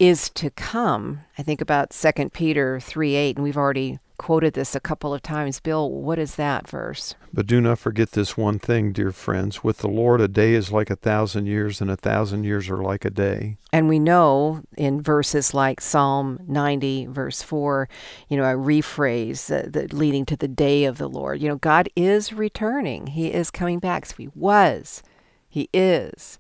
is 0.01 0.31
to 0.31 0.51
come. 0.51 1.21
I 1.39 1.43
think 1.43 1.61
about 1.61 1.91
2 1.91 2.31
Peter 2.31 2.81
3 2.81 3.15
8, 3.15 3.37
and 3.37 3.45
we've 3.45 3.57
already 3.57 4.01
quoted 4.17 4.55
this 4.55 4.75
a 4.75 4.81
couple 4.81 5.15
of 5.15 5.23
times. 5.23 5.61
Bill, 5.61 5.91
what 5.91 6.19
is 6.19 6.35
that 6.37 6.67
verse? 6.67 7.15
But 7.33 7.47
do 7.47 7.61
not 7.61 7.79
forget 7.79 8.13
this 8.13 8.37
one 8.37 8.59
thing, 8.59 8.93
dear 8.93 9.13
friends. 9.13 9.63
With 9.63 9.79
the 9.79 9.89
Lord, 9.89 10.23
a 10.23 10.29
day 10.29 10.55
is 10.55 10.73
like 10.73 10.89
a 10.89 10.97
thousand 10.97 11.47
years, 11.47 11.83
and 11.83 11.91
a 11.91 11.97
thousand 11.97 12.45
years 12.45 12.71
are 12.71 12.83
like 12.83 13.05
a 13.05 13.11
day. 13.11 13.59
And 13.73 13.89
we 13.89 13.99
know 13.99 14.63
in 14.77 15.03
verses 15.03 15.53
like 15.53 15.83
Psalm 15.83 16.41
90, 16.49 17.07
verse 17.07 17.43
4, 17.43 17.89
you 18.29 18.39
know, 18.39 18.45
a 18.45 18.55
rephrase 18.55 19.51
uh, 19.55 19.69
the, 19.71 19.95
leading 19.95 20.25
to 20.27 20.37
the 20.37 20.49
day 20.49 20.85
of 20.85 20.97
the 20.97 21.09
Lord. 21.09 21.43
You 21.43 21.49
know, 21.49 21.57
God 21.57 21.91
is 21.95 22.33
returning, 22.33 23.09
He 23.09 23.33
is 23.33 23.51
coming 23.51 23.79
back. 23.79 24.07
So 24.07 24.17
He 24.17 24.29
was, 24.35 25.03
He 25.47 25.69
is. 25.75 26.39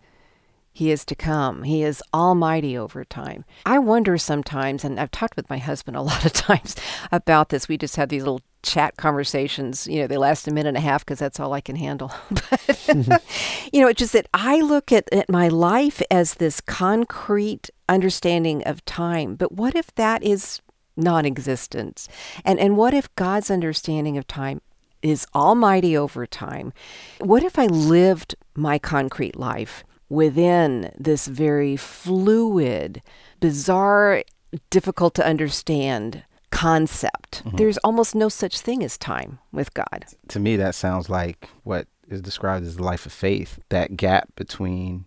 He 0.72 0.90
is 0.90 1.04
to 1.06 1.14
come. 1.14 1.64
He 1.64 1.82
is 1.82 2.02
almighty 2.14 2.78
over 2.78 3.04
time. 3.04 3.44
I 3.66 3.78
wonder 3.78 4.16
sometimes, 4.16 4.84
and 4.84 5.00
I've 5.00 5.10
talked 5.10 5.36
with 5.36 5.50
my 5.50 5.58
husband 5.58 5.96
a 5.96 6.02
lot 6.10 6.24
of 6.24 6.32
times 6.32 6.76
about 7.10 7.48
this. 7.48 7.68
We 7.68 7.76
just 7.76 7.96
have 7.96 8.08
these 8.08 8.22
little 8.22 8.42
chat 8.62 8.96
conversations. 8.96 9.86
You 9.86 10.00
know, 10.00 10.06
they 10.06 10.16
last 10.16 10.46
a 10.46 10.52
minute 10.52 10.68
and 10.68 10.76
a 10.76 10.80
half 10.80 11.04
because 11.04 11.18
that's 11.18 11.40
all 11.40 11.52
I 11.52 11.60
can 11.60 11.76
handle. 11.76 12.12
but, 12.30 12.88
you 13.72 13.80
know, 13.80 13.88
it's 13.88 13.98
just 13.98 14.12
that 14.12 14.28
I 14.32 14.60
look 14.60 14.92
at, 14.92 15.12
at 15.12 15.28
my 15.28 15.48
life 15.48 16.02
as 16.10 16.34
this 16.34 16.60
concrete 16.60 17.70
understanding 17.88 18.62
of 18.64 18.84
time. 18.84 19.34
But 19.34 19.52
what 19.52 19.74
if 19.74 19.94
that 19.96 20.22
is 20.22 20.60
non 20.96 21.26
existent? 21.26 22.06
And, 22.44 22.60
and 22.60 22.76
what 22.76 22.94
if 22.94 23.14
God's 23.16 23.50
understanding 23.50 24.16
of 24.16 24.26
time 24.26 24.60
is 25.02 25.26
almighty 25.34 25.96
over 25.96 26.26
time? 26.26 26.72
What 27.18 27.42
if 27.42 27.58
I 27.58 27.66
lived 27.66 28.36
my 28.54 28.78
concrete 28.78 29.36
life? 29.36 29.84
Within 30.10 30.92
this 30.98 31.26
very 31.26 31.76
fluid, 31.76 33.00
bizarre, 33.40 34.22
difficult 34.68 35.14
to 35.14 35.26
understand 35.26 36.24
concept. 36.50 37.42
Mm-hmm. 37.44 37.56
There's 37.56 37.78
almost 37.78 38.14
no 38.14 38.28
such 38.28 38.60
thing 38.60 38.84
as 38.84 38.98
time 38.98 39.38
with 39.52 39.72
God. 39.72 40.04
To 40.28 40.40
me, 40.40 40.56
that 40.56 40.74
sounds 40.74 41.08
like 41.08 41.48
what 41.62 41.86
is 42.08 42.20
described 42.20 42.66
as 42.66 42.76
the 42.76 42.82
life 42.82 43.06
of 43.06 43.12
faith 43.12 43.60
that 43.70 43.96
gap 43.96 44.34
between 44.34 45.06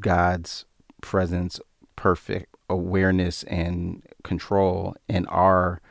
God's 0.00 0.64
presence, 1.02 1.60
perfect 1.94 2.56
awareness, 2.70 3.42
and 3.44 4.02
control, 4.24 4.96
and 5.08 5.26
our 5.28 5.82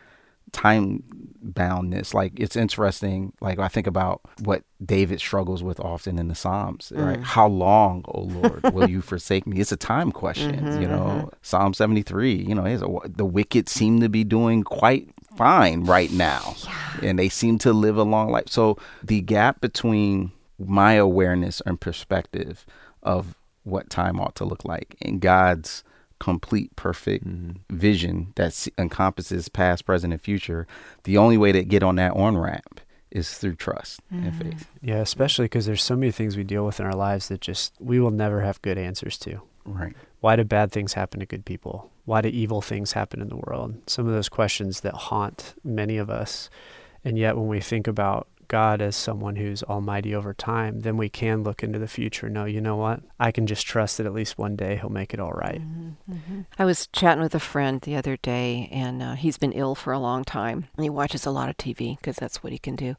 time 0.52 1.04
boundness. 1.41 2.14
Like 2.14 2.34
it's 2.39 2.56
interesting. 2.56 3.34
Like 3.41 3.60
I 3.60 3.68
think 3.68 3.88
about 3.88 4.22
what 4.39 4.64
David 4.84 5.20
struggles 5.20 5.64
with 5.64 5.80
often 5.80 6.20
in 6.20 6.28
the 6.28 6.36
Psalms, 6.36 6.91
right? 6.95 7.20
Mm. 7.20 7.24
How 7.24 7.47
long, 7.47 8.06
oh 8.08 8.22
Lord, 8.22 8.74
will 8.74 8.89
you 8.89 9.02
forsake 9.02 9.47
me? 9.47 9.60
It's 9.60 9.72
a 9.72 9.78
time 9.78 10.12
question, 10.24 10.66
mm-hmm, 10.66 10.82
you 10.82 10.88
know. 10.88 11.04
Mm-hmm. 11.04 11.30
Psalm 11.41 11.74
73, 11.74 12.34
you 12.34 12.56
know, 12.56 12.66
a, 12.66 13.08
the 13.08 13.26
wicked 13.26 13.70
seem 13.70 13.99
to 14.02 14.10
be 14.10 14.24
doing 14.24 14.64
quite 14.64 15.10
fine 15.36 15.84
right 15.86 16.12
now. 16.12 16.56
Yeah. 16.64 17.10
And 17.10 17.20
they 17.20 17.30
seem 17.30 17.58
to 17.60 17.74
live 17.74 17.97
a 17.97 18.04
long 18.04 18.32
life. 18.32 18.49
So 18.49 18.78
the 19.04 19.22
gap 19.22 19.62
between 19.62 20.32
my 20.60 20.93
awareness 20.93 21.62
and 21.66 21.80
perspective 21.80 22.66
of 23.02 23.36
what 23.64 23.89
time 23.89 24.20
ought 24.20 24.36
to 24.36 24.45
look 24.45 24.66
like 24.66 24.95
and 25.02 25.20
God's 25.20 25.84
complete, 26.22 26.74
perfect 26.76 27.28
mm-hmm. 27.28 27.76
vision 27.76 28.32
that 28.36 28.67
encompasses 28.78 29.49
past, 29.49 29.86
present, 29.86 30.13
and 30.13 30.22
future, 30.22 30.67
the 31.03 31.17
only 31.17 31.36
way 31.36 31.51
to 31.51 31.63
get 31.63 31.82
on 31.82 31.95
that 31.95 32.11
on 32.11 32.38
ramp 32.38 32.80
is 33.09 33.39
through 33.39 33.55
trust 33.55 33.99
mm-hmm. 34.13 34.28
and 34.28 34.36
faith. 34.36 34.67
Yeah, 34.84 34.97
especially 34.97 35.45
because 35.45 35.65
there's 35.65 35.82
so 35.82 35.95
many 35.95 36.11
things 36.11 36.38
we 36.38 36.43
deal 36.43 36.63
with 36.63 36.80
in 36.80 36.86
our 36.86 36.93
lives 36.93 37.28
that 37.30 37.41
just 37.41 37.74
we 37.80 37.99
will 37.99 38.11
never 38.11 38.41
have 38.41 38.61
good 38.61 38.78
answers 38.78 39.17
to. 39.19 39.41
Right. 39.65 39.95
Why 40.19 40.36
do 40.36 40.43
bad 40.43 40.72
things 40.72 40.93
happen 40.93 41.19
to 41.22 41.26
good 41.26 41.43
people? 41.43 41.89
Why 42.05 42.22
do 42.22 42.30
evil 42.30 42.61
things 42.61 42.91
happen 42.91 43.19
in 43.19 43.30
the 43.30 43.38
world? 43.38 43.82
Some 43.88 44.05
of 44.05 44.13
those 44.13 44.30
questions 44.30 44.82
that 44.82 44.93
haunt 44.93 45.55
many 45.63 45.97
of 45.97 46.11
us. 46.11 46.51
And 47.03 47.17
yet, 47.17 47.36
when 47.36 47.47
we 47.47 47.61
think 47.61 47.88
about 47.88 48.28
God 48.52 48.82
as 48.82 48.97
someone 48.97 49.38
who's 49.38 49.64
almighty 49.64 50.14
over 50.14 50.34
time, 50.34 50.82
then 50.82 50.97
we 50.97 51.08
can 51.08 51.41
look 51.41 51.64
into 51.64 51.80
the 51.80 51.88
future 51.88 52.26
and 52.26 52.36
know, 52.36 52.43
you 52.43 52.60
know 52.60 52.76
what? 52.76 52.99
I 53.18 53.32
can 53.32 53.47
just 53.47 53.66
trust 53.66 53.97
that 53.97 54.06
at 54.06 54.14
least 54.14 54.38
one 54.38 54.58
day 54.58 54.76
he'll 54.76 54.89
make 54.89 55.14
it 55.14 55.22
all 55.22 55.32
right. 55.32 55.62
mm-hmm, 55.62 56.14
mm-hmm. 56.14 56.41
I 56.60 56.66
was 56.66 56.88
chatting 56.88 57.24
with 57.24 57.34
a 57.34 57.39
friend 57.39 57.80
the 57.80 57.95
other 57.95 58.18
day, 58.18 58.68
and 58.70 59.02
uh, 59.02 59.14
he's 59.14 59.38
been 59.38 59.54
ill 59.54 59.74
for 59.74 59.93
a 59.93 59.99
long 59.99 60.26
time. 60.26 60.68
And 60.76 60.84
he 60.84 60.89
watches 60.89 61.26
a 61.26 61.32
lot 61.32 61.47
of 61.47 61.56
TV 61.56 61.97
because 61.97 62.18
that's 62.18 62.43
what 62.43 62.52
he 62.52 62.60
can 62.60 62.76
do. 62.76 62.97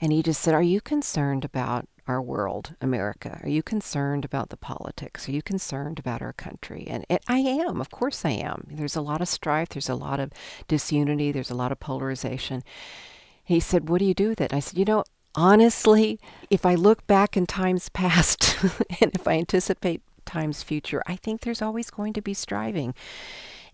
And 0.00 0.12
he 0.12 0.22
just 0.22 0.40
said, 0.40 0.54
Are 0.54 0.62
you 0.62 0.80
concerned 0.80 1.44
about 1.44 1.88
our 2.06 2.22
world, 2.22 2.76
America? 2.80 3.40
Are 3.42 3.48
you 3.48 3.64
concerned 3.64 4.24
about 4.24 4.50
the 4.50 4.56
politics? 4.56 5.28
Are 5.28 5.32
you 5.32 5.42
concerned 5.42 5.98
about 5.98 6.22
our 6.22 6.32
country? 6.32 6.86
And 6.86 7.04
it, 7.08 7.24
I 7.26 7.38
am, 7.38 7.80
of 7.80 7.90
course 7.90 8.24
I 8.24 8.30
am. 8.30 8.68
There's 8.70 8.94
a 8.94 9.00
lot 9.00 9.20
of 9.20 9.26
strife, 9.26 9.70
there's 9.70 9.88
a 9.88 9.96
lot 9.96 10.20
of 10.20 10.30
disunity, 10.68 11.32
there's 11.32 11.50
a 11.50 11.56
lot 11.56 11.72
of 11.72 11.80
polarization. 11.80 12.62
He 13.46 13.60
said, 13.60 13.88
What 13.88 13.98
do 13.98 14.04
you 14.04 14.14
do 14.14 14.28
with 14.28 14.40
it? 14.40 14.52
I 14.52 14.60
said, 14.60 14.78
You 14.78 14.84
know, 14.84 15.04
honestly, 15.34 16.20
if 16.50 16.66
I 16.66 16.74
look 16.74 17.06
back 17.06 17.36
in 17.36 17.46
times 17.46 17.88
past 17.94 18.56
and 19.00 19.14
if 19.14 19.26
I 19.26 19.34
anticipate 19.38 20.02
times 20.26 20.62
future, 20.62 21.02
I 21.06 21.16
think 21.16 21.40
there's 21.40 21.62
always 21.62 21.90
going 21.90 22.12
to 22.14 22.20
be 22.20 22.34
striving. 22.34 22.94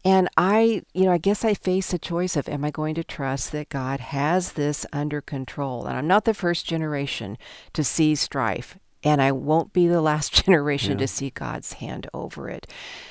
And 0.04 0.28
I, 0.36 0.82
you 0.94 1.04
know, 1.04 1.12
I 1.12 1.18
guess 1.18 1.44
I 1.44 1.54
face 1.54 1.92
a 1.94 1.98
choice 1.98 2.36
of 2.36 2.48
am 2.48 2.64
I 2.64 2.70
going 2.70 2.94
to 2.96 3.04
trust 3.04 3.52
that 3.52 3.68
God 3.68 4.00
has 4.00 4.52
this 4.52 4.84
under 4.92 5.20
control? 5.20 5.86
And 5.86 5.96
I'm 5.96 6.08
not 6.08 6.24
the 6.24 6.34
first 6.34 6.66
generation 6.66 7.38
to 7.72 7.84
see 7.84 8.16
strife, 8.16 8.76
and 9.04 9.22
I 9.22 9.30
won't 9.30 9.72
be 9.72 9.86
the 9.86 10.02
last 10.02 10.32
generation 10.44 10.92
yeah. 10.92 10.98
to 10.98 11.08
see 11.08 11.30
God's 11.30 11.74
hand 11.74 12.08
over 12.12 12.50
it. 12.50 12.66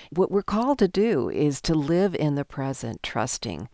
What 0.10 0.32
we're 0.32 0.44
called 0.44 0.80
to 0.80 0.88
do 0.90 1.30
is 1.30 1.62
to 1.62 1.74
live 1.74 2.14
in 2.14 2.36
the 2.36 2.46
present, 2.46 3.02
trusting 3.02 3.70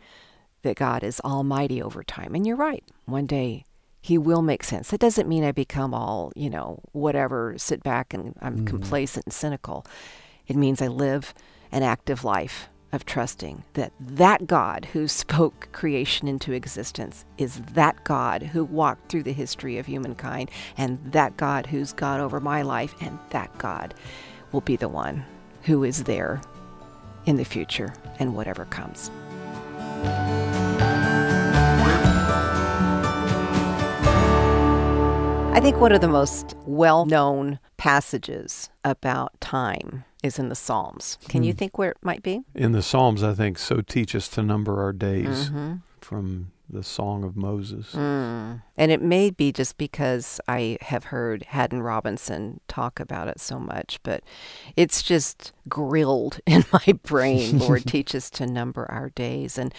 that 0.63 0.75
God 0.75 1.03
is 1.03 1.19
almighty 1.21 1.81
over 1.81 2.03
time. 2.03 2.35
And 2.35 2.45
you're 2.45 2.55
right. 2.55 2.83
One 3.05 3.25
day 3.25 3.65
he 4.01 4.17
will 4.17 4.41
make 4.41 4.63
sense. 4.63 4.89
That 4.89 4.99
doesn't 4.99 5.27
mean 5.27 5.43
I 5.43 5.51
become 5.51 5.93
all, 5.93 6.31
you 6.35 6.49
know, 6.49 6.81
whatever, 6.91 7.55
sit 7.57 7.83
back 7.83 8.13
and 8.13 8.35
I'm 8.41 8.59
mm. 8.59 8.67
complacent 8.67 9.25
and 9.25 9.33
cynical. 9.33 9.85
It 10.47 10.55
means 10.55 10.81
I 10.81 10.87
live 10.87 11.33
an 11.71 11.83
active 11.83 12.23
life 12.23 12.69
of 12.93 13.05
trusting 13.05 13.63
that 13.73 13.91
that 13.99 14.47
God 14.47 14.85
who 14.93 15.07
spoke 15.07 15.67
creation 15.73 16.27
into 16.27 16.53
existence 16.53 17.25
is 17.37 17.61
that 17.73 18.03
God 18.05 18.41
who 18.43 18.63
walked 18.63 19.09
through 19.09 19.23
the 19.23 19.33
history 19.33 19.77
of 19.77 19.85
humankind 19.85 20.49
and 20.77 20.99
that 21.11 21.35
God 21.35 21.65
who's 21.65 21.91
God 21.91 22.21
over 22.21 22.39
my 22.39 22.61
life 22.61 22.95
and 23.01 23.19
that 23.31 23.55
God 23.57 23.93
will 24.51 24.61
be 24.61 24.77
the 24.77 24.87
one 24.87 25.25
who 25.63 25.83
is 25.83 26.05
there 26.05 26.41
in 27.25 27.35
the 27.35 27.43
future 27.43 27.93
and 28.19 28.35
whatever 28.35 28.63
comes. 28.65 29.11
I 35.57 35.59
think 35.59 35.77
one 35.77 35.91
of 35.91 36.01
the 36.01 36.07
most 36.07 36.55
well 36.67 37.07
known 37.07 37.57
passages 37.77 38.69
about 38.85 39.41
time 39.41 40.05
is 40.21 40.37
in 40.37 40.49
the 40.49 40.55
Psalms. 40.55 41.17
Can 41.29 41.41
you 41.41 41.51
hmm. 41.51 41.57
think 41.57 41.79
where 41.79 41.89
it 41.89 41.97
might 42.03 42.21
be? 42.21 42.41
In 42.53 42.73
the 42.73 42.83
Psalms, 42.83 43.23
I 43.23 43.33
think, 43.33 43.57
so 43.57 43.81
teach 43.81 44.13
us 44.13 44.27
to 44.29 44.43
number 44.43 44.79
our 44.79 44.93
days 44.93 45.49
mm-hmm. 45.49 45.77
from 45.99 46.51
the 46.69 46.83
Song 46.83 47.23
of 47.23 47.35
Moses. 47.35 47.93
Mm. 47.93 48.61
And 48.77 48.91
it 48.91 49.01
may 49.01 49.31
be 49.31 49.51
just 49.51 49.79
because 49.79 50.39
I 50.47 50.77
have 50.81 51.05
heard 51.05 51.41
Haddon 51.45 51.81
Robinson 51.81 52.59
talk 52.67 52.99
about 52.99 53.27
it 53.27 53.39
so 53.39 53.57
much, 53.57 53.99
but 54.03 54.23
it's 54.75 55.01
just 55.01 55.53
grilled 55.67 56.39
in 56.45 56.65
my 56.71 56.93
brain. 57.01 57.57
Lord, 57.57 57.87
teach 57.87 58.13
us 58.13 58.29
to 58.29 58.45
number 58.45 58.85
our 58.91 59.09
days. 59.09 59.57
And 59.57 59.73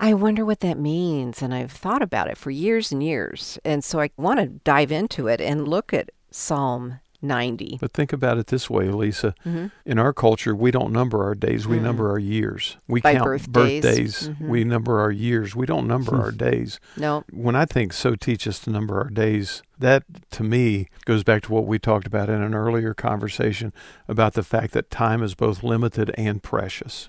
I 0.00 0.14
wonder 0.14 0.44
what 0.44 0.60
that 0.60 0.78
means. 0.78 1.42
And 1.42 1.54
I've 1.54 1.70
thought 1.70 2.02
about 2.02 2.28
it 2.28 2.38
for 2.38 2.50
years 2.50 2.90
and 2.90 3.02
years. 3.02 3.58
And 3.64 3.84
so 3.84 4.00
I 4.00 4.10
want 4.16 4.40
to 4.40 4.46
dive 4.46 4.90
into 4.90 5.28
it 5.28 5.40
and 5.40 5.68
look 5.68 5.92
at 5.92 6.10
Psalm 6.30 7.00
90. 7.22 7.76
But 7.80 7.92
think 7.92 8.12
about 8.12 8.38
it 8.38 8.46
this 8.46 8.70
way, 8.70 8.88
Lisa. 8.88 9.34
Mm-hmm. 9.44 9.66
In 9.84 9.98
our 9.98 10.12
culture, 10.12 10.54
we 10.54 10.70
don't 10.70 10.90
number 10.92 11.22
our 11.22 11.34
days, 11.34 11.66
we 11.66 11.76
mm-hmm. 11.76 11.84
number 11.84 12.10
our 12.10 12.18
years. 12.18 12.78
We 12.88 13.00
By 13.00 13.14
count 13.14 13.24
birthdays. 13.24 13.82
birthdays. 13.82 14.28
Mm-hmm. 14.28 14.48
We 14.48 14.64
number 14.64 15.00
our 15.00 15.10
years. 15.10 15.54
We 15.54 15.66
don't 15.66 15.86
number 15.86 16.16
our 16.16 16.32
days. 16.32 16.80
No. 16.96 17.24
When 17.30 17.54
I 17.54 17.66
think 17.66 17.92
so 17.92 18.14
teach 18.14 18.46
us 18.46 18.58
to 18.60 18.70
number 18.70 18.98
our 18.98 19.10
days, 19.10 19.62
that 19.78 20.04
to 20.30 20.42
me 20.42 20.88
goes 21.04 21.22
back 21.22 21.42
to 21.42 21.52
what 21.52 21.66
we 21.66 21.78
talked 21.78 22.06
about 22.06 22.30
in 22.30 22.42
an 22.42 22.54
earlier 22.54 22.94
conversation 22.94 23.72
about 24.08 24.34
the 24.34 24.42
fact 24.42 24.72
that 24.72 24.90
time 24.90 25.22
is 25.22 25.34
both 25.34 25.62
limited 25.62 26.10
and 26.16 26.42
precious. 26.42 27.06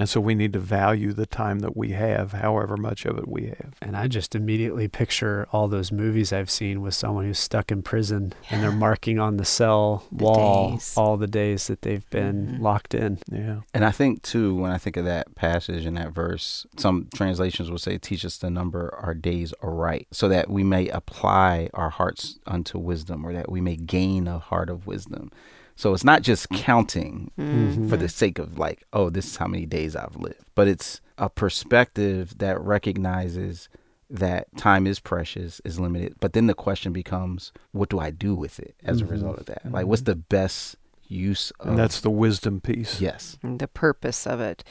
Mm-hmm. 0.00 0.02
And 0.02 0.08
so 0.08 0.20
we 0.20 0.34
need 0.34 0.52
to 0.54 0.58
value 0.58 1.12
the 1.12 1.26
time 1.26 1.58
that 1.60 1.76
we 1.76 1.90
have, 1.90 2.32
however 2.32 2.76
much 2.76 3.04
of 3.04 3.18
it 3.18 3.28
we 3.28 3.46
have. 3.46 3.74
And 3.82 3.96
I 3.96 4.08
just 4.08 4.34
immediately 4.34 4.88
picture 4.88 5.46
all 5.52 5.68
those 5.68 5.92
movies 5.92 6.32
I've 6.32 6.50
seen 6.50 6.80
with 6.80 6.94
someone 6.94 7.26
who's 7.26 7.38
stuck 7.38 7.70
in 7.70 7.82
prison 7.82 8.32
and 8.50 8.62
they're 8.62 8.72
marking 8.72 9.18
on 9.18 9.36
the 9.36 9.44
cell 9.44 10.04
The 10.10 10.24
wall 10.24 10.70
days. 10.72 10.94
all 10.96 11.16
the 11.18 11.26
days 11.26 11.66
that 11.66 11.82
they've 11.82 12.08
been 12.10 12.46
Mhm. 12.58 12.60
locked 12.62 12.94
in. 12.94 13.18
Yeah. 13.30 13.60
And 13.74 13.84
I 13.84 13.90
think 13.90 14.22
too, 14.22 14.54
when 14.54 14.70
I 14.72 14.78
think 14.78 14.96
of 14.96 15.04
that 15.04 15.34
passage 15.34 15.84
and 15.84 15.96
that 15.98 16.12
verse, 16.12 16.66
some 16.78 17.08
translations 17.14 17.70
will 17.70 17.78
say, 17.78 17.98
"Teach 17.98 18.24
us 18.24 18.38
to 18.38 18.48
number 18.50 18.94
our 19.02 19.14
days 19.14 19.52
aright, 19.62 20.06
so 20.10 20.28
that 20.28 20.48
we 20.48 20.64
may 20.64 20.88
apply 20.88 21.68
our 21.74 21.90
hearts 21.90 22.38
unto 22.46 22.78
wisdom, 22.78 23.24
or 23.26 23.32
that 23.34 23.50
we 23.50 23.60
may 23.60 23.76
gain 23.76 24.26
a 24.26 24.38
heart 24.38 24.70
of 24.70 24.86
wisdom." 24.86 25.30
So 25.76 25.94
it's 25.94 26.04
not 26.04 26.22
just 26.22 26.48
counting 26.50 27.30
Mm-hmm. 27.38 27.88
for 27.88 27.96
the 27.96 28.08
sake 28.08 28.38
of 28.38 28.58
like, 28.58 28.84
oh, 28.92 29.10
this 29.10 29.26
is 29.26 29.36
how 29.36 29.46
many 29.46 29.66
days 29.66 29.96
I've 29.96 30.16
lived, 30.16 30.44
but 30.54 30.68
it's 30.68 31.00
a 31.18 31.28
perspective 31.28 32.38
that 32.38 32.60
recognizes 32.60 33.68
that 34.08 34.46
time 34.56 34.86
is 34.86 34.98
precious, 34.98 35.60
is 35.64 35.78
limited. 35.78 36.16
But 36.20 36.32
then 36.32 36.46
the 36.48 36.54
question 36.54 36.92
becomes, 36.92 37.52
what 37.72 37.88
do 37.90 37.98
I 38.00 38.10
do 38.10 38.34
with 38.34 38.58
it 38.58 38.74
as 38.84 39.00
a 39.00 39.04
Mhm. 39.04 39.10
result 39.10 39.38
of 39.38 39.46
that? 39.46 39.70
Like, 39.70 39.86
what's 39.86 40.02
the 40.02 40.16
best 40.16 40.76
use 41.10 41.50
of 41.60 41.68
And 41.68 41.78
that's 41.78 42.00
the 42.00 42.10
wisdom 42.10 42.60
piece. 42.60 43.00
yes. 43.00 43.38
the 43.42 43.68
purpose 43.68 44.26
of 44.26 44.40
it. 44.40 44.64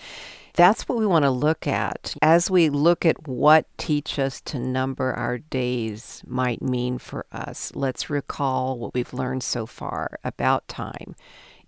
That's 0.56 0.90
what 0.90 0.98
we 0.98 1.06
want 1.06 1.24
to 1.24 1.32
look 1.32 1.68
at 1.68 2.16
as 2.22 2.50
we 2.52 2.70
look 2.70 3.06
at 3.06 3.28
what 3.28 3.66
teach 3.78 4.20
us 4.20 4.42
to 4.42 4.60
number 4.60 5.14
our 5.14 5.38
days 5.38 6.24
might 6.26 6.62
mean 6.62 6.98
for 6.98 7.26
us. 7.32 7.72
Let's 7.76 8.10
recall 8.10 8.78
what 8.78 8.94
we've 8.94 9.14
learned 9.14 9.44
so 9.44 9.66
far 9.66 10.20
about 10.24 10.68
time 10.68 11.16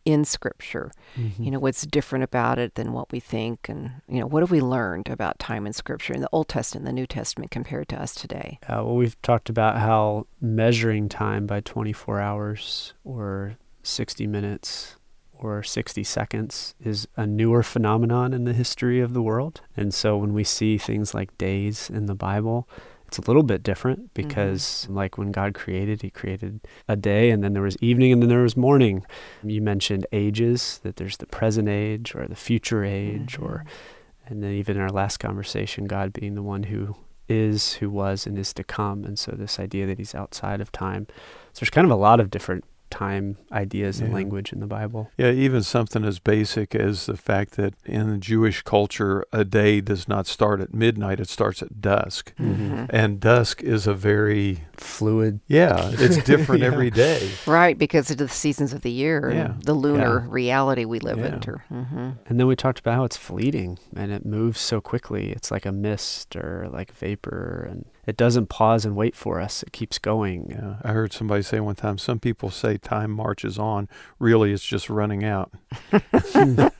in 0.03 0.25
scripture. 0.25 0.91
Mm-hmm. 1.15 1.43
You 1.43 1.51
know, 1.51 1.59
what's 1.59 1.85
different 1.85 2.23
about 2.23 2.59
it 2.59 2.75
than 2.75 2.91
what 2.91 3.11
we 3.11 3.19
think 3.19 3.69
and 3.69 3.91
you 4.07 4.19
know, 4.19 4.25
what 4.25 4.41
have 4.41 4.51
we 4.51 4.61
learned 4.61 5.09
about 5.09 5.39
time 5.39 5.67
in 5.67 5.73
scripture 5.73 6.13
in 6.13 6.21
the 6.21 6.29
Old 6.31 6.47
Testament, 6.47 6.85
the 6.85 6.91
New 6.91 7.07
Testament 7.07 7.51
compared 7.51 7.87
to 7.89 8.01
us 8.01 8.15
today? 8.15 8.59
Uh, 8.63 8.83
well, 8.83 8.95
we've 8.95 9.21
talked 9.21 9.49
about 9.49 9.77
how 9.77 10.27
measuring 10.39 11.07
time 11.07 11.45
by 11.45 11.61
24 11.61 12.19
hours 12.19 12.93
or 13.03 13.57
60 13.83 14.27
minutes 14.27 14.95
or 15.33 15.63
60 15.63 16.03
seconds 16.03 16.75
is 16.79 17.07
a 17.15 17.25
newer 17.25 17.63
phenomenon 17.63 18.33
in 18.33 18.43
the 18.43 18.53
history 18.53 18.99
of 18.99 19.13
the 19.13 19.21
world. 19.21 19.61
And 19.75 19.93
so 19.93 20.17
when 20.17 20.33
we 20.33 20.43
see 20.43 20.77
things 20.77 21.13
like 21.13 21.35
days 21.37 21.89
in 21.89 22.05
the 22.05 22.15
Bible, 22.15 22.69
it's 23.07 23.17
a 23.17 23.21
little 23.21 23.43
bit 23.43 23.63
different 23.63 23.99
mm-hmm. 23.99 24.27
because 24.27 24.87
like 24.89 25.17
when 25.17 25.31
God 25.31 25.53
created, 25.53 26.01
he 26.01 26.09
created 26.09 26.61
a 26.87 26.95
day 26.95 27.31
and 27.31 27.43
then 27.43 27.53
there 27.53 27.63
was 27.63 27.75
evening 27.81 28.13
and 28.13 28.21
then 28.21 28.29
there 28.29 28.43
was 28.43 28.55
morning. 28.55 29.03
You 29.43 29.61
mentioned 29.61 30.05
ages, 30.11 30.79
that 30.83 30.95
there's 30.95 31.17
the 31.17 31.25
present 31.25 31.67
age 31.67 32.15
or 32.15 32.27
the 32.27 32.35
future 32.35 32.85
age 32.85 33.37
or 33.39 33.65
mm-hmm. 33.65 34.33
and 34.33 34.43
then 34.43 34.51
even 34.51 34.77
in 34.77 34.81
our 34.83 34.89
last 34.89 35.17
conversation, 35.17 35.85
God 35.85 36.13
being 36.13 36.35
the 36.35 36.43
one 36.43 36.63
who 36.63 36.95
is, 37.27 37.73
who 37.73 37.89
was, 37.89 38.27
and 38.27 38.37
is 38.37 38.53
to 38.53 38.63
come. 38.63 39.03
And 39.03 39.17
so 39.17 39.31
this 39.31 39.59
idea 39.59 39.87
that 39.87 39.97
he's 39.97 40.13
outside 40.13 40.61
of 40.61 40.71
time. 40.71 41.07
So 41.53 41.61
there's 41.61 41.69
kind 41.69 41.85
of 41.85 41.91
a 41.91 41.95
lot 41.95 42.19
of 42.19 42.29
different 42.29 42.63
time 42.91 43.37
ideas 43.51 43.99
and 43.99 44.09
Yeah. 44.09 44.15
language 44.15 44.53
in 44.53 44.59
the 44.59 44.67
Bible. 44.67 45.09
Yeah, 45.17 45.31
even 45.31 45.63
something 45.63 46.03
as 46.03 46.19
basic 46.19 46.75
as 46.75 47.05
the 47.07 47.17
fact 47.17 47.55
that 47.55 47.73
in 47.85 48.09
the 48.11 48.17
Jewish 48.17 48.61
culture, 48.61 49.25
a 49.33 49.43
day 49.43 49.81
does 49.81 50.07
not 50.07 50.27
start 50.27 50.61
at 50.61 50.73
midnight, 50.73 51.19
it 51.19 51.29
starts 51.29 51.63
at 51.63 51.81
dusk. 51.81 52.33
Mhm. 52.39 52.87
And 52.89 53.19
dusk 53.19 53.63
is 53.63 53.87
a 53.87 53.93
very, 53.93 54.65
Fluid. 54.77 55.39
yeah, 55.47 55.89
it's 55.93 56.17
different 56.31 56.61
Yeah. 56.61 56.67
every 56.67 56.91
day. 56.91 57.29
Right, 57.47 57.77
because 57.77 58.11
of 58.11 58.17
the 58.17 58.27
seasons 58.27 58.73
of 58.73 58.81
the 58.81 58.91
year 58.91 59.29
and 59.29 59.37
Yeah. 59.37 59.53
the 59.63 59.73
lunar 59.73 60.19
Yeah. 60.21 60.27
reality 60.29 60.85
we 60.85 60.99
live 60.99 61.19
Yeah. 61.19 61.33
under. 61.33 61.63
hmm 61.69 62.09
And 62.27 62.39
then 62.39 62.47
we 62.47 62.55
talked 62.55 62.79
about 62.79 62.95
how 62.95 63.03
it's 63.05 63.17
fleeting 63.17 63.79
and 63.95 64.11
it 64.11 64.25
moves 64.25 64.59
so 64.59 64.81
quickly. 64.81 65.31
It's 65.31 65.49
like 65.49 65.65
a 65.65 65.71
mist 65.71 66.35
or 66.35 66.67
like 66.71 66.91
vapor 66.93 67.67
and 67.69 67.85
it 68.07 68.17
doesn't 68.17 68.47
pause 68.49 68.85
and 68.85 68.95
wait 68.95 69.15
for 69.15 69.39
us. 69.39 69.63
It 69.63 69.71
keeps 69.71 69.97
going. 69.99 70.49
Yeah, 70.51 70.75
I 70.83 70.93
heard 70.93 71.13
somebody 71.13 71.43
say 71.43 71.59
one 71.59 71.75
time, 71.75 71.97
some 71.97 72.19
people 72.19 72.49
say 72.49 72.77
time 72.77 73.11
marches 73.11 73.57
on. 73.59 73.87
Really, 74.19 74.51
it's 74.53 74.65
just 74.65 74.89
running 74.89 75.23
out. 75.23 75.51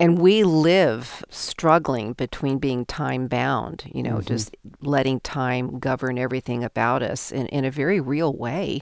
And 0.00 0.18
we 0.18 0.42
live 0.42 1.24
struggling 1.30 2.14
between 2.14 2.58
being 2.58 2.84
time 2.84 3.28
bound, 3.28 3.84
you 3.94 4.02
know, 4.02 4.16
Mhm. 4.16 4.26
just 4.26 4.56
letting 4.80 5.20
time 5.20 5.78
govern 5.78 6.18
everything 6.18 6.64
about 6.64 7.00
us 7.00 7.30
in, 7.30 7.46
in 7.46 7.64
a 7.64 7.70
very 7.70 8.00
real 8.00 8.32
way. 8.32 8.80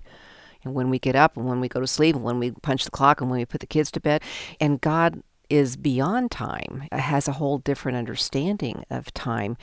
And 0.65 0.73
when 0.73 0.89
we 0.89 0.99
get 0.99 1.15
up 1.15 1.37
and 1.37 1.45
when 1.47 1.61
we 1.61 1.69
go 1.69 1.81
to 1.81 1.87
sleep 1.87 2.17
and 2.17 2.25
when 2.25 2.39
we 2.39 2.53
punch 2.53 2.87
the 2.87 2.91
clock 2.91 3.21
and 3.21 3.29
when 3.31 3.39
we 3.41 3.45
put 3.45 3.61
the 3.61 3.67
kids 3.67 3.91
to 3.93 4.01
bed. 4.01 4.23
And 4.59 4.81
God 4.81 5.23
is 5.53 5.77
beyond 5.77 6.31
time, 6.31 6.89
has 6.91 7.29
a 7.29 7.33
whole 7.33 7.59
different 7.59 7.99
understanding 7.99 8.85
of 8.89 9.13
time. 9.13 9.59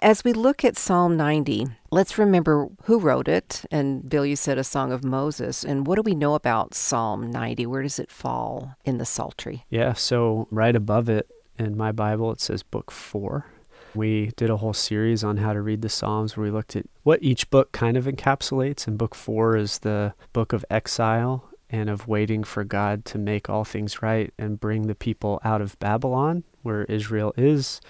As 0.00 0.22
we 0.22 0.32
look 0.32 0.64
at 0.64 0.78
Psalm 0.78 1.16
90, 1.16 1.66
let's 1.90 2.16
remember 2.16 2.68
who 2.84 3.00
wrote 3.00 3.26
it. 3.26 3.64
And 3.68 4.08
Bill, 4.08 4.24
you 4.24 4.36
said 4.36 4.56
a 4.56 4.62
song 4.62 4.92
of 4.92 5.02
Moses. 5.02 5.64
And 5.64 5.84
what 5.84 5.96
do 5.96 6.02
we 6.02 6.14
know 6.14 6.34
about 6.34 6.74
Psalm 6.74 7.28
90? 7.28 7.66
Where 7.66 7.82
does 7.82 7.98
it 7.98 8.12
fall 8.12 8.76
in 8.84 8.98
the 8.98 9.04
Psaltery? 9.04 9.64
Yeah, 9.68 9.94
so 9.94 10.46
right 10.52 10.76
above 10.76 11.08
it 11.08 11.28
in 11.58 11.76
my 11.76 11.90
Bible, 11.90 12.30
it 12.30 12.40
says 12.40 12.62
book 12.62 12.92
four. 12.92 13.46
We 13.96 14.30
did 14.36 14.48
a 14.48 14.58
whole 14.58 14.72
series 14.72 15.24
on 15.24 15.38
how 15.38 15.52
to 15.52 15.60
read 15.60 15.82
the 15.82 15.88
Psalms 15.88 16.36
where 16.36 16.44
we 16.44 16.52
looked 16.52 16.76
at 16.76 16.86
what 17.02 17.20
each 17.20 17.50
book 17.50 17.72
kind 17.72 17.96
of 17.96 18.04
encapsulates. 18.04 18.86
And 18.86 18.96
book 18.96 19.16
four 19.16 19.56
is 19.56 19.80
the 19.80 20.14
book 20.32 20.52
of 20.52 20.64
exile 20.70 21.51
and 21.72 21.88
of 21.90 22.06
waiting 22.06 22.44
for 22.44 22.62
God 22.62 23.04
to 23.06 23.18
make 23.18 23.48
all 23.50 23.64
things 23.64 24.02
right 24.02 24.32
and 24.38 24.60
bring 24.60 24.82
the 24.86 24.94
people 24.94 25.40
out 25.42 25.60
of 25.62 25.78
Babylon, 25.78 26.44
where 26.62 26.84
Israel 26.84 27.32
is, 27.36 27.80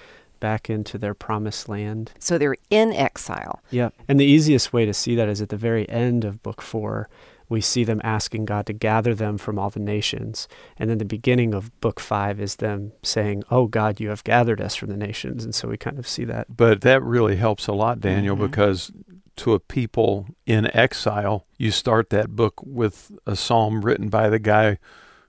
back 0.40 0.70
into 0.70 0.98
their 0.98 1.14
promised 1.14 1.68
land. 1.68 2.12
So 2.18 2.38
they're 2.38 2.56
in 2.70 2.92
exile. 2.92 3.60
Yeah. 3.70 3.90
And 4.08 4.18
the 4.18 4.24
easiest 4.24 4.72
way 4.72 4.86
to 4.86 4.94
see 4.94 5.14
that 5.16 5.28
is 5.28 5.42
at 5.42 5.50
the 5.50 5.56
very 5.56 5.88
end 5.88 6.24
of 6.24 6.42
book 6.42 6.62
four, 6.62 7.08
we 7.48 7.60
see 7.60 7.84
them 7.84 8.00
asking 8.02 8.46
God 8.46 8.66
to 8.66 8.72
gather 8.72 9.14
them 9.14 9.36
from 9.36 9.58
all 9.58 9.68
the 9.70 9.78
nations. 9.78 10.48
And 10.78 10.88
then 10.88 10.98
the 10.98 11.04
beginning 11.04 11.52
of 11.54 11.78
book 11.80 12.00
five 12.00 12.40
is 12.40 12.56
them 12.56 12.92
saying, 13.02 13.42
Oh 13.50 13.66
God, 13.66 14.00
you 14.00 14.08
have 14.08 14.24
gathered 14.24 14.60
us 14.60 14.74
from 14.74 14.88
the 14.88 14.96
nations. 14.96 15.44
And 15.44 15.54
so 15.54 15.68
we 15.68 15.76
kind 15.76 15.98
of 15.98 16.08
see 16.08 16.24
that. 16.24 16.56
But 16.56 16.80
that 16.80 17.02
really 17.02 17.36
helps 17.36 17.66
a 17.66 17.72
lot, 17.72 18.00
Daniel, 18.00 18.36
Mhm. 18.36 18.40
because 18.50 18.90
to 19.36 19.54
a 19.54 19.60
people 19.60 20.26
in 20.46 20.74
exile, 20.76 21.46
you 21.58 21.70
start 21.70 22.10
that 22.10 22.36
book 22.36 22.54
with 22.64 23.10
a 23.26 23.34
psalm 23.36 23.82
written 23.82 24.08
by 24.08 24.28
the 24.28 24.38
guy 24.38 24.78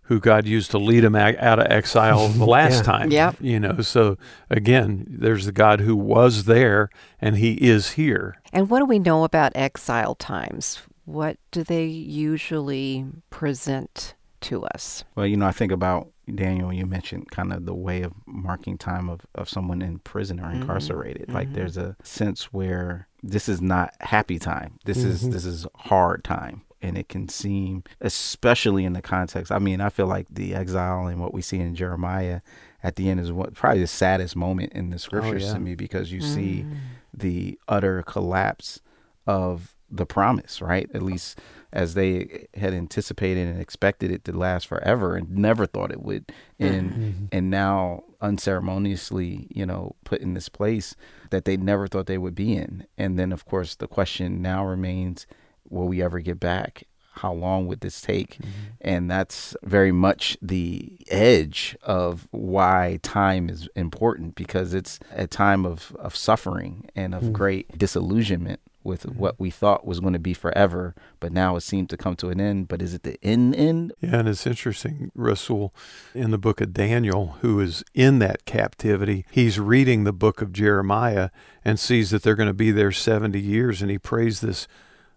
who 0.08 0.20
God 0.20 0.46
used 0.46 0.70
to 0.72 0.78
lead 0.78 1.04
him 1.06 1.16
out 1.16 1.60
of 1.60 1.68
exile 1.72 2.28
the 2.30 2.46
last 2.46 2.78
Yeah. 2.78 2.82
time. 2.84 3.12
Yep. 3.12 3.36
You 3.40 3.60
know, 3.60 3.80
so 3.82 4.18
again, 4.50 5.06
there's 5.08 5.46
the 5.46 5.54
God 5.54 5.80
who 5.80 5.96
was 5.96 6.44
there 6.44 6.90
and 7.22 7.38
he 7.38 7.54
is 7.54 7.92
here. 7.92 8.36
And 8.52 8.70
what 8.70 8.80
do 8.80 8.86
we 8.86 9.00
know 9.00 9.24
about 9.24 9.54
exile 9.56 10.16
times? 10.16 10.82
What 11.06 11.38
do 11.52 11.64
they 11.64 11.86
usually 11.86 13.06
present 13.30 14.16
to 14.42 14.66
us? 14.66 15.04
Well, 15.16 15.26
you 15.26 15.38
know, 15.38 15.46
I 15.48 15.52
think 15.52 15.72
about 15.72 16.10
Daniel, 16.34 16.72
you 16.74 16.86
mentioned 16.86 17.30
kind 17.32 17.52
of 17.54 17.66
the 17.66 17.74
way 17.74 18.02
of 18.02 18.14
marking 18.26 18.78
time 18.78 19.10
of, 19.10 19.22
of 19.36 19.50
someone 19.50 19.82
in 19.82 20.00
prison 20.00 20.40
or 20.40 20.46
Mhm. 20.46 20.62
incarcerated. 20.62 21.30
Like 21.32 21.50
Mhm. 21.50 21.54
there's 21.54 21.78
a 21.78 21.96
sense 22.04 22.52
where 22.54 23.08
this 23.24 23.48
is 23.48 23.62
not 23.62 23.94
happy 24.02 24.38
time. 24.38 24.78
This 24.86 24.98
is 24.98 25.24
Mhm. 25.24 25.32
this 25.32 25.46
is 25.46 25.66
hard 25.76 26.24
time. 26.24 26.62
And 26.82 26.98
it 26.98 27.08
can 27.08 27.30
seem, 27.30 27.84
especially 28.02 28.84
in 28.84 28.92
the 28.92 29.02
context. 29.02 29.54
I 29.54 29.58
mean, 29.60 29.80
I 29.80 29.88
feel 29.88 30.06
like 30.08 30.28
the 30.30 30.54
exile 30.54 31.08
and 31.08 31.22
what 31.22 31.34
we 31.34 31.42
see 31.42 31.60
in 31.60 31.76
Jeremiah 31.76 32.42
at 32.84 32.98
the 32.98 33.10
end 33.10 33.22
is 33.22 33.32
what 33.32 33.54
probably 33.54 33.80
the 33.80 33.88
saddest 33.88 34.36
moment 34.36 34.74
in 34.74 34.90
the 34.90 35.00
scriptures 35.00 35.44
yeah. 35.44 35.54
to 35.54 35.60
me 35.60 35.76
because 35.76 36.12
you 36.12 36.20
see 36.20 36.66
Mm. 36.68 36.76
the 37.14 37.58
utter 37.70 38.04
collapse 38.04 38.82
of 39.26 39.76
the 39.90 40.06
promise, 40.06 40.62
right? 40.62 40.90
At 40.94 41.02
least 41.02 41.40
as 41.74 41.96
they 41.96 42.48
had 42.54 42.72
anticipated 42.74 43.48
and 43.48 43.60
expected 43.60 44.12
it 44.12 44.24
to 44.24 44.32
last 44.32 44.68
forever 44.68 45.16
and 45.16 45.36
never 45.36 45.66
thought 45.66 45.92
it 45.92 46.02
would. 46.04 46.28
Mm-hmm. 46.28 46.66
And 46.66 46.92
mm-hmm. 46.92 47.26
and 47.32 47.50
now 47.50 48.04
unceremoniously, 48.22 49.48
you 49.50 49.66
know, 49.66 49.96
put 50.06 50.22
in 50.22 50.36
this 50.36 50.48
place 50.48 50.96
that 51.32 51.46
they 51.46 51.58
never 51.58 51.88
thought 51.88 52.06
they 52.06 52.20
would 52.20 52.36
be 52.36 52.56
in. 52.56 52.86
And 52.98 53.20
then 53.20 53.34
of 53.34 53.46
course 53.46 53.76
the 53.76 53.88
question 53.88 54.42
now 54.42 54.64
remains, 54.66 55.26
will 55.68 55.88
we 55.88 56.02
ever 56.02 56.20
get 56.20 56.40
back? 56.40 56.84
How 57.16 57.34
long 57.34 57.68
would 57.68 57.82
this 57.82 58.02
take? 58.02 58.38
Mm-hmm. 58.38 58.50
And 58.82 59.12
that's 59.12 59.56
very 59.64 59.92
much 59.92 60.38
the 60.42 60.98
edge 61.10 61.76
of 61.84 62.28
why 62.32 63.00
time 63.02 63.50
is 63.50 63.68
important 63.76 64.36
because 64.36 64.74
it's 64.74 65.00
a 65.12 65.28
time 65.28 65.66
of, 65.66 65.96
of 66.00 66.16
suffering 66.16 66.90
and 66.96 67.14
of 67.14 67.24
Mm. 67.24 67.34
great 67.34 67.78
disillusionment 67.78 68.60
with 68.84 69.04
what 69.06 69.40
we 69.40 69.50
thought 69.50 69.86
was 69.86 70.00
going 70.00 70.14
to 70.14 70.20
be 70.20 70.34
forever, 70.34 70.94
but 71.20 71.32
now 71.32 71.56
it 71.56 71.62
seemed 71.62 71.90
to 71.92 71.98
come 71.98 72.16
to 72.18 72.30
an 72.30 72.40
end. 72.42 72.68
But 72.68 72.82
is 72.82 72.94
it 72.94 73.04
the 73.04 73.18
end 73.24 73.56
end? 73.56 73.94
Yeah, 74.00 74.18
and 74.20 74.28
it's 74.30 74.46
interesting, 74.48 75.12
Rasool, 75.18 75.72
in 76.14 76.32
the 76.32 76.38
book 76.38 76.62
of 76.62 76.74
Daniel, 76.74 77.38
who 77.42 77.60
is 77.60 77.84
in 77.94 78.20
that 78.20 78.46
captivity, 78.46 79.26
he's 79.32 79.60
reading 79.60 80.04
the 80.04 80.14
book 80.14 80.42
of 80.42 80.52
Jeremiah 80.54 81.30
and 81.66 81.80
sees 81.80 82.12
that 82.12 82.24
they're 82.24 82.36
going 82.36 82.48
to 82.50 82.54
be 82.54 82.72
there 82.72 82.92
70 82.92 83.40
years, 83.40 83.82
and 83.82 83.90
he 83.90 83.98
prays 83.98 84.42
this 84.42 84.68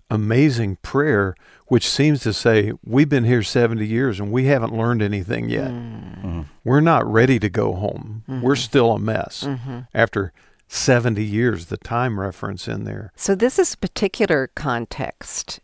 amazing 0.08 0.76
prayer, 0.82 1.34
which 1.66 1.88
seems 1.88 2.20
to 2.20 2.32
say, 2.32 2.72
We've 2.84 3.08
been 3.08 3.24
here 3.24 3.42
70 3.42 3.84
years 3.84 4.20
and 4.20 4.30
we 4.30 4.44
haven't 4.44 4.72
learned 4.72 5.02
anything 5.02 5.48
yet. 5.48 5.70
Mm-hmm. 5.72 6.42
We're 6.64 6.80
not 6.80 7.04
ready 7.10 7.38
to 7.40 7.48
go 7.48 7.74
home. 7.74 8.22
We're 8.28 8.54
Mm-hmm. 8.54 8.54
still 8.54 8.92
a 8.92 8.98
mess 9.00 9.48
after 9.92 10.32
70 10.68 11.22
years, 11.24 11.66
the 11.66 11.76
time 11.76 12.18
reference 12.18 12.66
in 12.68 12.84
there. 12.84 13.12
So, 13.16 13.34
this 13.34 13.58
is 13.58 13.74
a 13.74 13.78
particular 13.78 14.50
context. 14.54 15.60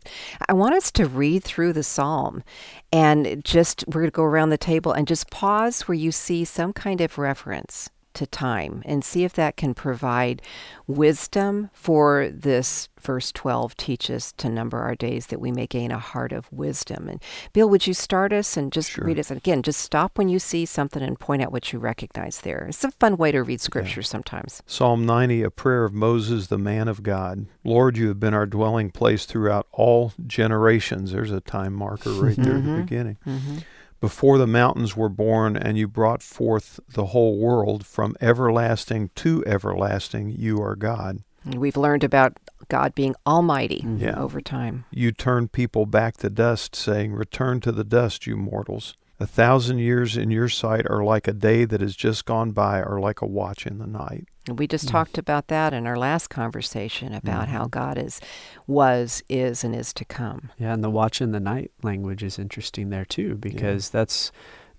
I 0.47 0.53
want 0.53 0.75
us 0.75 0.91
to 0.91 1.05
read 1.05 1.43
through 1.43 1.73
the 1.73 1.83
psalm 1.83 2.43
and 2.91 3.43
just, 3.43 3.83
we're 3.87 4.01
going 4.01 4.11
to 4.11 4.11
go 4.11 4.23
around 4.23 4.49
the 4.49 4.57
table 4.57 4.91
and 4.91 5.07
just 5.07 5.29
pause 5.29 5.81
where 5.83 5.95
you 5.95 6.11
see 6.11 6.45
some 6.45 6.73
kind 6.73 7.01
of 7.01 7.17
reference 7.17 7.89
to 8.13 8.27
time 8.27 8.81
and 8.85 9.03
see 9.03 9.23
if 9.23 9.33
that 9.33 9.57
can 9.57 9.73
provide 9.73 10.41
wisdom 10.87 11.69
for 11.73 12.29
this 12.29 12.89
verse 12.99 13.31
12 13.33 13.75
teaches 13.75 14.31
to 14.33 14.49
number 14.49 14.79
our 14.79 14.95
days 14.95 15.27
that 15.27 15.41
we 15.41 15.51
may 15.51 15.67
gain 15.67 15.91
a 15.91 15.99
heart 15.99 16.31
of 16.31 16.51
wisdom 16.51 17.09
and 17.09 17.21
bill 17.51 17.69
would 17.69 17.85
you 17.85 17.93
start 17.93 18.31
us 18.31 18.55
and 18.55 18.71
just 18.71 18.91
Sure. 18.91 19.05
read 19.05 19.19
us 19.19 19.29
again 19.31 19.61
just 19.61 19.81
stop 19.81 20.17
when 20.17 20.29
you 20.29 20.39
see 20.39 20.65
something 20.65 21.01
and 21.01 21.19
point 21.19 21.41
out 21.41 21.51
what 21.51 21.73
you 21.73 21.79
recognize 21.79 22.41
there 22.41 22.65
it's 22.69 22.83
a 22.83 22.91
fun 22.91 23.17
way 23.17 23.31
to 23.31 23.41
read 23.43 23.59
scripture 23.59 24.01
sometimes 24.01 24.61
Psalm 24.65 25.05
90, 25.05 25.43
a 25.43 25.49
prayer 25.51 25.83
of 25.83 25.93
Moses, 25.93 26.47
the 26.47 26.57
man 26.57 26.87
of 26.87 27.03
God. 27.03 27.45
Lord, 27.63 27.97
you 27.97 28.07
have 28.07 28.19
been 28.19 28.33
our 28.33 28.45
dwelling 28.45 28.91
place 28.91 29.25
throughout 29.25 29.67
all 29.71 30.13
generations. 30.25 31.11
There's 31.11 31.31
a 31.31 31.41
time 31.41 31.73
marker 31.73 32.11
right 32.11 32.35
there 32.35 32.57
at 32.57 32.63
the 32.63 32.69
mm-hmm. 32.69 32.81
beginning. 32.81 33.17
Mm-hmm. 33.25 33.57
Before 34.03 34.37
the 34.37 34.45
mountains 34.45 34.97
were 34.97 35.07
born, 35.07 35.55
and 35.55 35.77
you 35.77 35.87
brought 35.87 36.21
forth 36.21 36.77
the 36.89 37.05
whole 37.05 37.37
world, 37.37 37.85
from 37.85 38.17
everlasting 38.19 39.11
to 39.15 39.41
everlasting, 39.45 40.29
you 40.29 40.61
are 40.61 40.75
God. 40.75 41.19
We've 41.45 41.77
learned 41.77 42.03
about 42.03 42.37
God 42.67 42.93
being 42.95 43.15
almighty 43.25 43.79
mm-hmm. 43.79 44.03
Yeah. 44.03 44.19
over 44.19 44.41
time. 44.41 44.83
You 44.91 45.13
turn 45.13 45.47
people 45.47 45.85
back 45.85 46.17
to 46.17 46.29
dust, 46.29 46.75
saying, 46.75 47.13
Return 47.13 47.61
to 47.61 47.71
the 47.71 47.85
dust, 47.85 48.27
you 48.27 48.35
mortals. 48.35 48.93
A 49.21 49.25
thousand 49.25 49.77
years 49.77 50.17
in 50.17 50.31
your 50.31 50.49
sight 50.49 50.85
are 50.89 51.01
like 51.01 51.29
a 51.29 51.33
day 51.33 51.63
that 51.63 51.79
has 51.79 51.95
just 51.95 52.25
gone 52.25 52.51
by, 52.51 52.81
or 52.81 52.99
like 52.99 53.21
a 53.21 53.25
watch 53.25 53.65
in 53.65 53.77
the 53.77 53.87
night. 53.87 54.27
And 54.47 54.59
we 54.59 54.67
Mm. 54.67 54.71
just 54.71 54.87
talked 54.89 55.17
about 55.17 55.47
that 55.47 55.73
in 55.73 55.87
our 55.87 55.97
last 55.97 56.29
conversation 56.29 57.13
about 57.13 57.43
Mm-hmm. 57.47 57.55
how 57.57 57.65
God 57.67 57.97
is, 57.97 58.19
was, 58.67 59.23
is, 59.29 59.63
and 59.63 59.73
is 59.75 59.93
to 59.93 60.05
come. 60.05 60.51
Yeah, 60.57 60.73
and 60.73 60.83
the 60.83 60.89
watch 60.89 61.21
in 61.21 61.31
the 61.31 61.39
night 61.39 61.71
language 61.81 62.23
is 62.23 62.37
interesting 62.37 62.89
there 62.89 63.05
too, 63.05 63.35
because 63.35 63.89
that's 63.89 64.31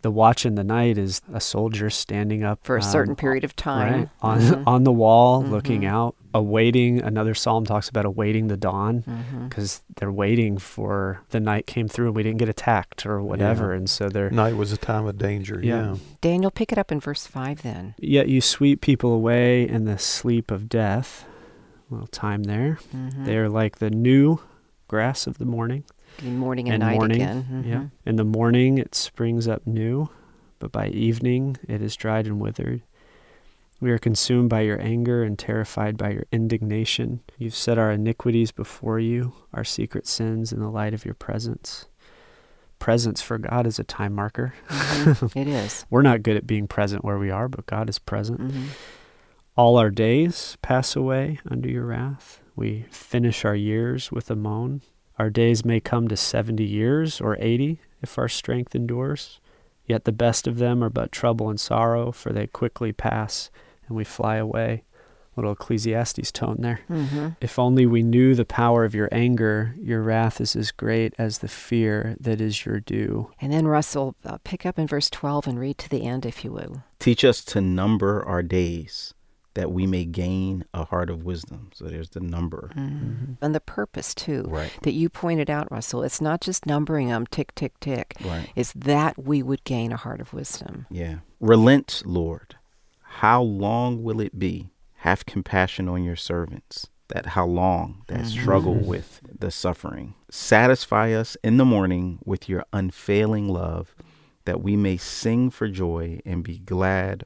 the 0.05 0.11
watch 0.11 0.45
in 0.47 0.55
the 0.55 0.63
night 0.63 0.97
is 0.99 1.21
a 1.33 1.41
soldier 1.41 1.89
standing 1.91 2.45
up 2.45 2.61
For 2.63 2.77
a 2.77 2.81
um, 2.81 2.89
certain 2.89 3.17
period 3.17 3.43
of 3.43 3.57
time. 3.57 3.93
right, 4.01 4.09
on 4.23 4.39
Mhm. 4.41 4.63
on 4.67 4.85
the 4.85 4.93
wall, 4.93 5.43
Mhm. 5.43 5.51
looking 5.51 5.85
out, 5.87 6.15
awaiting. 6.35 7.01
Another 7.03 7.35
psalm 7.35 7.65
talks 7.65 7.89
about 7.89 8.05
awaiting 8.05 8.49
the 8.49 8.57
dawn 8.57 9.03
because 9.49 9.81
they're 9.97 10.13
waiting 10.13 10.59
for 10.59 11.23
the 11.31 11.41
night 11.41 11.67
came 11.67 11.89
through 11.89 12.09
and 12.09 12.17
we 12.17 12.23
didn't 12.23 12.39
get 12.39 12.49
attacked 12.51 13.07
or 13.07 13.23
whatever, 13.23 13.73
and 13.73 13.89
so 13.89 14.09
they're 14.11 14.31
Night 14.31 14.57
was 14.57 14.73
a 14.73 14.77
time 14.77 15.07
of 15.07 15.17
danger. 15.17 15.59
Yeah. 15.63 15.93
yeah. 15.93 15.97
Daniel, 16.21 16.51
pick 16.51 16.71
it 16.71 16.77
up 16.79 16.93
in 16.93 17.01
verse 17.01 17.27
5 17.27 17.63
then. 17.63 17.95
Yet 17.99 18.29
you 18.29 18.41
sweep 18.41 18.81
people 18.83 19.13
away 19.13 19.67
in 19.67 19.85
the 19.87 19.99
sleep 19.99 20.51
of 20.51 20.69
death. 20.69 21.25
A 21.91 21.95
little 21.95 22.07
time 22.09 22.43
there. 22.45 22.79
Mhm. 22.95 23.25
They 23.25 23.37
are 23.39 23.49
like 23.49 23.79
the 23.79 23.91
new 23.91 24.39
grass 24.89 25.27
of 25.27 25.39
the 25.39 25.45
morning. 25.47 25.85
In 26.23 26.39
morning 26.39 26.69
and, 26.69 26.83
and 26.83 26.91
night 26.91 26.97
morning, 26.99 27.23
again. 27.23 27.47
Mhm. 27.51 27.67
Yeah. 27.69 27.85
In 28.07 28.17
the 28.17 28.25
morning 28.25 28.79
it 28.79 28.95
springs 28.95 29.49
up 29.49 29.67
new, 29.67 30.09
but 30.59 30.71
by 30.73 30.89
evening 30.89 31.57
it 31.69 31.83
is 31.83 31.97
dried 31.97 32.27
and 32.27 32.41
withered. 32.41 32.83
We 33.81 33.91
are 33.91 33.99
consumed 33.99 34.49
by 34.49 34.61
your 34.63 34.81
anger 34.81 35.23
and 35.25 35.39
terrified 35.39 35.97
by 35.99 36.11
your 36.11 36.25
indignation. 36.33 37.21
You've 37.39 37.57
set 37.57 37.77
our 37.77 37.91
iniquities 37.91 38.53
before 38.53 38.99
you, 38.99 39.35
our 39.53 39.65
secret 39.65 40.07
sins 40.07 40.53
in 40.53 40.61
the 40.61 40.71
light 40.71 40.95
of 40.95 41.05
your 41.05 41.15
presence. 41.15 41.87
Presence 42.79 43.21
for 43.21 43.37
God 43.39 43.67
is 43.67 43.79
a 43.79 43.85
time 43.85 44.15
marker. 44.15 44.55
Mhm. 44.69 45.37
it 45.37 45.49
is. 45.49 45.85
We're 45.91 46.03
not 46.03 46.23
good 46.23 46.37
at 46.37 46.47
being 46.47 46.67
present 46.69 47.05
where 47.05 47.19
we 47.19 47.31
are, 47.31 47.49
but 47.49 47.67
God 47.67 47.89
is 47.91 47.99
present. 47.99 48.41
Mhm. 48.41 48.67
All 49.57 49.77
our 49.77 49.91
days 49.91 50.57
pass 50.63 50.97
away 50.97 51.39
under 51.49 51.69
your 51.69 51.87
wrath. 51.87 52.41
We 52.57 52.87
finish 52.91 53.45
our 53.45 53.55
years 53.57 54.11
with 54.13 54.31
a 54.31 54.37
moan. 54.37 54.83
Our 55.19 55.31
days 55.31 55.65
may 55.65 55.81
come 55.81 56.09
to 56.09 56.17
70 56.17 56.65
years 56.65 57.21
or 57.21 57.37
80 57.39 57.81
if 58.03 58.19
our 58.19 58.29
strength 58.29 58.75
endures. 58.75 59.41
Yet 59.87 60.05
the 60.05 60.13
best 60.13 60.47
of 60.47 60.59
them 60.59 60.83
are 60.83 60.91
but 60.91 61.13
trouble 61.13 61.51
and 61.51 61.61
sorrow, 61.61 62.11
for 62.11 62.33
they 62.33 62.47
quickly 62.47 62.93
pass 62.93 63.51
and 63.87 63.97
we 63.97 64.05
fly 64.05 64.37
away. 64.37 64.85
Little 65.37 65.53
Ecclesiastes 65.53 66.31
tone 66.31 66.59
there. 66.61 66.81
Mhm. 66.89 67.37
If 67.41 67.59
only 67.59 67.87
we 67.87 68.03
knew 68.05 68.35
the 68.35 68.45
power 68.45 68.85
of 68.85 68.95
your 68.95 69.09
anger, 69.11 69.75
your 69.81 70.01
wrath 70.01 70.41
is 70.41 70.55
as 70.55 70.71
great 70.71 71.13
as 71.19 71.39
the 71.39 71.49
fear 71.49 72.17
that 72.21 72.41
is 72.41 72.65
your 72.65 72.79
due. 72.79 73.31
And 73.41 73.53
then, 73.53 73.65
Rasool, 73.65 74.15
uh, 74.25 74.39
pick 74.45 74.65
up 74.65 74.79
in 74.79 74.87
verse 74.87 75.11
12 75.11 75.49
and 75.49 75.59
read 75.59 75.77
to 75.79 75.89
the 75.91 76.05
end, 76.05 76.25
if 76.25 76.45
you 76.45 76.53
will. 76.53 76.85
Teach 77.01 77.25
us 77.25 77.45
to 77.47 77.61
number 77.61 78.25
our 78.25 78.45
days 78.45 79.13
that 79.55 79.71
we 79.71 79.87
may 79.87 80.05
gain 80.05 80.65
a 80.75 80.85
heart 80.85 81.09
of 81.11 81.25
wisdom. 81.25 81.71
So 81.75 81.85
there's 81.87 82.11
the 82.11 82.21
number. 82.21 82.73
Mm. 82.77 83.37
And 83.41 83.55
the 83.55 83.61
purpose, 83.61 84.15
too, 84.15 84.45
Right. 84.49 84.77
that 84.83 84.93
you 84.93 85.09
pointed 85.09 85.49
out, 85.49 85.71
Rasool. 85.71 86.05
It's 86.05 86.21
not 86.21 86.41
just 86.41 86.67
numbering 86.67 87.09
them 87.09 87.27
tick, 87.27 87.55
tick, 87.55 87.79
tick. 87.81 88.15
Right. 88.25 88.51
It's 88.57 88.73
that 88.73 89.17
we 89.23 89.43
would 89.43 89.65
gain 89.65 89.93
a 89.93 89.97
heart 89.97 90.21
of 90.21 90.33
wisdom. 90.33 90.87
Yeah. 90.91 91.19
Relent, 91.41 92.03
Lord. 92.05 92.57
How 93.03 93.43
long 93.43 94.03
will 94.03 94.21
it 94.21 94.39
be? 94.39 94.71
Have 94.99 95.25
compassion 95.27 95.89
on 95.89 96.03
your 96.03 96.17
servants. 96.17 96.89
That 97.09 97.27
how 97.27 97.47
long 97.47 98.03
that 98.09 98.27
struggle 98.27 98.75
with 98.75 99.21
the 99.39 99.51
suffering. 99.51 100.15
Satisfy 100.31 101.13
us 101.13 101.37
in 101.45 101.59
the 101.59 101.65
morning 101.65 102.19
with 102.25 102.49
your 102.49 102.65
unfailing 102.73 103.47
love, 103.47 103.95
that 104.47 104.63
we 104.63 104.75
may 104.75 104.97
sing 104.97 105.51
for 105.51 105.69
joy 105.69 106.21
and 106.25 106.43
be 106.43 106.59
glad 106.59 107.25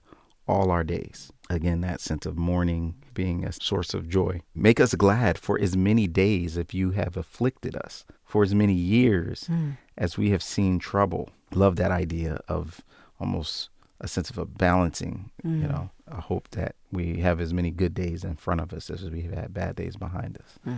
all 0.49 0.70
our 0.72 0.83
days. 0.83 1.31
Again, 1.51 1.80
that 1.80 2.01
sense 2.01 2.26
of 2.26 2.36
mourning 2.36 2.94
being 3.14 3.44
a 3.44 3.53
source 3.53 3.94
of 3.94 4.09
joy. 4.09 4.42
Make 4.55 4.80
us 4.80 4.94
glad 4.94 5.38
for 5.38 5.59
as 5.59 5.76
many 5.76 6.07
days 6.07 6.57
if 6.57 6.74
you 6.74 6.90
have 6.90 7.16
afflicted 7.16 7.74
us, 7.74 8.05
for 8.24 8.42
as 8.42 8.55
many 8.55 8.74
years 8.74 9.46
hmm. 9.46 9.70
as 9.96 10.18
we 10.18 10.30
have 10.30 10.42
seen 10.42 10.78
trouble. 10.78 11.30
Love 11.55 11.76
that 11.76 11.90
idea 11.90 12.40
of 12.49 12.82
almost 13.18 13.70
a 14.01 14.07
sense 14.07 14.30
of 14.30 14.38
a 14.38 14.44
balancing, 14.44 15.30
you 15.42 15.51
hmm. 15.51 15.66
know, 15.68 15.90
a 16.07 16.20
hope 16.20 16.49
that 16.51 16.74
we 16.92 17.20
have 17.20 17.40
as 17.40 17.55
many 17.55 17.70
good 17.70 17.94
days 17.94 18.24
in 18.24 18.36
front 18.36 18.61
of 18.61 18.72
us 18.72 18.90
as 18.90 19.11
we 19.11 19.22
have 19.22 19.34
had 19.34 19.55
bad 19.55 19.76
days 19.76 19.96
behind 19.96 20.38
us. 20.38 20.59
Hmm. 20.64 20.76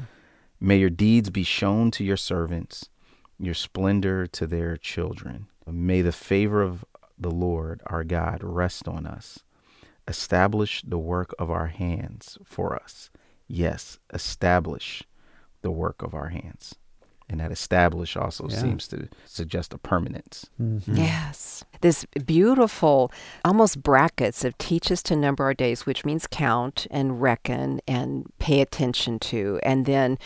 May 0.61 0.77
your 0.77 0.91
deeds 0.91 1.31
be 1.31 1.43
shown 1.43 1.91
to 1.93 2.05
your 2.05 2.17
servants, 2.17 2.89
your 3.39 3.55
splendor 3.55 4.27
to 4.29 4.47
their 4.47 4.77
children. 4.77 5.47
May 5.67 6.03
the 6.03 6.13
favor 6.13 6.63
of 6.63 6.85
the 7.19 7.31
Lord 7.31 7.81
our 7.87 8.05
God 8.05 8.41
rest 8.43 8.87
on 8.87 9.07
us. 9.07 9.41
Establish 10.11 10.83
the 10.83 10.99
work 10.99 11.33
of 11.39 11.53
our 11.53 11.69
hands 11.69 12.37
for 12.45 12.75
us. 12.75 13.11
Yes, 13.47 13.99
establish 14.13 15.05
the 15.63 15.71
work 15.71 16.03
of 16.03 16.15
our 16.15 16.31
hands. 16.31 16.75
And 17.29 17.39
that 17.39 17.53
establish 17.53 18.17
also 18.17 18.49
Yeah. 18.49 18.57
seems 18.61 18.89
to 18.89 19.09
suggest 19.25 19.73
a 19.73 19.79
permanence. 19.79 20.47
Mm-hmm. 20.61 20.97
Yes. 20.97 21.65
This 21.81 22.05
beautiful, 22.27 23.13
almost 23.45 23.85
brackets 23.85 24.45
of 24.45 24.59
teach 24.59 24.91
us 24.91 25.01
to 25.05 25.15
number 25.15 25.45
our 25.45 25.55
days, 25.55 25.87
which 25.87 26.05
means 26.05 26.27
count 26.27 26.89
and 26.91 27.23
reckon 27.23 27.81
and 27.87 28.27
pay 28.41 28.61
attention 28.61 29.21
to. 29.21 29.61
And 29.63 29.87
then 29.87 30.19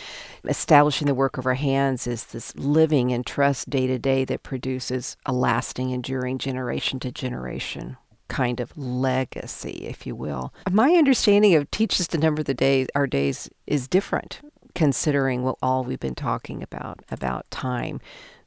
establishing 0.45 1.05
the 1.05 1.13
work 1.13 1.37
of 1.37 1.45
our 1.45 1.53
hands 1.53 2.07
is 2.07 2.25
this 2.25 2.55
living 2.55 3.11
and 3.13 3.23
trust 3.23 3.69
day 3.69 3.85
to 3.85 3.99
day 3.99 4.25
that 4.25 4.41
produces 4.41 5.15
a 5.27 5.31
lasting, 5.31 5.91
enduring 5.91 6.39
generation 6.39 6.99
to 7.01 7.11
generation 7.11 7.97
kind 8.27 8.59
of 8.59 8.77
legacy, 8.77 9.85
if 9.87 10.05
you 10.05 10.15
will. 10.15 10.53
My 10.71 10.91
understanding 10.91 11.55
of 11.55 11.69
teach 11.71 11.99
us 11.99 12.07
to 12.07 12.17
number 12.17 12.43
the 12.43 12.53
days 12.53 12.87
our 12.95 13.07
days 13.07 13.49
is 13.67 13.87
different 13.87 14.41
considering 14.75 15.41
what 15.41 15.57
all 15.61 15.83
we've 15.83 15.99
been 15.99 16.13
talking 16.13 16.61
about 16.61 16.99
about 17.09 17.49
time 17.49 17.99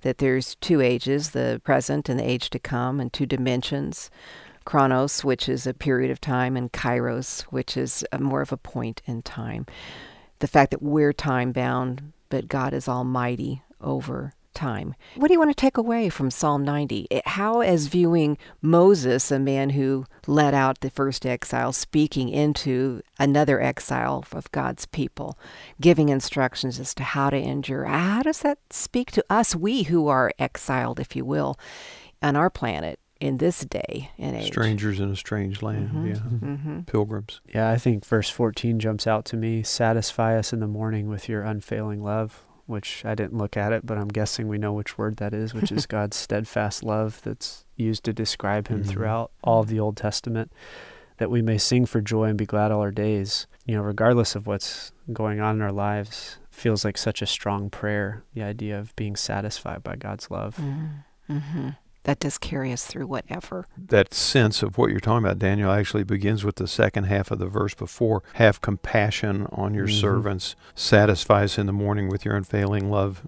that 0.03 0.19
there's 0.19 0.55
two 0.57 0.81
ages 0.81 1.31
the 1.31 1.61
present 1.65 2.09
and 2.09 2.21
the 2.21 2.29
age 2.29 2.51
to 2.51 2.59
come 2.59 3.01
and 3.01 3.13
two 3.13 3.27
dimensions 3.27 4.11
chronos 4.65 5.25
which 5.25 5.49
is 5.49 5.67
a 5.67 5.75
period 5.75 6.11
of 6.11 6.21
time 6.21 6.57
and 6.57 6.73
kairos 6.73 7.41
which 7.45 7.77
is 7.77 8.05
more 8.21 8.43
of 8.43 8.53
a 8.53 8.59
point 8.59 9.01
in 9.07 9.23
time 9.23 9.67
the 10.41 10.47
fact 10.47 10.71
that 10.71 10.83
we're 10.83 11.13
time 11.13 11.51
bound 11.51 12.13
but 12.29 12.47
god 12.47 12.75
is 12.75 12.87
almighty 12.87 13.63
over 13.81 14.35
time 14.59 14.95
what 15.17 15.29
do 15.29 15.33
you 15.35 15.39
want 15.39 15.51
to 15.51 15.55
take 15.67 15.77
away 15.77 16.09
from 16.09 16.31
psalm 16.31 16.65
90 16.65 17.07
It- 17.11 17.27
how 17.29 17.61
as 17.61 17.87
viewing 17.87 18.37
moses 18.61 19.31
a 19.31 19.39
man 19.39 19.71
who 19.71 20.05
led 20.27 20.53
out 20.55 20.81
the 20.81 20.91
first 20.91 21.25
exile 21.25 21.73
speaking 21.73 22.29
into 22.29 23.01
another 23.19 23.61
exile 23.61 24.25
of 24.33 24.51
god's 24.53 24.85
people 24.87 25.39
giving 25.81 26.09
instructions 26.09 26.81
as 26.81 26.95
to 26.95 27.03
how 27.05 27.31
to 27.31 27.37
endure 27.37 27.85
how 27.85 28.23
does 28.23 28.41
that 28.41 28.59
speak 28.71 29.13
to 29.13 29.25
us 29.31 29.55
we 29.55 29.85
who 29.85 30.09
are 30.09 30.33
exiled 30.39 30.99
if 30.99 31.15
you 31.15 31.25
will 31.25 31.57
on 32.21 32.35
our 32.35 32.51
planet 32.51 32.99
in 33.21 33.39
this 33.39 33.61
day 33.65 34.11
and 34.19 34.37
age 34.37 34.47
Strangers 34.47 35.01
in 35.01 35.11
a 35.11 35.17
strange 35.17 35.61
land. 35.61 35.91
Mhm, 35.91 36.09
Yeah. 36.09 36.49
mhm. 36.49 36.87
Pilgrims. 36.87 37.41
Yeah, 37.53 37.69
I 37.69 37.77
think 37.77 38.05
verse 38.07 38.31
14 38.31 38.79
jumps 38.79 39.09
out 39.09 39.25
to 39.27 39.37
me. 39.37 39.65
Satisfy 39.65 40.39
us 40.39 40.53
in 40.53 40.61
the 40.61 40.69
morning 40.69 41.09
with 41.09 41.29
your 41.29 41.43
unfailing 41.43 42.01
love. 42.01 42.45
Which 42.69 43.05
I 43.05 43.15
didn't 43.15 43.39
look 43.39 43.57
at 43.57 43.73
it, 43.73 43.87
but 43.87 43.99
I'm 43.99 44.09
guessing 44.09 44.47
we 44.47 44.59
know 44.59 44.73
which 44.73 44.99
word 44.99 45.17
that 45.17 45.33
is, 45.33 45.55
which 45.55 45.73
is 45.73 45.87
God's 45.87 46.17
steadfast 46.17 46.85
love 46.85 47.21
that's 47.23 47.65
used 47.77 48.05
to 48.05 48.13
describe 48.13 48.69
him 48.69 48.83
mm-hmm. 48.83 48.91
throughout 48.91 49.31
all 49.43 49.61
of 49.61 49.69
the 49.69 49.81
Old 49.81 49.97
Testament, 49.97 50.53
that 51.17 51.31
we 51.31 51.41
may 51.43 51.59
sing 51.59 51.87
for 51.87 52.01
joy 52.01 52.25
and 52.25 52.37
be 52.37 52.47
glad 52.47 52.71
all 52.71 52.81
our 52.81 52.91
days. 52.91 53.47
You 53.65 53.77
know, 53.77 53.83
regardless 53.83 54.35
of 54.35 54.47
what's 54.47 54.93
going 55.13 55.41
on 55.41 55.57
in 55.57 55.63
our 55.63 55.73
lives, 55.73 56.39
feels 56.51 56.85
like 56.85 56.99
such 56.99 57.23
a 57.23 57.27
strong 57.27 57.71
prayer, 57.71 58.23
the 58.35 58.43
idea 58.43 58.79
of 58.79 58.95
being 58.97 59.17
satisfied 59.17 59.83
by 59.83 59.97
God's 59.97 60.31
love. 60.31 60.57
Mm-hmm. 60.57 61.71
That 62.09 62.21
does 62.21 62.39
carry 62.39 62.73
us 62.73 62.87
through 62.87 63.07
whatever. 63.07 63.67
That 63.77 64.15
sense 64.15 64.63
of 64.63 64.79
what 64.79 64.91
you're 64.91 64.99
talking 64.99 65.27
about, 65.27 65.39
Daniel, 65.39 65.71
actually 65.71 66.05
begins 66.05 66.43
with 66.43 66.57
the 66.57 66.67
second 66.67 67.05
half 67.05 67.31
of 67.31 67.39
the 67.39 67.47
verse 67.47 67.75
before. 67.75 68.23
Have 68.37 68.63
compassion 68.63 69.47
on 69.53 69.75
your 69.75 69.89
mm-hmm. 69.89 70.01
servants, 70.01 70.57
satisfy 70.75 71.45
us 71.45 71.59
in 71.59 71.67
the 71.67 71.73
morning 71.75 72.09
with 72.09 72.25
your 72.25 72.35
unfailing 72.35 72.91
love. 72.91 73.21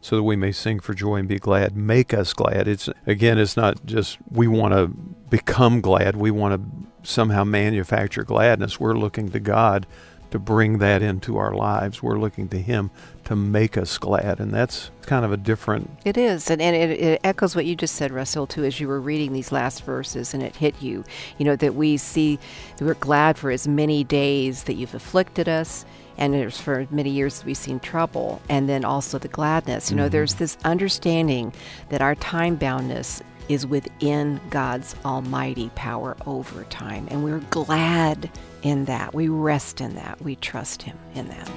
So 0.00 0.14
that 0.14 0.22
we 0.22 0.36
may 0.36 0.52
sing 0.52 0.78
for 0.78 0.94
joy 0.94 1.16
and 1.16 1.26
be 1.26 1.40
glad. 1.40 1.76
Make 1.76 2.14
us 2.14 2.32
glad. 2.32 2.68
It's 2.68 2.88
again, 3.04 3.38
it's 3.38 3.56
not 3.56 3.84
just 3.84 4.18
we 4.30 4.46
want 4.46 4.72
to 4.72 4.86
become 4.86 5.80
glad. 5.80 6.14
We 6.14 6.30
want 6.30 6.62
to 6.62 7.10
somehow 7.10 7.42
manufacture 7.42 8.22
gladness. 8.22 8.78
We're 8.78 8.94
looking 8.94 9.30
to 9.30 9.40
God 9.40 9.84
to 10.30 10.38
bring 10.38 10.78
that 10.78 11.02
into 11.02 11.38
our 11.38 11.54
lives. 11.54 12.02
We're 12.02 12.18
looking 12.18 12.48
to 12.48 12.60
Him 12.60 12.90
to 13.24 13.36
make 13.36 13.76
us 13.76 13.98
glad. 13.98 14.40
And 14.40 14.52
that's 14.52 14.90
kind 15.02 15.24
of 15.24 15.32
a 15.32 15.36
different. 15.36 15.90
It 16.04 16.16
is. 16.16 16.50
And, 16.50 16.60
and 16.60 16.74
it, 16.74 16.90
it, 16.90 17.20
echoes 17.24 17.54
what 17.54 17.66
you 17.66 17.76
just 17.76 17.94
said, 17.94 18.10
Rasool, 18.10 18.48
too, 18.48 18.64
as 18.64 18.80
you 18.80 18.88
were 18.88 19.00
reading 19.00 19.32
these 19.32 19.52
last 19.52 19.84
verses 19.84 20.34
and 20.34 20.42
it 20.42 20.56
hit 20.56 20.80
you. 20.80 21.04
You 21.38 21.44
know, 21.44 21.56
that 21.56 21.74
we 21.74 21.96
see 21.96 22.38
that 22.76 22.84
we're 22.84 22.94
glad 22.94 23.38
for 23.38 23.50
as 23.50 23.68
many 23.68 24.04
days 24.04 24.64
that 24.64 24.74
you've 24.74 24.94
afflicted 24.94 25.48
us. 25.48 25.84
And 26.16 26.34
it's 26.34 26.60
for 26.60 26.86
many 26.90 27.10
years 27.10 27.44
we've 27.44 27.56
seen 27.56 27.78
trouble, 27.78 28.42
and 28.48 28.68
then 28.68 28.84
also 28.84 29.18
the 29.18 29.28
gladness. 29.28 29.88
You 29.88 29.96
know, 29.96 30.04
mm-hmm. 30.04 30.12
there's 30.12 30.34
this 30.34 30.58
understanding 30.64 31.52
that 31.90 32.02
our 32.02 32.16
time 32.16 32.56
boundness 32.56 33.22
is 33.48 33.66
within 33.66 34.40
God's 34.50 34.94
almighty 35.04 35.70
power 35.74 36.16
over 36.26 36.64
time. 36.64 37.06
And 37.10 37.24
we're 37.24 37.38
glad 37.50 38.30
in 38.62 38.84
that. 38.86 39.14
We 39.14 39.28
rest 39.28 39.80
in 39.80 39.94
that. 39.94 40.20
We 40.20 40.36
trust 40.36 40.82
Him 40.82 40.98
in 41.14 41.28
that. 41.28 41.48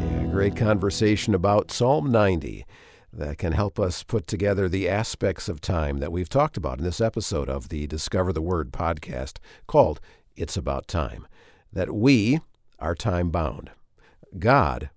Yeah, 0.00 0.26
great 0.30 0.56
conversation 0.56 1.34
about 1.34 1.70
Psalm 1.70 2.10
90 2.10 2.64
that 3.12 3.38
can 3.38 3.52
help 3.52 3.78
us 3.78 4.02
put 4.02 4.26
together 4.26 4.68
the 4.68 4.88
aspects 4.88 5.48
of 5.48 5.60
time 5.60 5.98
that 5.98 6.12
we've 6.12 6.30
talked 6.30 6.56
about 6.56 6.78
in 6.78 6.84
this 6.84 7.00
episode 7.00 7.48
of 7.48 7.68
the 7.68 7.86
Discover 7.86 8.32
the 8.32 8.40
Word 8.40 8.72
podcast 8.72 9.38
called 9.66 10.00
It's 10.34 10.56
About 10.56 10.88
Time. 10.88 11.26
That 11.72 11.94
we 11.94 12.40
are 12.78 12.94
time 12.94 13.30
bound. 13.30 13.70
God 14.38 14.90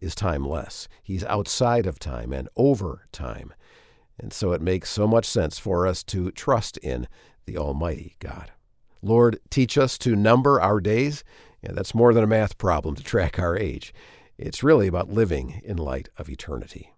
is 0.00 0.14
timeless. 0.14 0.88
He's 1.02 1.24
outside 1.24 1.86
of 1.86 1.98
time 1.98 2.32
and 2.32 2.48
over 2.56 3.06
time. 3.12 3.54
And 4.18 4.32
so 4.32 4.52
it 4.52 4.60
makes 4.60 4.90
so 4.90 5.06
much 5.06 5.24
sense 5.24 5.58
for 5.58 5.86
us 5.86 6.02
to 6.04 6.30
trust 6.32 6.76
in 6.78 7.06
the 7.46 7.58
Almighty 7.58 8.16
God. 8.18 8.52
Lord, 9.02 9.38
teach 9.50 9.78
us 9.78 9.96
to 9.98 10.14
number 10.14 10.60
our 10.60 10.80
days. 10.80 11.24
Yeah, 11.62 11.72
that's 11.72 11.94
more 11.94 12.12
than 12.12 12.24
a 12.24 12.28
math 12.28 12.58
problem 12.58 12.94
to 12.96 13.02
track 13.02 13.38
our 13.38 13.56
age. 13.56 13.94
It's 14.38 14.62
really 14.62 14.86
about 14.86 15.10
living 15.10 15.60
in 15.64 15.76
light 15.76 16.08
of 16.16 16.28
eternity. 16.28 16.94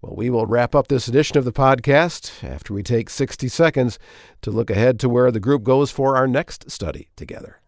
Well, 0.00 0.14
we 0.14 0.30
will 0.30 0.46
wrap 0.46 0.76
up 0.76 0.86
this 0.86 1.08
edition 1.08 1.38
of 1.38 1.44
the 1.44 1.52
podcast 1.52 2.44
after 2.44 2.72
we 2.72 2.84
take 2.84 3.10
60 3.10 3.48
seconds 3.48 3.98
to 4.42 4.52
look 4.52 4.70
ahead 4.70 5.00
to 5.00 5.08
where 5.08 5.32
the 5.32 5.40
group 5.40 5.64
goes 5.64 5.90
for 5.90 6.16
our 6.16 6.28
next 6.28 6.70
study 6.70 7.08
together. 7.16 7.60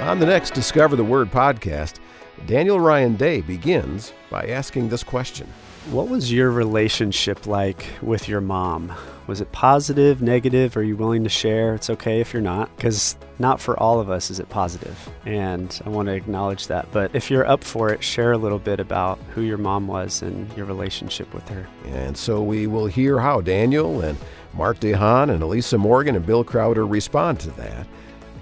On 0.00 0.18
the 0.18 0.26
next 0.26 0.52
Discover 0.52 0.96
the 0.96 1.04
Word 1.04 1.30
podcast, 1.30 1.98
Daniel 2.46 2.78
Ryan 2.78 3.16
Day 3.16 3.40
begins 3.40 4.12
by 4.28 4.44
asking 4.46 4.88
this 4.88 5.02
question 5.02 5.46
What 5.88 6.08
was 6.08 6.30
your 6.30 6.50
relationship 6.50 7.46
like 7.46 7.86
with 8.02 8.28
your 8.28 8.42
mom? 8.42 8.92
Was 9.26 9.40
it 9.40 9.50
positive, 9.50 10.20
negative? 10.20 10.76
Are 10.76 10.82
you 10.82 10.94
willing 10.94 11.24
to 11.24 11.30
share? 11.30 11.74
It's 11.74 11.88
okay 11.88 12.20
if 12.20 12.32
you're 12.32 12.42
not, 12.42 12.74
because 12.76 13.16
not 13.38 13.60
for 13.60 13.80
all 13.80 13.98
of 13.98 14.10
us 14.10 14.30
is 14.30 14.38
it 14.38 14.48
positive, 14.50 15.08
and 15.24 15.80
I 15.84 15.88
want 15.88 16.06
to 16.06 16.12
acknowledge 16.12 16.66
that. 16.66 16.86
But 16.92 17.14
if 17.14 17.30
you're 17.30 17.46
up 17.46 17.64
for 17.64 17.90
it, 17.90 18.04
share 18.04 18.32
a 18.32 18.38
little 18.38 18.58
bit 18.58 18.78
about 18.78 19.18
who 19.34 19.40
your 19.40 19.56
mom 19.56 19.88
was 19.88 20.20
and 20.20 20.52
your 20.54 20.66
relationship 20.66 21.32
with 21.32 21.48
her. 21.48 21.66
And 21.86 22.16
so 22.16 22.42
we 22.42 22.66
will 22.66 22.86
hear 22.86 23.18
how 23.18 23.40
Daniel 23.40 24.02
and 24.02 24.18
Mark 24.52 24.80
DeHaan 24.80 25.30
and 25.30 25.42
Elisa 25.42 25.78
Morgan 25.78 26.14
and 26.14 26.26
Bill 26.26 26.44
Crowder 26.44 26.86
respond 26.86 27.40
to 27.40 27.50
that. 27.52 27.86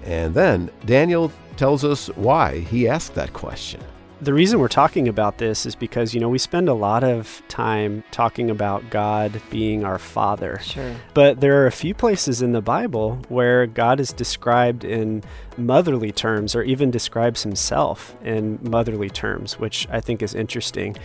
And 0.03 0.33
then 0.33 0.69
Daniel 0.85 1.31
tells 1.55 1.85
us 1.85 2.07
why 2.09 2.59
he 2.59 2.87
asked 2.87 3.15
that 3.15 3.31
question. 3.33 3.81
The 4.21 4.33
reason 4.33 4.59
we're 4.59 4.67
talking 4.67 5.07
about 5.07 5.37
this 5.37 5.65
is 5.65 5.75
because, 5.75 6.13
you 6.13 6.19
know, 6.19 6.27
we 6.27 6.39
spend 6.39 6.67
a 6.67 6.73
lot 6.73 7.05
of 7.05 7.41
time 7.47 8.03
talking 8.11 8.49
about 8.49 8.89
God 8.89 9.41
being 9.49 9.85
our 9.85 9.97
Father. 9.97 10.59
Sure. 10.61 10.93
But 11.13 11.39
there 11.39 11.63
are 11.63 11.67
a 11.67 11.71
few 11.71 11.93
places 11.93 12.41
in 12.41 12.51
the 12.51 12.61
Bible 12.61 13.19
where 13.29 13.65
God 13.65 14.01
is 14.01 14.11
described 14.11 14.83
in 14.83 15.23
motherly 15.57 16.11
terms 16.11 16.53
or 16.53 16.63
even 16.63 16.91
describes 16.91 17.43
himself 17.43 18.13
in 18.21 18.59
motherly 18.61 19.09
terms, 19.09 19.57
which 19.57 19.87
I 19.89 20.01
think 20.01 20.21
is 20.21 20.35
interesting. 20.35 20.97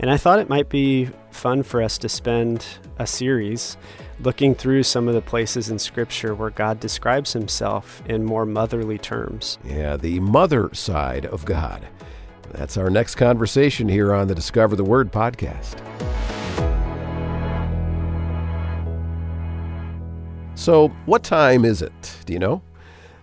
And 0.00 0.10
I 0.10 0.16
thought 0.16 0.40
it 0.40 0.48
might 0.48 0.68
be 0.68 1.08
fun 1.30 1.62
for 1.62 1.80
us 1.80 1.98
to 1.98 2.08
spend 2.08 2.66
a 2.98 3.06
series 3.06 3.76
looking 4.20 4.54
through 4.54 4.82
some 4.82 5.08
of 5.08 5.14
the 5.14 5.22
places 5.22 5.70
in 5.70 5.78
Scripture 5.78 6.34
where 6.34 6.50
God 6.50 6.80
describes 6.80 7.32
himself 7.32 8.02
in 8.06 8.24
more 8.24 8.44
motherly 8.46 8.98
terms. 8.98 9.58
Yeah, 9.64 9.96
the 9.96 10.20
mother 10.20 10.74
side 10.74 11.26
of 11.26 11.44
God. 11.44 11.86
That's 12.52 12.76
our 12.76 12.90
next 12.90 13.16
conversation 13.16 13.88
here 13.88 14.12
on 14.14 14.28
the 14.28 14.34
Discover 14.34 14.76
the 14.76 14.84
Word 14.84 15.12
podcast. 15.12 15.82
So, 20.54 20.88
what 21.04 21.22
time 21.22 21.64
is 21.64 21.82
it? 21.82 22.16
Do 22.24 22.32
you 22.32 22.38
know? 22.38 22.62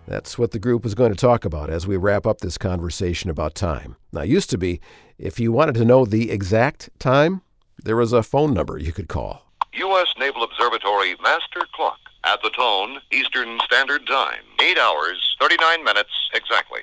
That's 0.08 0.38
what 0.38 0.52
the 0.52 0.60
group 0.60 0.86
is 0.86 0.96
going 0.96 1.12
to 1.12 1.18
talk 1.18 1.46
about 1.46 1.70
as 1.70 1.88
we 1.88 1.98
wrap 1.98 2.28
up 2.28 2.42
this 2.42 2.58
conversation 2.58 3.30
about 3.30 3.56
time. 3.56 3.96
Now, 4.12 4.22
used 4.22 4.50
to 4.52 4.58
be, 4.58 4.82
if 5.18 5.40
you 5.40 5.52
wanted 5.52 5.76
to 5.76 5.86
know 5.86 6.06
the 6.06 6.30
exact 6.30 6.90
time, 7.00 7.42
there 7.84 7.96
was 7.96 8.14
a 8.14 8.24
phone 8.24 8.54
number 8.54 8.78
you 8.78 8.92
could 8.92 9.08
call. 9.08 9.44
U.S. 9.74 10.08
Naval 10.20 10.44
Observatory 10.44 11.16
Master 11.24 11.62
Clock 11.74 12.00
at 12.24 12.42
the 12.42 12.50
tone 12.52 13.00
Eastern 13.12 13.60
Standard 13.66 14.06
Time. 14.08 14.44
Eight 14.62 14.78
hours, 14.78 15.36
39 15.40 15.84
minutes 15.84 16.12
exactly. 16.34 16.82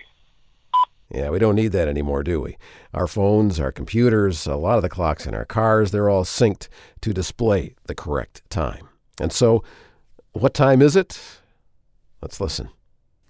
Yeah, 1.10 1.30
we 1.30 1.40
don't 1.40 1.56
need 1.56 1.72
that 1.72 1.88
anymore, 1.88 2.22
do 2.22 2.40
we? 2.40 2.56
Our 2.94 3.08
phones, 3.08 3.58
our 3.58 3.72
computers, 3.72 4.46
a 4.46 4.54
lot 4.54 4.76
of 4.76 4.82
the 4.82 4.88
clocks 4.88 5.26
in 5.26 5.34
our 5.34 5.44
cars, 5.44 5.90
they're 5.90 6.08
all 6.08 6.24
synced 6.24 6.68
to 7.00 7.12
display 7.12 7.74
the 7.86 7.94
correct 7.94 8.42
time. 8.48 8.88
And 9.20 9.32
so, 9.32 9.64
what 10.32 10.54
time 10.54 10.80
is 10.80 10.94
it? 10.94 11.20
Let's 12.22 12.40
listen. 12.40 12.68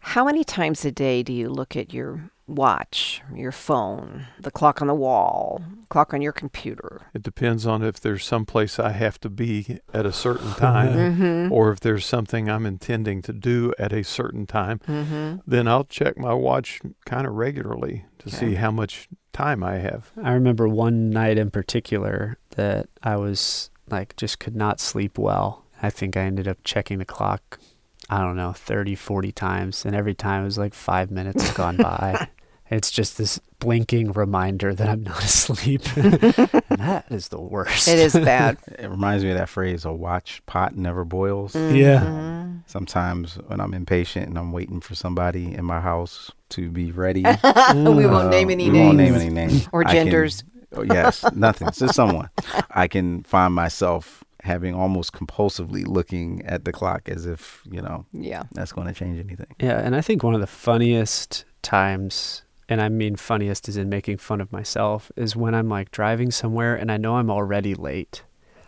How 0.01 0.25
many 0.25 0.45
times 0.45 0.85
a 0.85 0.93
day 0.93 1.23
do 1.23 1.33
you 1.33 1.49
look 1.49 1.77
at 1.77 1.93
your 1.95 2.31
watch, 2.51 3.23
your 3.35 3.53
phone, 3.53 4.27
the 4.39 4.51
clock 4.51 4.83
on 4.83 4.89
the 4.89 4.95
wall, 4.95 5.63
clock 5.89 6.13
on 6.13 6.21
your 6.21 6.33
computer? 6.33 7.03
It 7.15 7.23
depends 7.23 7.67
on 7.67 7.83
if 7.83 8.01
there's 8.01 8.25
some 8.25 8.45
place 8.45 8.79
I 8.79 8.91
have 8.91 9.21
to 9.21 9.31
be 9.31 9.79
at 9.95 10.07
a 10.07 10.13
certain 10.13 10.53
time 10.55 10.95
mm-hmm. 10.95 11.53
or 11.53 11.71
if 11.71 11.81
there's 11.81 12.05
something 12.05 12.51
I'm 12.51 12.67
intending 12.67 13.23
to 13.23 13.33
do 13.33 13.73
at 13.79 13.93
a 13.93 14.05
certain 14.05 14.47
time. 14.47 14.81
Mm-hmm. 14.81 15.39
Then 15.47 15.69
I'll 15.69 15.85
check 15.85 16.19
my 16.19 16.35
watch 16.35 16.81
kind 17.05 17.27
of 17.27 17.35
regularly 17.35 18.05
to 18.19 18.29
okay. 18.29 18.37
see 18.37 18.55
how 18.57 18.71
much 18.71 19.09
time 19.33 19.63
I 19.63 19.77
have. 19.77 20.11
I 20.23 20.33
remember 20.33 20.69
one 20.69 21.11
night 21.11 21.39
in 21.39 21.51
particular 21.51 22.39
that 22.57 22.89
I 23.03 23.17
was 23.17 23.71
like 23.89 24.17
just 24.17 24.39
could 24.39 24.57
not 24.57 24.81
sleep 24.81 25.19
well. 25.19 25.65
I 25.83 25.89
think 25.89 26.17
I 26.17 26.23
ended 26.23 26.47
up 26.47 26.59
checking 26.63 26.99
the 26.99 27.05
clock 27.05 27.59
I 28.11 28.19
don't 28.23 28.37
know, 28.37 28.53
30, 28.53 28.97
40 28.97 29.31
times. 29.31 29.85
And 29.85 29.95
every 29.95 30.15
time 30.15 30.43
it 30.43 30.47
was 30.47 30.59
like 30.59 30.75
five 30.75 31.13
minutes 31.13 31.53
gone 31.53 31.77
by. 31.77 32.29
It's 32.71 32.91
just 32.93 33.19
this 33.19 33.41
blinking 33.59 34.13
reminder 34.13 34.75
that 34.75 34.89
I'm 34.89 35.03
not 35.03 35.23
asleep. 35.25 35.83
that 35.95 37.05
is 37.11 37.29
the 37.29 37.41
worst. 37.41 37.89
It 37.89 37.99
is 37.99 38.15
bad. 38.15 38.59
it 38.79 38.89
reminds 38.89 39.25
me 39.25 39.31
of 39.31 39.39
that 39.39 39.49
phrase, 39.49 39.85
a 39.85 39.93
watch 39.93 40.41
pot 40.47 40.77
never 40.77 41.05
boils. 41.05 41.55
Mm-hmm. 41.55 41.77
Yeah. 41.77 42.47
Sometimes 42.67 43.35
when 43.47 43.61
I'm 43.61 43.75
impatient 43.75 44.29
and 44.29 44.39
I'm 44.39 44.53
waiting 44.53 44.81
for 44.81 44.95
somebody 44.95 45.53
in 45.53 45.65
my 45.65 45.81
house 45.81 46.31
to 46.51 46.71
be 46.71 46.93
ready. 46.93 47.23
we 47.23 48.07
won't 48.07 48.27
uh, 48.27 48.29
name 48.31 48.51
any 48.51 48.71
we 48.71 48.79
names. 48.79 48.87
won't 48.87 48.97
name 48.99 49.15
any 49.15 49.31
names. 49.31 49.69
or 49.73 49.83
genders. 49.85 50.43
Can, 50.73 50.79
oh, 50.79 50.95
yes, 50.95 51.25
nothing. 51.33 51.71
Just 51.73 51.95
someone. 51.95 52.31
I 52.71 52.87
can 52.87 53.25
find 53.25 53.53
myself 53.53 54.23
having 54.43 54.75
almost 54.75 55.13
compulsively 55.13 55.87
looking 55.87 56.43
at 56.47 56.65
the 56.65 56.73
clock 56.73 57.09
as 57.09 57.27
if, 57.27 57.63
you 57.71 57.83
know, 57.83 58.07
yeah, 58.13 58.45
that's 58.53 58.73
going 58.73 58.87
to 58.87 58.95
change 58.95 59.19
anything. 59.19 59.49
Yeah. 59.59 59.81
And 59.81 59.95
I 59.97 60.01
think 60.01 60.23
one 60.23 60.35
of 60.35 60.41
the 60.41 60.47
funniest 60.47 61.45
times 61.63 62.43
and 62.71 62.81
I 62.81 62.89
mean 62.89 63.17
funniest 63.17 63.69
is 63.69 63.77
in 63.77 63.89
making 63.91 64.17
fun 64.19 64.41
of 64.41 64.51
myself, 64.53 65.11
is 65.17 65.37
when 65.37 65.55
I'm 65.55 65.69
like 65.69 65.91
driving 65.91 66.31
somewhere 66.31 66.75
and 66.77 66.91
I 66.91 66.97
know 66.97 67.17
I'm 67.17 67.31
already 67.31 67.75
late, 67.75 68.23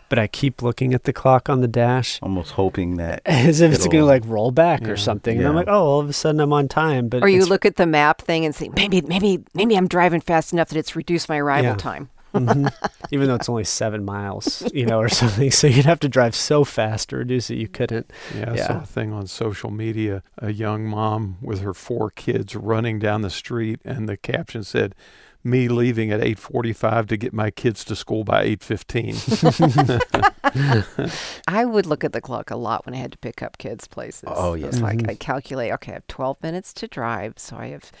but 0.09 0.19
I 0.19 0.27
keep 0.27 0.61
looking 0.61 0.93
at 0.93 1.05
the 1.05 1.13
clock 1.13 1.49
on 1.49 1.61
the 1.61 1.67
dash 1.67 2.19
Almost 2.21 2.51
hoping 2.51 2.97
that 2.97 3.21
as 3.25 3.61
if 3.61 3.73
it's 3.73 3.87
going 3.87 4.01
to 4.01 4.05
like 4.05 4.23
roll 4.27 4.51
back 4.51 4.81
Yeah. 4.81 4.89
or 4.89 4.97
something. 4.97 5.39
And 5.39 5.47
I'm 5.47 5.55
like, 5.55 5.67
oh, 5.69 5.83
all 5.85 5.99
of 6.01 6.09
a 6.09 6.13
sudden 6.13 6.39
I'm 6.41 6.53
on 6.53 6.67
time. 6.67 7.07
But 7.07 7.23
Or 7.23 7.29
you 7.29 7.45
look 7.45 7.65
at 7.65 7.77
the 7.77 7.87
map 7.87 8.21
thing 8.21 8.45
and 8.45 8.53
say, 8.53 8.69
maybe, 8.75 9.01
maybe, 9.01 9.43
maybe 9.55 9.75
I'm 9.75 9.87
driving 9.87 10.21
fast 10.21 10.53
enough 10.53 10.69
that 10.69 10.77
it's 10.77 10.95
reduced 10.95 11.29
my 11.29 11.37
arrival 11.37 11.71
Yeah. 11.71 11.77
time. 11.77 12.09
Mhm. 12.33 12.71
even 13.11 13.27
though 13.27 13.35
it's 13.35 13.49
only 13.49 13.63
seven 13.63 14.03
miles, 14.03 14.63
you 14.73 14.85
know, 14.85 14.99
or 14.99 15.09
something. 15.09 15.51
So 15.51 15.67
you'd 15.67 15.85
have 15.85 15.99
to 16.01 16.09
drive 16.09 16.35
so 16.35 16.63
fast 16.63 17.09
to 17.09 17.17
reduce 17.17 17.49
it, 17.49 17.55
you 17.55 17.67
couldn't. 17.67 18.11
Yeah, 18.35 18.51
I 18.51 18.55
saw 18.55 18.73
Yeah. 18.73 18.81
a 18.83 18.85
thing 18.85 19.13
on 19.13 19.27
social 19.27 19.69
media. 19.71 20.23
A 20.39 20.51
young 20.51 20.85
mom 20.85 21.37
with 21.41 21.61
her 21.61 21.73
four 21.73 22.09
kids 22.09 22.55
running 22.55 22.97
down 22.99 23.21
the 23.21 23.29
street, 23.29 23.79
and 23.85 24.09
the 24.09 24.17
caption 24.17 24.63
said, 24.63 24.95
"Me 25.43 25.67
leaving 25.67 26.09
at 26.11 26.21
8:45 26.21 27.05
to 27.07 27.17
get 27.17 27.33
my 27.33 27.51
kids 27.51 27.83
to 27.85 27.95
school 27.95 28.23
by 28.23 28.43
8:15." 28.45 30.01
I 31.47 31.65
would 31.65 31.85
look 31.85 32.03
at 32.03 32.13
the 32.13 32.21
clock 32.21 32.49
a 32.51 32.55
lot 32.55 32.85
when 32.85 32.93
I 32.95 32.97
had 32.97 33.11
to 33.11 33.17
pick 33.17 33.41
up 33.43 33.57
kids 33.57 33.87
places. 33.87 34.23
Oh, 34.27 34.53
It's 34.53 34.77
yeah. 34.77 34.83
like. 34.83 35.09
I 35.09 35.15
calculate, 35.15 35.71
okay, 35.73 35.91
I 35.91 35.95
have 35.95 36.07
12 36.07 36.41
minutes 36.41 36.73
to 36.73 36.87
drive, 36.87 37.33
so 37.37 37.57
I 37.57 37.67
have 37.67 37.91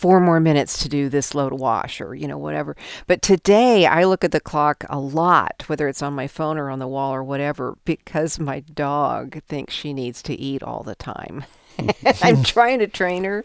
four 0.00 0.18
more 0.18 0.40
minutes 0.40 0.82
to 0.82 0.88
do 0.88 1.10
this 1.10 1.34
load 1.34 1.52
wash 1.52 2.00
or, 2.00 2.14
you 2.14 2.26
know, 2.26 2.38
whatever. 2.38 2.74
But 3.06 3.20
today 3.20 3.84
I 3.84 4.04
look 4.04 4.24
at 4.24 4.32
the 4.32 4.40
clock 4.40 4.86
a 4.88 4.98
lot, 4.98 5.64
whether 5.66 5.88
it's 5.88 6.00
on 6.00 6.14
my 6.14 6.26
phone 6.26 6.56
or 6.56 6.70
on 6.70 6.78
the 6.78 6.88
wall 6.88 7.12
or 7.12 7.22
whatever, 7.22 7.76
because 7.84 8.40
my 8.40 8.60
dog 8.60 9.42
thinks 9.42 9.74
she 9.74 9.92
needs 9.92 10.22
to 10.22 10.34
eat 10.34 10.62
all 10.62 10.82
the 10.82 10.94
time. 10.94 11.44
I'm 12.22 12.42
trying 12.42 12.78
to 12.80 12.86
train 12.86 13.24
her 13.24 13.44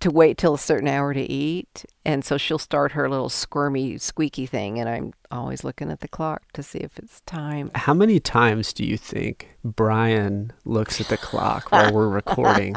to 0.00 0.10
wait 0.10 0.38
till 0.38 0.54
a 0.54 0.58
certain 0.58 0.88
hour 0.88 1.14
to 1.14 1.20
eat. 1.20 1.84
And 2.04 2.24
so 2.24 2.38
she'll 2.38 2.58
start 2.58 2.92
her 2.92 3.08
little 3.08 3.28
squirmy, 3.28 3.98
squeaky 3.98 4.46
thing. 4.46 4.78
And 4.78 4.88
I'm 4.88 5.12
always 5.30 5.62
looking 5.62 5.90
at 5.90 6.00
the 6.00 6.08
clock 6.08 6.42
to 6.52 6.62
see 6.62 6.78
if 6.78 6.98
it's 6.98 7.20
time. 7.22 7.70
How 7.74 7.92
many 7.92 8.18
times 8.18 8.72
do 8.72 8.84
you 8.84 8.96
think 8.96 9.56
Brian 9.62 10.52
looks 10.64 11.00
at 11.00 11.08
the 11.08 11.16
clock 11.18 11.70
while 11.70 11.92
we're 11.92 12.08
recording 12.08 12.74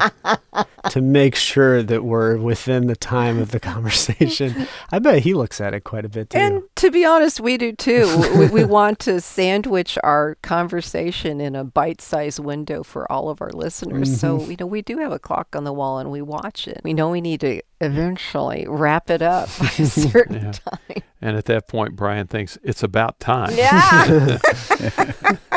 to 0.90 1.00
make 1.00 1.34
sure 1.34 1.82
that 1.82 2.04
we're 2.04 2.36
within 2.36 2.88
the 2.88 2.96
time 2.96 3.38
of 3.38 3.52
the 3.52 3.60
conversation? 3.60 4.68
I 4.90 4.98
bet 4.98 5.22
he 5.22 5.32
looks 5.32 5.60
at 5.60 5.72
it 5.72 5.84
quite 5.84 6.04
a 6.04 6.10
bit 6.10 6.30
too. 6.30 6.38
And 6.38 6.62
to 6.76 6.90
be 6.90 7.04
honest, 7.04 7.40
we 7.40 7.56
do 7.56 7.72
too. 7.72 8.22
we, 8.38 8.48
we 8.48 8.64
want 8.64 8.98
to 9.00 9.20
sandwich 9.20 9.96
our 10.02 10.36
conversation 10.42 11.40
in 11.40 11.56
a 11.56 11.64
bite-sized 11.64 12.38
window 12.38 12.82
for 12.82 13.10
all 13.10 13.30
of 13.30 13.40
our 13.40 13.52
listeners. 13.52 14.20
So 14.20 14.38
mm-hmm. 14.38 14.50
you 14.50 14.56
know, 14.60 14.66
we 14.66 14.81
do 14.82 14.98
have 14.98 15.12
a 15.12 15.18
clock 15.18 15.54
on 15.56 15.64
the 15.64 15.72
wall 15.72 15.98
and 15.98 16.10
we 16.10 16.20
watch 16.22 16.68
it. 16.68 16.80
We 16.84 16.92
know 16.94 17.10
we 17.10 17.20
need 17.20 17.40
to 17.40 17.62
eventually 17.80 18.66
wrap 18.68 19.10
it 19.10 19.22
up 19.22 19.48
by 19.58 19.66
a 19.66 19.86
certain 19.86 20.42
Yeah. 20.44 20.52
time. 20.52 21.02
and 21.20 21.36
at 21.36 21.46
that 21.46 21.68
point, 21.68 21.96
Brian 21.96 22.26
thinks 22.26 22.58
it's 22.62 22.82
about 22.82 23.18
time. 23.20 23.52
Yeah. 23.54 24.38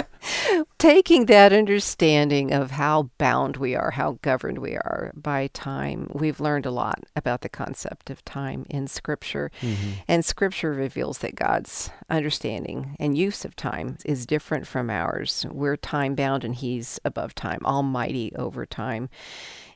Taking 0.78 1.26
that 1.26 1.54
understanding 1.54 2.54
of 2.54 2.72
how 2.72 3.10
bound 3.18 3.58
we 3.58 3.76
are, 3.76 3.92
how 3.92 4.20
governed 4.22 4.60
we 4.60 4.76
are 4.76 5.12
by 5.16 5.48
time, 5.48 6.10
we've 6.14 6.40
learned 6.40 6.66
a 6.66 6.72
lot 6.72 7.04
about 7.16 7.42
the 7.42 7.50
concept 7.50 8.10
of 8.10 8.24
time 8.26 8.66
in 8.70 8.88
Scripture. 8.88 9.52
Mm-hmm. 9.62 9.92
And 10.08 10.24
Scripture 10.24 10.72
reveals 10.72 11.20
that 11.20 11.36
God's 11.36 11.90
understanding 12.10 12.96
and 13.00 13.18
use 13.18 13.46
of 13.46 13.56
time 13.56 13.98
is 14.06 14.26
different 14.26 14.68
from 14.68 14.90
ours. 14.90 15.46
We're 15.50 15.78
time 15.78 16.16
bound 16.16 16.44
and 16.44 16.56
He's 16.56 17.00
above 17.04 17.36
time, 17.36 17.60
almighty 17.66 18.32
over 18.36 18.66
time. 18.66 19.10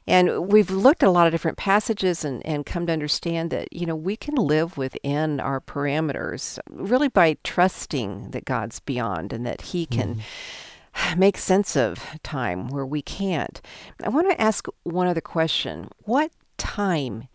And 0.09 0.47
we've 0.47 0.71
looked 0.71 1.03
at 1.03 1.09
a 1.09 1.11
lot 1.11 1.27
of 1.27 1.32
different 1.32 1.57
passages 1.57 2.25
and, 2.25 2.43
and 2.43 2.65
come 2.65 2.88
to 2.88 2.93
understand 2.93 3.51
that, 3.51 3.71
you 3.71 3.86
know, 3.86 3.95
we 3.95 4.15
can 4.15 4.34
live 4.34 4.75
within 4.75 5.39
our 5.39 5.61
parameters 5.61 6.57
really 6.67 7.09
by 7.09 7.38
trusting 7.43 8.32
that 8.32 8.45
God's 8.45 8.80
beyond 8.80 9.32
and 9.34 9.45
that 9.45 9.61
He 9.61 9.86
can 9.86 10.15
mm-hmm. 10.15 10.21
make 11.17 11.37
sense 11.37 11.75
of 11.75 12.03
time 12.23 12.67
where 12.69 12.85
we 12.85 13.01
can't. 13.01 13.61
I 14.03 14.09
want 14.09 14.29
to 14.29 14.41
ask 14.41 14.67
one 14.83 15.07
other 15.07 15.21
question. 15.21 15.89
What 16.03 16.31
time 16.57 17.27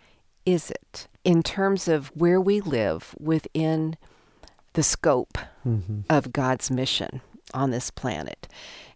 is 0.46 0.70
it 0.70 1.08
in 1.24 1.42
terms 1.42 1.88
of 1.88 2.08
where 2.14 2.40
we 2.40 2.60
live 2.60 3.14
within 3.18 3.96
the 4.74 4.82
scope 4.82 5.38
Mhm. 5.66 6.04
of 6.10 6.32
God's 6.32 6.70
mission 6.70 7.20
on 7.54 7.70
this 7.70 7.90
planet? 7.90 8.48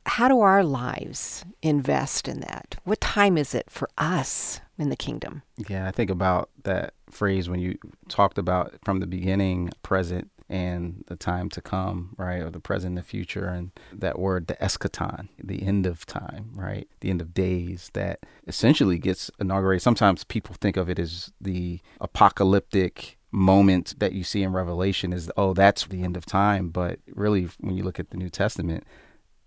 How 0.07 0.29
do 0.29 0.41
our 0.41 0.65
lives 0.65 1.45
invest 1.63 2.29
in 2.29 2.41
that? 2.41 2.77
What 2.85 3.01
time 3.01 3.37
is 3.39 3.55
it 3.55 3.71
for 3.71 3.89
us 3.99 4.61
in 4.79 4.89
the 4.89 4.97
kingdom? 4.97 5.43
Yeah, 5.69 5.87
I 5.87 5.91
think 5.91 6.11
about 6.11 6.49
that 6.65 6.95
phrase 7.11 7.49
when 7.49 7.61
you 7.61 7.79
talked 8.09 8.39
about 8.39 8.75
from 8.85 9.01
the 9.01 9.07
beginning, 9.07 9.71
present, 9.83 10.31
and 10.49 11.05
the 11.09 11.17
time 11.17 11.49
to 11.51 11.61
come, 11.61 12.15
right? 12.17 12.43
Or 12.43 12.51
the 12.51 12.61
present 12.61 12.91
and 12.91 12.99
the 12.99 13.03
future. 13.03 13.47
And 13.47 13.71
that 13.93 14.19
word, 14.19 14.47
the 14.47 14.55
eschaton, 14.55 15.29
the 15.43 15.63
end 15.63 15.87
of 15.87 16.07
time, 16.07 16.53
right? 16.55 16.89
The 17.01 17.11
end 17.11 17.21
of 17.21 17.35
days 17.35 17.91
that 17.93 18.21
essentially 18.47 18.99
gets 18.99 19.31
inaugurated. 19.39 19.83
Sometimes 19.83 20.25
people 20.25 20.55
think 20.59 20.77
of 20.77 20.89
it 20.89 20.99
as 20.99 21.33
the 21.41 21.81
apocalyptic 22.01 23.19
moment 23.31 23.95
that 23.99 24.13
you 24.13 24.25
see 24.25 24.43
in 24.43 24.53
Revelation 24.53 25.13
is, 25.13 25.31
oh, 25.37 25.53
that's 25.53 25.87
the 25.87 26.03
end 26.03 26.17
of 26.17 26.25
time. 26.25 26.71
But 26.71 27.01
really, 27.15 27.49
when 27.61 27.77
you 27.77 27.83
look 27.83 28.01
at 28.01 28.11
the 28.11 28.17
New 28.17 28.31
Testament, 28.31 28.87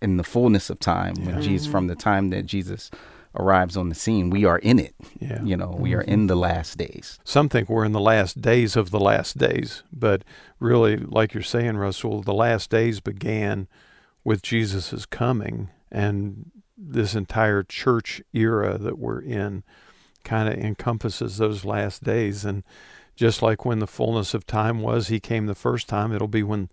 in 0.02 0.18
the 0.18 0.24
fullness 0.24 0.70
of 0.70 0.80
time, 0.80 1.14
when 1.26 1.41
Jesus, 1.41 1.68
from 1.68 1.88
the 1.88 1.93
mm-hmm. 1.93 1.99
time 1.99 2.30
that 2.32 2.45
Jesus 2.45 2.89
arrives 3.36 3.78
on 3.78 3.90
the 3.90 3.96
scene, 3.96 4.30
we 4.30 4.46
are 4.46 4.60
in 4.60 4.78
it. 4.80 4.94
Yeah. 5.20 5.42
You 5.44 5.56
know, 5.56 5.76
we 5.78 5.94
are 5.94 6.02
in 6.02 6.28
the 6.28 6.36
last 6.36 6.78
days. 6.78 7.20
Some 7.24 7.48
think 7.50 7.70
we're 7.70 7.86
in 7.86 7.92
the 7.94 8.00
last 8.00 8.42
days 8.42 8.76
of 8.76 8.92
the 8.92 9.00
last 9.00 9.38
days, 9.38 9.84
but 9.94 10.24
really, 10.60 10.98
like 10.98 11.34
you're 11.34 11.44
saying, 11.44 11.74
Rasool, 11.76 12.24
the 12.26 12.34
last 12.34 12.70
days 12.70 13.00
began 13.00 13.68
with 14.24 14.42
Jesus' 14.44 15.06
coming, 15.06 15.70
and 15.92 16.52
this 16.78 17.16
entire 17.16 17.64
church 17.64 18.22
era 18.34 18.78
that 18.78 18.98
we're 19.00 19.22
in 19.22 19.64
kind 20.24 20.50
of 20.50 20.56
encompasses 20.56 21.38
those 21.38 21.64
last 21.64 22.04
days. 22.04 22.44
And 22.46 22.64
just 23.16 23.42
like 23.42 23.66
when 23.66 23.80
the 23.80 23.88
fullness 23.88 24.34
of 24.34 24.46
time 24.46 24.82
was, 24.82 25.08
he 25.08 25.20
came 25.20 25.46
the 25.46 25.56
first 25.56 25.88
time, 25.88 26.12
it'll 26.12 26.28
be 26.28 26.44
when 26.44 26.70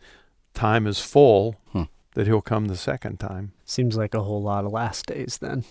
time 0.55 0.87
is 0.87 1.01
full 1.01 1.57
Hmm. 1.73 1.85
that 2.15 2.27
he'll 2.27 2.41
come 2.41 2.67
the 2.69 2.77
second 2.77 3.21
time. 3.21 3.53
Seems 3.65 3.97
like 3.97 4.15
a 4.15 4.23
whole 4.23 4.43
lot 4.43 4.65
of 4.65 4.73
last 4.73 5.07
days 5.07 5.39
then. 5.39 5.65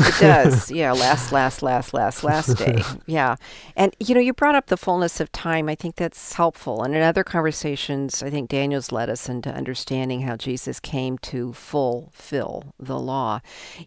It 0.00 0.14
does. 0.20 0.70
yeah, 0.70 0.92
last, 0.92 1.32
last, 1.32 1.62
last, 1.62 1.94
last, 1.94 2.24
last 2.24 2.56
day. 2.58 2.82
Yeah. 3.06 3.36
And, 3.76 3.94
you 4.00 4.14
know, 4.14 4.20
you 4.20 4.32
brought 4.32 4.54
up 4.54 4.66
the 4.66 4.76
fullness 4.76 5.20
of 5.20 5.30
time. 5.30 5.68
I 5.68 5.74
think 5.74 5.96
that's 5.96 6.34
helpful. 6.34 6.82
And 6.82 6.94
in 6.94 7.02
other 7.02 7.22
conversations, 7.24 8.22
I 8.22 8.30
think 8.30 8.48
Daniel's 8.48 8.92
led 8.92 9.10
us 9.10 9.28
into 9.28 9.50
understanding 9.52 10.22
how 10.22 10.36
Jesus 10.36 10.80
came 10.80 11.18
to 11.18 11.52
fulfill 11.52 12.74
the 12.78 12.98
law. 12.98 13.40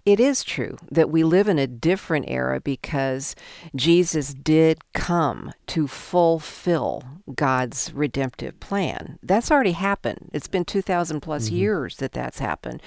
It 0.05 0.19
is 0.19 0.43
true 0.43 0.77
that 0.91 1.09
we 1.09 1.23
live 1.23 1.47
in 1.47 1.57
a 1.57 1.67
different 1.67 2.25
era 2.27 2.59
because 2.59 3.35
Jesus 3.75 4.33
did 4.33 4.79
come 4.93 5.51
to 5.67 5.87
fulfill 5.87 7.03
God's 7.33 7.91
redemptive 7.93 8.59
plan. 8.59 9.19
That's 9.23 9.51
already 9.51 9.71
happened. 9.71 10.29
It's 10.33 10.47
been 10.47 10.65
2,000 10.65 11.21
plus 11.21 11.47
mm-hmm. 11.47 11.55
years 11.55 11.97
that 11.97 12.13
that's 12.13 12.39
happened. 12.39 12.81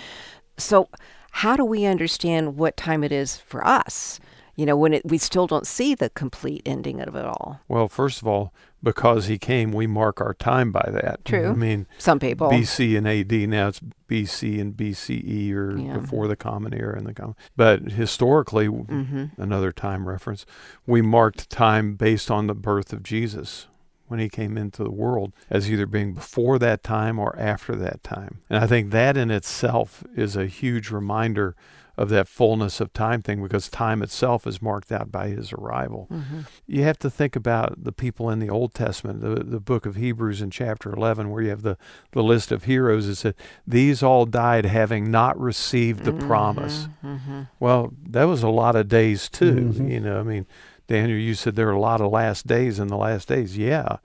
So, 0.57 0.89
how 1.31 1.57
do 1.57 1.65
we 1.65 1.85
understand 1.85 2.57
what 2.57 2.77
time 2.77 3.03
it 3.05 3.13
is 3.13 3.37
for 3.37 3.67
us? 3.67 4.21
You 4.57 4.67
know, 4.67 4.77
when 4.77 4.93
it, 4.93 5.03
we 5.07 5.17
still 5.17 5.47
don't 5.47 5.67
see 5.67 5.95
the 5.95 6.11
complete 6.11 6.63
ending 6.67 7.01
of 7.01 7.15
it 7.15 7.25
all. 7.25 7.61
Well, 7.67 7.89
first 7.89 8.21
of 8.21 8.27
all, 8.29 8.53
because 8.83 9.27
he 9.27 9.39
came, 9.39 9.73
we 9.73 9.87
mark 9.87 10.21
our 10.21 10.35
time 10.35 10.71
by 10.71 10.87
that. 10.93 11.25
True. 11.25 11.51
I 11.51 11.55
mean, 11.55 11.87
Some 11.99 12.19
people. 12.19 12.51
BC 12.51 12.97
and 12.99 13.09
AD. 13.09 13.33
Now 13.49 13.69
it's 13.69 13.81
BC 14.09 14.61
and 14.61 14.77
BCE 14.77 15.53
or 15.55 15.79
Yeah. 15.79 15.99
before 15.99 16.29
the 16.29 16.37
Common 16.37 16.75
Era 16.75 16.97
and 16.99 17.07
the 17.07 17.15
Common. 17.15 17.37
But 17.57 17.93
historically, 17.93 18.67
w- 18.67 18.85
hmm 18.85 19.25
another 19.39 19.73
time 19.73 20.07
reference, 20.07 20.45
we 20.87 21.01
marked 21.01 21.49
time 21.49 21.95
based 21.95 22.31
on 22.31 22.47
the 22.47 22.55
birth 22.55 22.93
of 22.93 23.03
Jesus 23.03 23.67
when 24.11 24.19
he 24.21 24.29
came 24.29 24.59
into 24.59 24.83
the 24.83 24.91
world 24.91 25.33
as 25.49 25.71
either 25.71 25.87
being 25.87 26.13
before 26.15 26.59
that 26.59 26.83
time 26.83 27.19
or 27.19 27.39
after 27.39 27.77
that 27.77 28.03
time. 28.03 28.39
And 28.51 28.63
I 28.63 28.67
think 28.67 28.91
that 28.91 29.17
in 29.17 29.31
itself 29.31 30.03
is 30.17 30.35
a 30.37 30.47
huge 30.47 30.91
reminder 30.91 31.55
of 31.97 32.09
that 32.09 32.29
fullness 32.29 32.81
of 32.81 32.93
time 32.95 33.21
thing 33.21 33.43
because 33.43 33.69
time 33.69 34.03
itself 34.03 34.47
is 34.47 34.63
marked 34.63 34.91
out 34.91 35.13
by 35.13 35.29
his 35.29 35.53
arrival 35.53 36.07
hmm 36.11 36.41
you 36.67 36.83
have 36.85 36.99
to 36.99 37.11
think 37.11 37.35
about 37.37 37.83
the 37.85 37.91
people 37.93 38.31
in 38.31 38.39
the 38.39 38.49
Old 38.49 38.75
Testament, 38.75 39.21
the, 39.21 39.43
the 39.43 39.59
book 39.59 39.87
of 39.87 39.97
Hebrews 39.97 40.41
in 40.41 40.51
chapter 40.51 40.93
11, 40.93 41.29
where 41.29 41.43
you 41.43 41.51
have 41.51 41.63
the, 41.63 41.77
the 42.13 42.23
list 42.23 42.53
of 42.53 42.65
heroes. 42.65 43.09
It 43.09 43.17
said, 43.17 43.35
These 43.67 44.05
all 44.05 44.25
died 44.25 44.67
having 44.67 45.11
not 45.11 45.39
received 45.39 46.05
the 46.05 46.13
promise. 46.13 46.89
hmm 47.03 47.43
Well, 47.59 47.93
that 48.09 48.25
was 48.25 48.45
a 48.45 48.49
lot 48.49 48.77
of 48.77 48.87
days, 48.87 49.29
too. 49.29 49.73
Mhm. 49.75 49.91
You 49.91 50.01
know, 50.01 50.21
I 50.21 50.23
mean, 50.23 50.47
Daniel, 50.91 51.21
you 51.21 51.35
said 51.35 51.55
there 51.55 51.69
are 51.69 51.73
a 51.73 51.81
lot 51.81 52.01
of 52.01 52.11
last 52.11 52.49
days 52.49 52.81
in 52.81 52.89
the 52.89 52.97
last 52.97 53.29
days. 53.29 53.57
Yeah. 53.57 53.99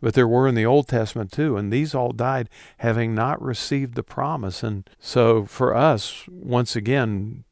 But 0.00 0.14
there 0.14 0.26
were 0.26 0.48
in 0.48 0.56
the 0.56 0.66
Old 0.66 0.88
Testament 0.88 1.30
too, 1.30 1.56
and 1.56 1.72
these 1.72 1.94
all 1.94 2.10
died 2.10 2.50
having 2.78 3.14
not 3.14 3.40
received 3.40 3.94
the 3.94 4.02
promise. 4.02 4.64
And 4.64 4.90
so 4.98 5.44
for 5.44 5.72
us, 5.72 6.24
once 6.28 6.74
again, 6.74 7.44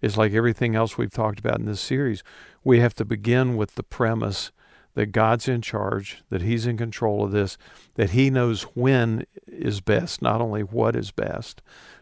it's 0.00 0.16
like 0.16 0.32
everything 0.32 0.74
else 0.74 0.96
we've 0.96 1.12
talked 1.12 1.38
about 1.38 1.58
in 1.58 1.66
this 1.66 1.82
series. 1.82 2.22
We 2.64 2.80
have 2.80 2.94
to 2.94 3.04
begin 3.04 3.54
with 3.54 3.74
the 3.74 3.82
premise 3.82 4.50
that 4.94 5.12
God's 5.12 5.46
in 5.46 5.60
charge, 5.60 6.22
that 6.30 6.40
He's 6.40 6.66
in 6.66 6.78
control 6.78 7.22
of 7.22 7.32
this, 7.32 7.58
that 7.96 8.10
He 8.10 8.30
knows 8.30 8.62
when 8.62 9.26
is 9.46 9.82
best, 9.82 10.22
not 10.22 10.40
only 10.40 10.62
what 10.62 10.96
is 10.96 11.10
best. 11.10 11.60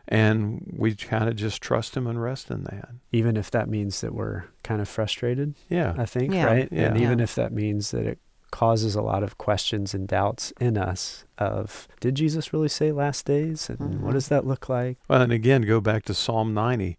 And 0.09 0.72
we 0.76 0.94
kind 0.94 1.28
of 1.28 1.36
just 1.36 1.61
trust 1.61 1.96
Him 1.96 2.07
and 2.07 2.22
rest 2.22 2.50
in 2.50 2.64
that. 2.64 2.90
Even 3.12 3.36
if 3.36 3.50
that 3.50 3.68
means 3.68 4.00
that 4.02 4.14
we're 4.14 4.44
kind 4.62 4.80
of 4.80 4.88
frustrated, 4.88 5.54
Yeah. 5.68 5.94
I 5.98 6.07
think, 6.07 6.32
Yeah. 6.32 6.44
right? 6.46 6.68
Yeah. 6.70 6.86
And 6.88 7.00
even 7.00 7.18
if 7.20 7.34
that 7.34 7.52
means 7.52 7.90
that 7.90 8.07
it 8.07 8.18
causes 8.52 8.94
a 8.94 9.02
lot 9.02 9.22
of 9.24 9.36
questions 9.36 9.92
and 9.94 10.07
doubts 10.07 10.52
in 10.61 10.78
us 10.78 11.24
of 11.38 11.88
did 12.00 12.14
Jesus 12.14 12.52
really 12.52 12.68
say 12.68 12.92
last 12.92 13.26
days 13.26 13.68
and 13.68 13.78
Mhm. 13.78 14.00
what 14.00 14.12
does 14.12 14.28
that 14.28 14.46
look 14.46 14.68
like? 14.68 14.98
Well, 15.09 15.22
and 15.22 15.32
again, 15.32 15.62
go 15.62 15.80
back 15.80 16.04
to 16.04 16.14
Psalm 16.14 16.54
90. 16.54 16.96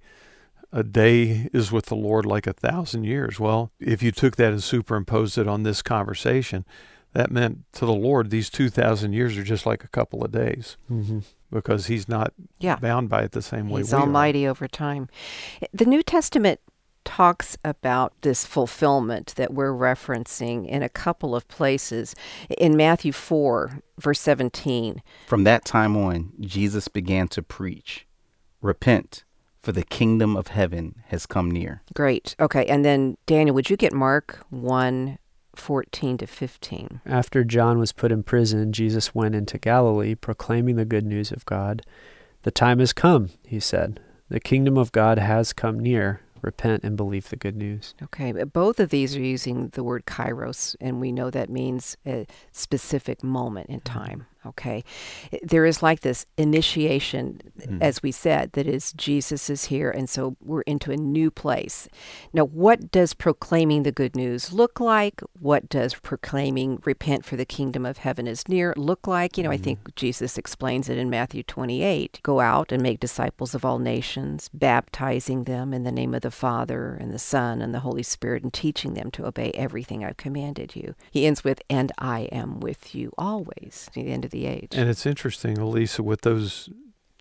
A 0.73 0.83
day 0.83 1.49
is 1.53 1.71
with 1.71 1.85
the 1.85 1.95
Lord 1.95 2.25
like 2.25 2.45
a 2.45 2.51
thousand 2.53 3.05
years. 3.05 3.39
Well, 3.39 3.71
if 3.79 4.03
you 4.03 4.11
took 4.11 4.35
that 4.35 4.51
and 4.51 4.61
superimposed 4.61 5.37
it 5.37 5.47
on 5.47 5.63
this 5.63 5.81
conversation, 5.81 6.65
that 7.13 7.31
meant 7.31 7.59
to 7.71 7.85
the 7.85 7.93
Lord, 7.93 8.29
these 8.29 8.49
2,000 8.49 9.13
years 9.13 9.37
are 9.37 9.43
just 9.43 9.65
like 9.65 9.85
a 9.85 9.87
couple 9.87 10.23
of 10.25 10.31
days 10.31 10.75
Mm-hmm. 10.91 11.19
Because 11.51 11.87
He's 11.87 12.07
not 12.09 12.33
Yeah. 12.59 12.77
bound 12.77 13.09
by 13.09 13.23
it 13.23 13.31
the 13.31 13.41
same 13.41 13.69
way 13.69 13.81
He's 13.81 13.91
we 13.91 13.97
are. 13.97 14.01
almighty 14.01 14.47
over 14.47 14.67
time. 14.67 15.07
The 15.73 15.85
New 15.85 16.03
Testament 16.03 16.59
talks 17.05 17.57
about 17.63 18.13
this 18.21 18.45
fulfillment 18.45 19.33
that 19.37 19.53
we're 19.53 19.71
referencing 19.71 20.67
in 20.67 20.83
a 20.83 20.89
couple 20.89 21.35
of 21.35 21.47
places. 21.47 22.13
In 22.57 22.75
Matthew 22.75 23.13
4, 23.13 23.79
verse 23.97 24.19
17, 24.19 25.01
From 25.25 25.45
that 25.45 25.63
time 25.63 25.95
on, 25.95 26.33
Jesus 26.41 26.89
began 26.89 27.29
to 27.29 27.41
preach, 27.41 28.05
Repent, 28.61 29.23
for 29.63 29.71
the 29.71 29.83
kingdom 29.83 30.35
of 30.35 30.47
heaven 30.47 30.95
has 31.07 31.25
come 31.25 31.49
near. 31.49 31.81
great. 31.93 32.35
Okay, 32.41 32.65
and 32.65 32.83
then 32.83 33.15
Daniel, 33.25 33.53
would 33.55 33.69
you 33.69 33.77
get 33.77 33.93
Mark 33.93 34.39
1, 34.49 35.17
14 35.57 36.17
to 36.19 36.27
15? 36.27 37.01
After 37.05 37.43
John 37.43 37.79
was 37.79 37.91
put 37.91 38.11
in 38.11 38.23
prison, 38.23 38.71
Jesus 38.71 39.13
went 39.13 39.35
into 39.35 39.57
Galilee 39.57 40.15
proclaiming 40.15 40.75
the 40.75 40.85
good 40.85 41.05
news 41.05 41.31
of 41.31 41.45
God. 41.45 41.81
The 42.43 42.51
time 42.51 42.79
has 42.79 42.93
come, 42.93 43.29
he 43.45 43.59
said. 43.59 43.99
The 44.29 44.39
kingdom 44.39 44.77
of 44.77 44.91
God 44.91 45.19
has 45.19 45.53
come 45.53 45.79
near. 45.79 46.21
Repent 46.41 46.83
and 46.83 46.95
believe 46.95 47.29
the 47.29 47.35
good 47.35 47.55
news. 47.55 47.95
Okay, 48.03 48.31
but 48.31 48.53
both 48.53 48.79
of 48.79 48.89
these 48.89 49.15
are 49.15 49.21
using 49.21 49.69
the 49.69 49.83
word 49.83 50.05
kairos, 50.05 50.75
and 50.79 51.01
we 51.01 51.11
know 51.11 51.31
that 51.31 51.49
means 51.49 51.97
a 52.05 52.27
specific 52.51 53.23
moment 53.23 53.69
in 53.69 53.81
mm-hmm. 53.81 53.99
time. 53.99 54.25
Okay, 54.47 54.83
there 55.43 55.65
is 55.65 55.83
like 55.83 56.01
this 56.01 56.25
initiation, 56.37 57.41
mm. 57.59 57.81
as 57.81 58.01
we 58.01 58.11
said, 58.11 58.53
that 58.53 58.67
is 58.67 58.93
Jesus 58.93 59.49
is 59.49 59.65
here, 59.65 59.91
and 59.91 60.09
so 60.09 60.35
we're 60.41 60.61
into 60.61 60.91
a 60.91 60.97
new 60.97 61.29
place. 61.29 61.87
Now, 62.33 62.45
what 62.45 62.91
does 62.91 63.13
proclaiming 63.13 63.83
the 63.83 63.91
good 63.91 64.15
news 64.15 64.53
look 64.53 64.79
like? 64.79 65.21
What 65.39 65.69
does 65.69 65.95
proclaiming 65.95 66.81
repent 66.85 67.25
for 67.25 67.35
the 67.35 67.45
kingdom 67.45 67.85
of 67.85 67.99
heaven 67.99 68.27
is 68.27 68.47
near 68.47 68.73
look 68.77 69.07
like? 69.07 69.37
You 69.37 69.43
know, 69.43 69.51
I 69.51 69.57
mm. 69.57 69.63
think 69.63 69.95
Jesus 69.95 70.37
explains 70.37 70.89
it 70.89 70.97
in 70.97 71.09
Matthew 71.09 71.43
28 71.43 72.19
Go 72.23 72.39
out 72.39 72.71
and 72.71 72.81
make 72.81 72.99
disciples 72.99 73.53
of 73.53 73.65
all 73.65 73.79
nations, 73.79 74.49
baptizing 74.53 75.43
them 75.43 75.73
in 75.73 75.83
the 75.83 75.91
name 75.91 76.13
of 76.13 76.21
the 76.21 76.31
Father 76.31 76.97
and 76.99 77.13
the 77.13 77.19
Son 77.19 77.61
and 77.61 77.73
the 77.73 77.81
Holy 77.81 78.03
Spirit, 78.03 78.43
and 78.43 78.53
teaching 78.53 78.93
them 78.93 79.11
to 79.11 79.25
obey 79.25 79.51
everything 79.51 80.03
I've 80.03 80.17
commanded 80.17 80.75
you. 80.75 80.95
He 81.11 81.25
ends 81.25 81.43
with, 81.43 81.61
And 81.69 81.91
I 81.97 82.21
am 82.31 82.59
with 82.59 82.95
you 82.95 83.11
always 83.17 83.89
the 83.93 84.07
end 84.07 84.25
of 84.25 84.31
the 84.31 84.36
age. 84.45 84.69
And 84.73 84.89
it's 84.89 85.05
interesting, 85.05 85.57
Elisa, 85.57 86.03
with 86.03 86.21
those 86.21 86.69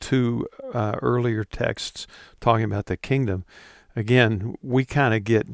two 0.00 0.46
uh, 0.74 0.96
earlier 1.00 1.44
texts 1.44 2.06
talking 2.40 2.64
about 2.64 2.86
the 2.86 2.96
kingdom. 2.96 3.44
Again, 3.94 4.54
we 4.62 4.84
kind 4.84 5.14
of 5.14 5.24
get 5.24 5.46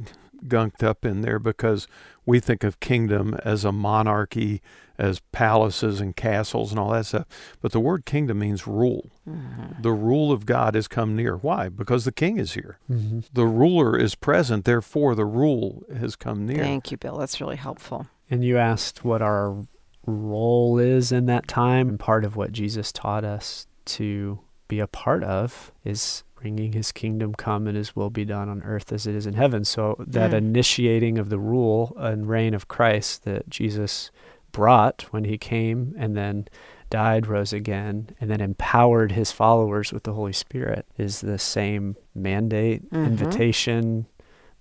gunked 0.47 0.83
up 0.83 1.05
in 1.05 1.21
there 1.21 1.39
because 1.39 1.87
we 2.27 2.41
think 2.41 2.65
of 2.65 2.81
kingdom 2.81 3.35
as 3.45 3.65
a 3.65 3.71
monarchy, 3.71 4.61
as 4.99 5.21
palaces 5.31 6.01
and 6.01 6.17
castles 6.17 6.73
and 6.73 6.81
all 6.81 6.91
that 6.91 7.07
stuff. 7.07 7.27
But 7.61 7.71
the 7.71 7.79
word 7.79 8.05
kingdom 8.05 8.41
means 8.41 8.67
rule. 8.67 9.11
Mhm. 9.29 9.81
The 9.83 9.93
rule 9.93 10.33
of 10.33 10.45
God 10.45 10.75
has 10.75 10.89
come 10.89 11.15
near. 11.15 11.37
Why? 11.37 11.69
Because 11.69 12.05
the 12.05 12.13
king 12.13 12.39
is 12.39 12.55
here. 12.55 12.79
Mm-hmm. 12.91 13.21
The 13.33 13.47
ruler 13.47 13.97
is 13.97 14.17
present, 14.17 14.65
therefore 14.65 15.15
the 15.15 15.25
rule 15.25 15.85
has 15.97 16.17
come 16.17 16.47
near. 16.47 16.59
Thank 16.59 16.91
you, 16.91 16.97
Bill. 16.97 17.19
That's 17.19 17.41
really 17.41 17.57
helpful. 17.57 18.09
And 18.29 18.45
you 18.45 18.59
asked 18.59 19.05
what 19.05 19.23
our 19.23 19.67
role 20.07 20.79
is 20.79 21.13
in 21.13 21.27
that 21.27 21.47
time. 21.49 21.89
And 21.89 21.99
part 21.99 22.25
of 22.25 22.37
what 22.37 22.53
Jesus 22.53 22.93
taught 22.93 23.25
us 23.25 23.67
to 23.87 24.41
be 24.69 24.81
a 24.81 24.87
part 24.87 25.23
of 25.25 25.73
is 25.85 26.25
bringing 26.35 26.73
his 26.73 26.91
kingdom 26.91 27.35
come 27.35 27.67
and 27.69 27.77
his 27.77 27.95
will 27.95 28.11
be 28.11 28.25
done 28.25 28.49
on 28.49 28.63
earth 28.65 28.93
as 28.93 29.07
it 29.07 29.15
is 29.15 29.27
in 29.27 29.35
heaven. 29.35 29.65
So 29.65 29.97
that 30.09 30.33
Mm. 30.33 30.39
initiating 30.39 31.19
of 31.19 31.29
the 31.29 31.39
rule 31.39 31.95
and 31.99 32.29
reign 32.29 32.53
of 32.55 32.67
Christ 32.69 33.25
that 33.25 33.49
Jesus 33.49 34.11
brought 34.51 35.03
when 35.13 35.25
he 35.25 35.39
came 35.39 35.95
and 35.97 36.17
then 36.17 36.47
died, 36.91 37.27
rose 37.27 37.53
again, 37.55 38.09
and 38.21 38.29
then 38.31 38.41
empowered 38.41 39.13
his 39.13 39.33
followers 39.33 39.93
with 39.95 40.03
the 40.03 40.13
Holy 40.13 40.33
Spirit 40.33 40.85
is 40.99 41.21
the 41.23 41.39
same 41.39 41.97
mandate, 42.15 42.91
Mhm. 42.91 43.07
invitation 43.07 44.07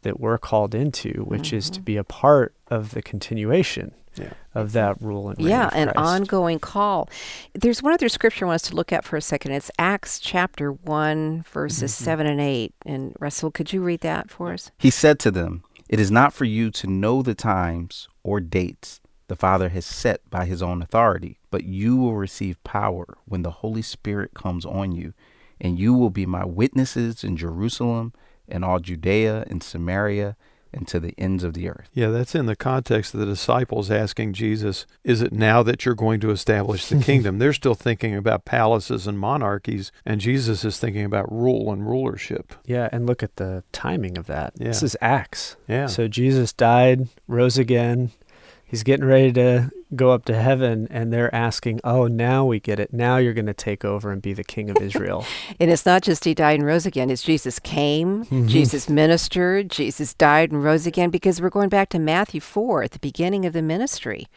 that 0.02 0.20
we're 0.20 0.38
called 0.38 0.74
into, 0.76 1.24
which 1.28 1.54
is 1.54 1.70
to 1.72 1.80
Mhm. 1.82 1.86
be 1.86 1.98
a 1.98 2.04
part 2.04 2.54
of 2.68 2.92
the 2.92 3.02
continuation 3.02 3.94
Yeah. 4.16 4.34
of 4.54 4.74
that 4.74 5.02
rule 5.02 5.30
and 5.30 5.38
reign 5.40 5.48
Yeah, 5.48 5.68
of 5.68 5.74
an 5.74 5.90
ongoing 5.96 6.60
call. 6.60 7.10
There's 7.54 7.82
one 7.82 7.94
other 7.94 8.10
scripture 8.10 8.46
I 8.46 8.48
want 8.48 8.56
us 8.64 8.70
to 8.70 8.76
look 8.76 8.92
at 8.92 9.06
for 9.06 9.16
a 9.16 9.22
second. 9.22 9.54
It's 9.54 9.72
Acts 9.80 10.20
chapter 10.20 10.72
1, 10.72 11.44
verses 11.52 11.92
Mhm. 11.94 12.04
7 12.04 12.28
and 12.28 12.42
8. 12.42 12.74
And 12.86 13.14
Rasool, 13.22 13.54
could 13.54 13.72
you 13.72 13.82
read 13.82 14.02
that 14.02 14.30
for 14.30 14.52
us? 14.54 14.72
He 14.78 14.90
said 14.90 15.20
to 15.20 15.32
them, 15.32 15.64
It 15.90 16.00
is 16.00 16.10
not 16.10 16.32
for 16.32 16.46
you 16.46 16.72
to 16.72 16.88
know 16.88 17.22
the 17.22 17.36
times 17.36 18.08
or 18.24 18.40
dates 18.40 19.02
the 19.28 19.36
Father 19.36 19.68
has 19.70 19.86
set 19.86 20.22
by 20.30 20.46
his 20.46 20.62
own 20.62 20.82
authority, 20.82 21.38
but 21.50 21.66
you 21.66 21.98
will 21.98 22.16
receive 22.16 22.64
power 22.64 23.18
when 23.26 23.42
the 23.44 23.52
Holy 23.52 23.82
Spirit 23.82 24.34
comes 24.34 24.66
on 24.66 24.94
you, 24.94 25.14
and 25.60 25.78
you 25.78 25.94
will 25.94 26.10
be 26.10 26.26
my 26.26 26.46
witnesses 26.46 27.26
in 27.26 27.36
Jerusalem 27.36 28.14
and 28.52 28.64
all 28.64 28.80
Judea 28.80 29.46
and 29.48 29.64
Samaria 29.64 30.36
and 30.74 30.88
to 30.88 31.00
the 31.00 31.14
ends 31.18 31.44
of 31.44 31.54
the 31.54 31.70
earth. 31.70 31.90
Yeah, 31.94 32.10
that's 32.10 32.36
in 32.36 32.46
the 32.46 32.56
context 32.56 33.14
of 33.14 33.20
the 33.20 33.26
disciples 33.26 33.92
asking 33.92 34.34
Jesus, 34.34 34.86
Is 35.04 35.22
it 35.22 35.34
now 35.34 35.64
that 35.64 35.86
you're 35.86 35.96
going 35.96 36.20
to 36.22 36.32
establish 36.32 36.88
the 36.88 37.00
kingdom? 37.00 37.38
They're 37.40 37.54
still 37.54 37.76
thinking 37.76 38.16
about 38.16 38.46
palaces 38.46 39.08
and 39.08 39.20
monarchies, 39.20 39.92
and 40.06 40.22
Jesus 40.22 40.64
is 40.64 40.80
thinking 40.80 41.06
about 41.06 41.32
rule 41.32 41.72
and 41.72 41.88
rulership. 41.88 42.54
Yeah, 42.66 42.90
and 42.92 43.06
look 43.06 43.24
at 43.24 43.36
the 43.36 43.64
timing 43.72 44.18
of 44.18 44.28
that. 44.28 44.56
This 44.56 44.84
is 44.84 44.96
Acts. 45.02 45.58
Yeah. 45.68 45.88
So 45.88 46.08
Jesus 46.08 46.54
died, 46.54 47.10
rose 47.28 47.58
again. 47.58 48.12
He's 48.72 48.84
getting 48.84 49.06
ready 49.06 49.34
to 49.34 49.70
go 49.94 50.12
up 50.12 50.24
to 50.26 50.42
heaven, 50.42 50.88
and 50.90 51.12
they're 51.12 51.34
asking, 51.36 51.82
Oh, 51.84 52.08
now 52.08 52.46
we 52.46 52.62
get 52.62 52.80
it. 52.80 52.94
Now 52.94 53.18
you're 53.18 53.34
going 53.34 53.48
to 53.48 53.54
take 53.54 53.84
over 53.84 54.14
and 54.14 54.22
be 54.22 54.32
the 54.32 54.46
king 54.46 54.70
of 54.70 54.78
Israel. 54.78 55.26
And 55.60 55.70
it's 55.70 55.86
not 55.86 56.04
just 56.04 56.24
he 56.24 56.34
died 56.34 56.58
and 56.60 56.66
rose 56.66 56.86
again, 56.86 57.10
it's 57.10 57.22
Jesus 57.22 57.60
came, 57.60 58.24
Mhm. 58.28 58.48
Jesus 58.48 58.90
ministered, 58.90 59.70
Jesus 59.70 60.14
died 60.14 60.54
and 60.54 60.64
rose 60.64 60.88
again, 60.88 61.10
because 61.10 61.42
we're 61.42 61.50
going 61.50 61.68
back 61.68 61.90
to 61.90 62.00
Matthew 62.00 62.40
4 62.40 62.84
at 62.84 62.92
the 62.92 63.00
beginning 63.00 63.46
of 63.46 63.52
the 63.52 63.62
ministry. 63.62 64.28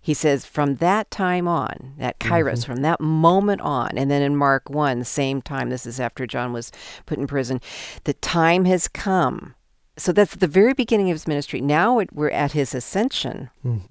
He 0.00 0.14
says, 0.14 0.46
from 0.46 0.76
that 0.76 1.10
time 1.10 1.48
on, 1.48 1.94
that 1.98 2.20
kairos, 2.20 2.64
from 2.64 2.82
that 2.82 3.00
moment 3.00 3.60
on, 3.62 3.90
and 3.96 4.08
then 4.10 4.22
in 4.22 4.36
Mark 4.36 4.70
1, 4.70 5.00
the 5.00 5.04
same 5.04 5.42
time, 5.42 5.70
this 5.70 5.86
is 5.86 5.98
after 5.98 6.24
John 6.24 6.52
was 6.52 6.70
put 7.04 7.18
in 7.18 7.26
prison, 7.26 7.60
the 8.04 8.14
time 8.14 8.64
has 8.64 8.86
come. 8.86 9.54
So 9.98 10.10
that's 10.10 10.36
the 10.36 10.46
very 10.46 10.72
beginning 10.72 11.10
of 11.10 11.14
his 11.14 11.28
ministry. 11.28 11.60
Now 11.60 11.98
it, 11.98 12.12
we're 12.12 12.30
at 12.30 12.52
his 12.52 12.74
ascension. 12.74 13.50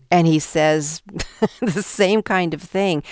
And 0.09 0.25
he 0.25 0.39
says 0.39 1.03
the 1.59 1.83
same 1.83 2.23
kind 2.23 2.53
of 2.55 2.61
thing. 2.61 3.03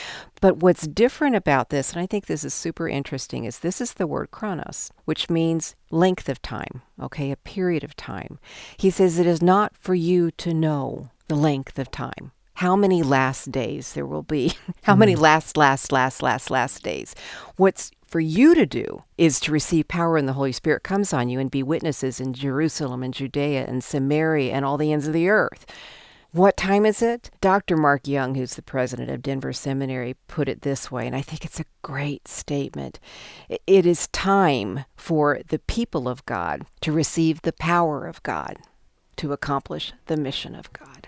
But 0.42 0.58
what's 0.58 0.88
different 0.88 1.36
about 1.36 1.70
this, 1.70 1.92
and 1.94 2.02
I 2.02 2.08
think 2.08 2.26
this 2.26 2.44
is 2.44 2.54
super 2.54 2.90
interesting, 2.90 3.46
is 3.46 3.60
this 3.60 3.80
is 3.80 3.94
the 3.94 4.08
word 4.08 4.32
chronos, 4.32 4.92
which 5.06 5.30
means 5.30 5.76
length 5.92 6.30
of 6.30 6.42
time, 6.42 6.82
okay, 7.00 7.30
a 7.30 7.36
period 7.38 7.84
of 7.84 7.96
time. 7.96 8.40
He 8.78 8.90
says 8.90 9.20
it 9.20 9.28
is 9.28 9.42
not 9.42 9.76
for 9.78 9.94
you 9.94 10.32
to 10.32 10.54
know 10.54 11.12
the 11.28 11.36
length 11.36 11.78
of 11.78 11.92
time. 11.92 12.32
How 12.56 12.76
many 12.76 13.04
last 13.04 13.52
days 13.52 13.94
there 13.94 14.06
will 14.06 14.24
be? 14.24 14.54
How 14.84 14.96
many 14.96 15.16
mm. 15.16 15.20
last, 15.20 15.56
last, 15.56 15.92
last, 15.92 16.24
last, 16.24 16.50
last 16.50 16.84
days? 16.84 17.16
What's 17.56 17.92
for 18.10 18.20
you 18.20 18.56
to 18.56 18.66
do 18.66 19.04
is 19.18 19.40
to 19.42 19.52
receive 19.52 19.88
power 19.88 20.14
when 20.14 20.26
the 20.26 20.34
Holy 20.34 20.52
Spirit 20.52 20.84
comes 20.84 21.14
on 21.14 21.30
you 21.30 21.40
and 21.40 21.52
be 21.52 21.62
witnesses 21.62 22.20
in 22.20 22.34
Jerusalem 22.34 23.04
and 23.04 23.14
Judea 23.14 23.66
and 23.66 23.84
Samaria 23.84 24.52
and 24.52 24.66
all 24.66 24.78
the 24.78 24.92
ends 24.92 25.08
of 25.08 25.14
the 25.14 25.30
earth. 25.30 25.66
What 26.32 26.58
time 26.58 26.86
is 26.86 27.02
it? 27.02 27.32
Dr. 27.42 27.78
Mark 27.78 28.08
Young, 28.08 28.36
who's 28.36 28.56
the 28.56 28.62
president 28.62 29.10
of 29.10 29.22
Denver 29.22 29.54
Seminary, 29.54 30.16
put 30.28 30.48
it 30.48 30.62
this 30.62 30.92
way, 30.92 31.08
and 31.08 31.16
I 31.16 31.22
think 31.22 31.46
it's 31.46 31.60
a 31.60 31.66
great 31.82 32.28
statement. 32.28 33.00
It 33.66 33.86
is 33.86 34.08
time 34.10 34.86
for 34.96 35.42
the 35.48 35.60
people 35.60 36.08
of 36.08 36.26
God 36.26 36.66
to 36.82 36.92
receive 36.92 37.42
the 37.42 37.54
power 37.54 38.08
of 38.08 38.22
God 38.24 38.58
to 39.18 39.34
accomplish 39.34 39.94
the 40.06 40.18
mission 40.18 40.56
of 40.56 40.72
God. 40.74 41.08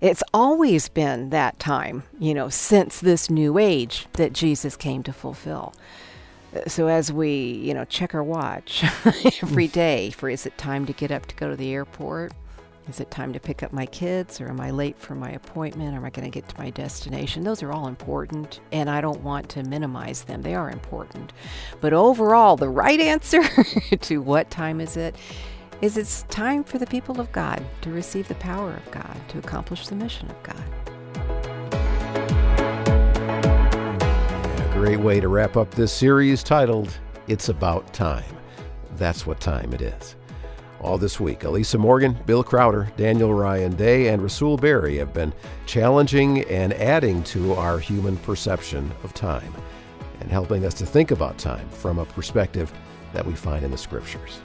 It's 0.00 0.22
always 0.32 0.88
been 0.88 1.30
that 1.30 1.58
time, 1.58 2.04
you 2.18 2.32
know, 2.32 2.48
since 2.48 3.00
this 3.00 3.28
new 3.28 3.58
age 3.58 4.06
that 4.14 4.32
Jesus 4.32 4.76
came 4.76 5.02
to 5.02 5.12
fulfill. 5.12 5.74
So 6.66 6.88
as 6.88 7.12
we, 7.12 7.30
you 7.32 7.74
know, 7.74 7.84
check 7.84 8.14
our 8.14 8.22
watch 8.22 8.84
every 9.04 9.68
mm. 9.68 9.72
day 9.72 10.10
for 10.10 10.30
is 10.30 10.46
it 10.46 10.56
time 10.56 10.86
to 10.86 10.92
get 10.92 11.10
up 11.10 11.26
to 11.26 11.36
go 11.36 11.50
to 11.50 11.56
the 11.56 11.72
airport? 11.72 12.32
Is 12.88 13.00
it 13.00 13.10
time 13.10 13.34
to 13.34 13.40
pick 13.40 13.62
up 13.62 13.70
my 13.70 13.84
kids, 13.84 14.40
or 14.40 14.48
am 14.48 14.60
I 14.60 14.70
late 14.70 14.98
for 14.98 15.14
my 15.14 15.30
appointment? 15.30 15.94
Am 15.94 16.06
I 16.06 16.10
going 16.10 16.24
to 16.24 16.30
get 16.30 16.48
to 16.48 16.58
my 16.58 16.70
destination? 16.70 17.44
Those 17.44 17.62
are 17.62 17.70
all 17.70 17.86
important, 17.86 18.60
and 18.72 18.88
I 18.88 19.02
don't 19.02 19.20
want 19.20 19.50
to 19.50 19.62
minimize 19.62 20.22
them. 20.22 20.40
They 20.40 20.54
are 20.54 20.70
important. 20.70 21.34
But 21.82 21.92
overall, 21.92 22.56
the 22.56 22.70
right 22.70 22.98
answer 22.98 23.42
to 24.00 24.22
what 24.22 24.50
time 24.50 24.80
is 24.80 24.96
it 24.96 25.16
is 25.82 25.98
it's 25.98 26.22
time 26.24 26.64
for 26.64 26.78
the 26.78 26.86
people 26.86 27.20
of 27.20 27.30
God 27.30 27.62
to 27.82 27.90
receive 27.90 28.26
the 28.26 28.34
power 28.36 28.72
of 28.72 28.90
God 28.90 29.20
to 29.28 29.38
accomplish 29.38 29.86
the 29.86 29.94
mission 29.94 30.30
of 30.30 30.42
God. 30.42 30.64
Great 34.78 35.00
way 35.00 35.18
to 35.18 35.26
wrap 35.26 35.56
up 35.56 35.72
this 35.72 35.92
series 35.92 36.44
titled 36.44 36.96
It's 37.26 37.48
About 37.48 37.92
Time. 37.92 38.36
That's 38.94 39.26
what 39.26 39.40
time 39.40 39.72
it 39.72 39.82
is. 39.82 40.14
All 40.80 40.96
this 40.96 41.18
week, 41.18 41.42
Elisa 41.42 41.76
Morgan, 41.76 42.16
Bill 42.26 42.44
Crowder, 42.44 42.88
Daniel 42.96 43.34
Ryan 43.34 43.74
Day, 43.74 44.06
and 44.06 44.22
Rasool 44.22 44.58
Berry 44.58 44.96
have 44.98 45.12
been 45.12 45.34
challenging 45.66 46.44
and 46.44 46.72
adding 46.74 47.24
to 47.24 47.54
our 47.54 47.80
human 47.80 48.18
perception 48.18 48.92
of 49.02 49.12
time 49.14 49.52
and 50.20 50.30
helping 50.30 50.64
us 50.64 50.74
to 50.74 50.86
think 50.86 51.10
about 51.10 51.38
time 51.38 51.68
from 51.70 51.98
a 51.98 52.04
perspective 52.04 52.72
that 53.12 53.26
we 53.26 53.34
find 53.34 53.64
in 53.64 53.72
the 53.72 53.76
Scriptures. 53.76 54.40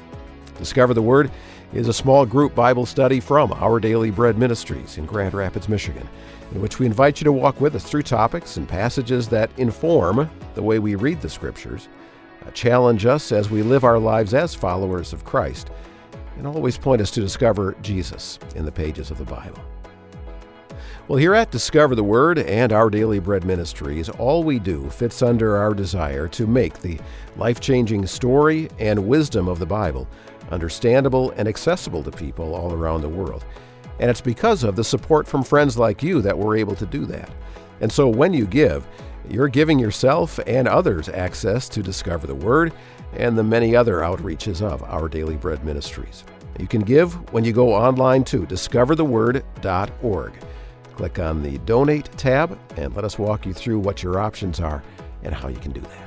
Discover 0.58 0.96
the 0.96 1.02
Word 1.04 1.30
is 1.74 1.88
a 1.88 1.94
small 1.94 2.26
group 2.26 2.56
Bible 2.56 2.88
study 2.88 3.20
from 3.20 3.54
Our 3.54 3.80
Daily 3.80 4.10
Bread 4.10 4.40
Ministries 4.40 4.98
in 4.98 5.06
Grand 5.06 5.36
Rapids, 5.36 5.70
Michigan, 5.70 6.10
in 6.54 6.62
which 6.62 6.80
we 6.80 6.86
invite 6.86 7.20
you 7.20 7.26
to 7.26 7.32
walk 7.32 7.60
with 7.60 7.76
us 7.76 7.84
through 7.84 8.04
topics 8.04 8.58
and 8.58 8.68
passages 8.68 9.28
that 9.30 9.52
inform 9.58 10.30
the 10.54 10.62
way 10.62 10.80
we 10.80 10.96
read 10.96 11.20
the 11.20 11.30
Scriptures, 11.30 11.90
uh, 12.46 12.52
challenge 12.52 13.06
us 13.06 13.32
as 13.32 13.50
we 13.50 13.64
live 13.64 13.84
our 13.84 14.00
lives 14.00 14.34
as 14.34 14.54
followers 14.54 15.14
of 15.14 15.26
Christ, 15.26 15.72
and 16.38 16.46
always 16.46 16.78
point 16.78 17.02
us 17.02 17.12
to 17.12 17.22
discover 17.22 17.76
Jesus 17.82 18.40
in 18.56 18.66
the 18.66 18.72
pages 18.72 19.10
of 19.10 19.18
the 19.18 19.26
Bible. 19.26 19.60
Well, 21.08 21.18
here 21.18 21.36
at 21.36 21.52
Discover 21.52 21.96
the 21.96 22.04
Word 22.04 22.40
and 22.40 22.72
Our 22.72 22.90
Daily 22.90 23.20
Bread 23.20 23.44
Ministries, 23.44 24.08
all 24.08 24.44
we 24.44 24.58
do 24.58 24.90
fits 24.90 25.22
under 25.22 25.58
our 25.58 25.74
desire 25.74 26.30
to 26.30 26.48
make 26.48 26.80
the 26.80 26.98
life 27.36 27.60
changing 27.60 28.06
story 28.08 28.70
and 28.80 29.08
wisdom 29.08 29.50
of 29.50 29.60
the 29.60 29.66
Bible 29.66 30.08
understandable 30.50 31.32
and 31.32 31.48
accessible 31.48 32.04
to 32.04 32.12
people 32.12 32.56
all 32.56 32.72
around 32.72 33.02
the 33.02 33.10
world. 33.10 33.44
And 34.00 34.10
it's 34.10 34.22
because 34.22 34.64
of 34.64 34.76
the 34.76 34.84
support 34.84 35.28
from 35.28 35.44
friends 35.44 35.78
like 35.78 36.04
you 36.04 36.22
that 36.22 36.38
we're 36.38 36.58
able 36.58 36.76
to 36.76 36.86
do 36.86 37.06
that. 37.06 37.30
And 37.82 37.92
so 37.92 38.08
when 38.08 38.34
you 38.34 38.46
give, 38.46 38.88
you're 39.30 39.48
giving 39.48 39.80
yourself 39.80 40.40
and 40.48 40.68
others 40.68 41.10
access 41.10 41.70
to 41.70 41.82
discover 41.82 42.28
the 42.28 42.36
Word 42.36 42.74
and 43.14 43.38
the 43.38 43.44
many 43.44 43.76
other 43.76 44.00
outreaches 44.00 44.62
of 44.62 44.84
our 44.84 45.08
Daily 45.08 45.38
Bread 45.38 45.64
Ministries. 45.64 46.24
You 46.60 46.68
can 46.68 46.82
give 46.82 47.14
when 47.34 47.44
you 47.44 47.54
go 47.54 47.74
online 47.74 48.24
to 48.26 48.46
discovertheword.org. 48.46 50.34
Click 50.96 51.20
on 51.20 51.42
the 51.42 51.58
Donate 51.60 52.10
tab 52.18 52.60
and 52.78 52.96
let 52.96 53.06
us 53.06 53.18
walk 53.18 53.46
you 53.46 53.54
through 53.54 53.80
what 53.80 54.04
your 54.04 54.20
options 54.20 54.60
are 54.60 54.84
and 55.24 55.34
how 55.34 55.48
you 55.48 55.58
can 55.58 55.72
do 55.72 55.82
that. 55.82 56.03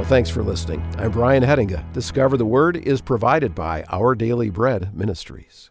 Well, 0.00 0.08
thanks 0.08 0.30
for 0.30 0.42
listening. 0.42 0.80
I'm 0.96 1.10
Brian 1.10 1.42
Hettinga. 1.42 1.92
Discover 1.92 2.38
the 2.38 2.46
Word 2.46 2.78
is 2.78 3.02
provided 3.02 3.54
by 3.54 3.84
Our 3.90 4.14
Daily 4.14 4.48
Bread 4.48 4.96
Ministries. 4.96 5.70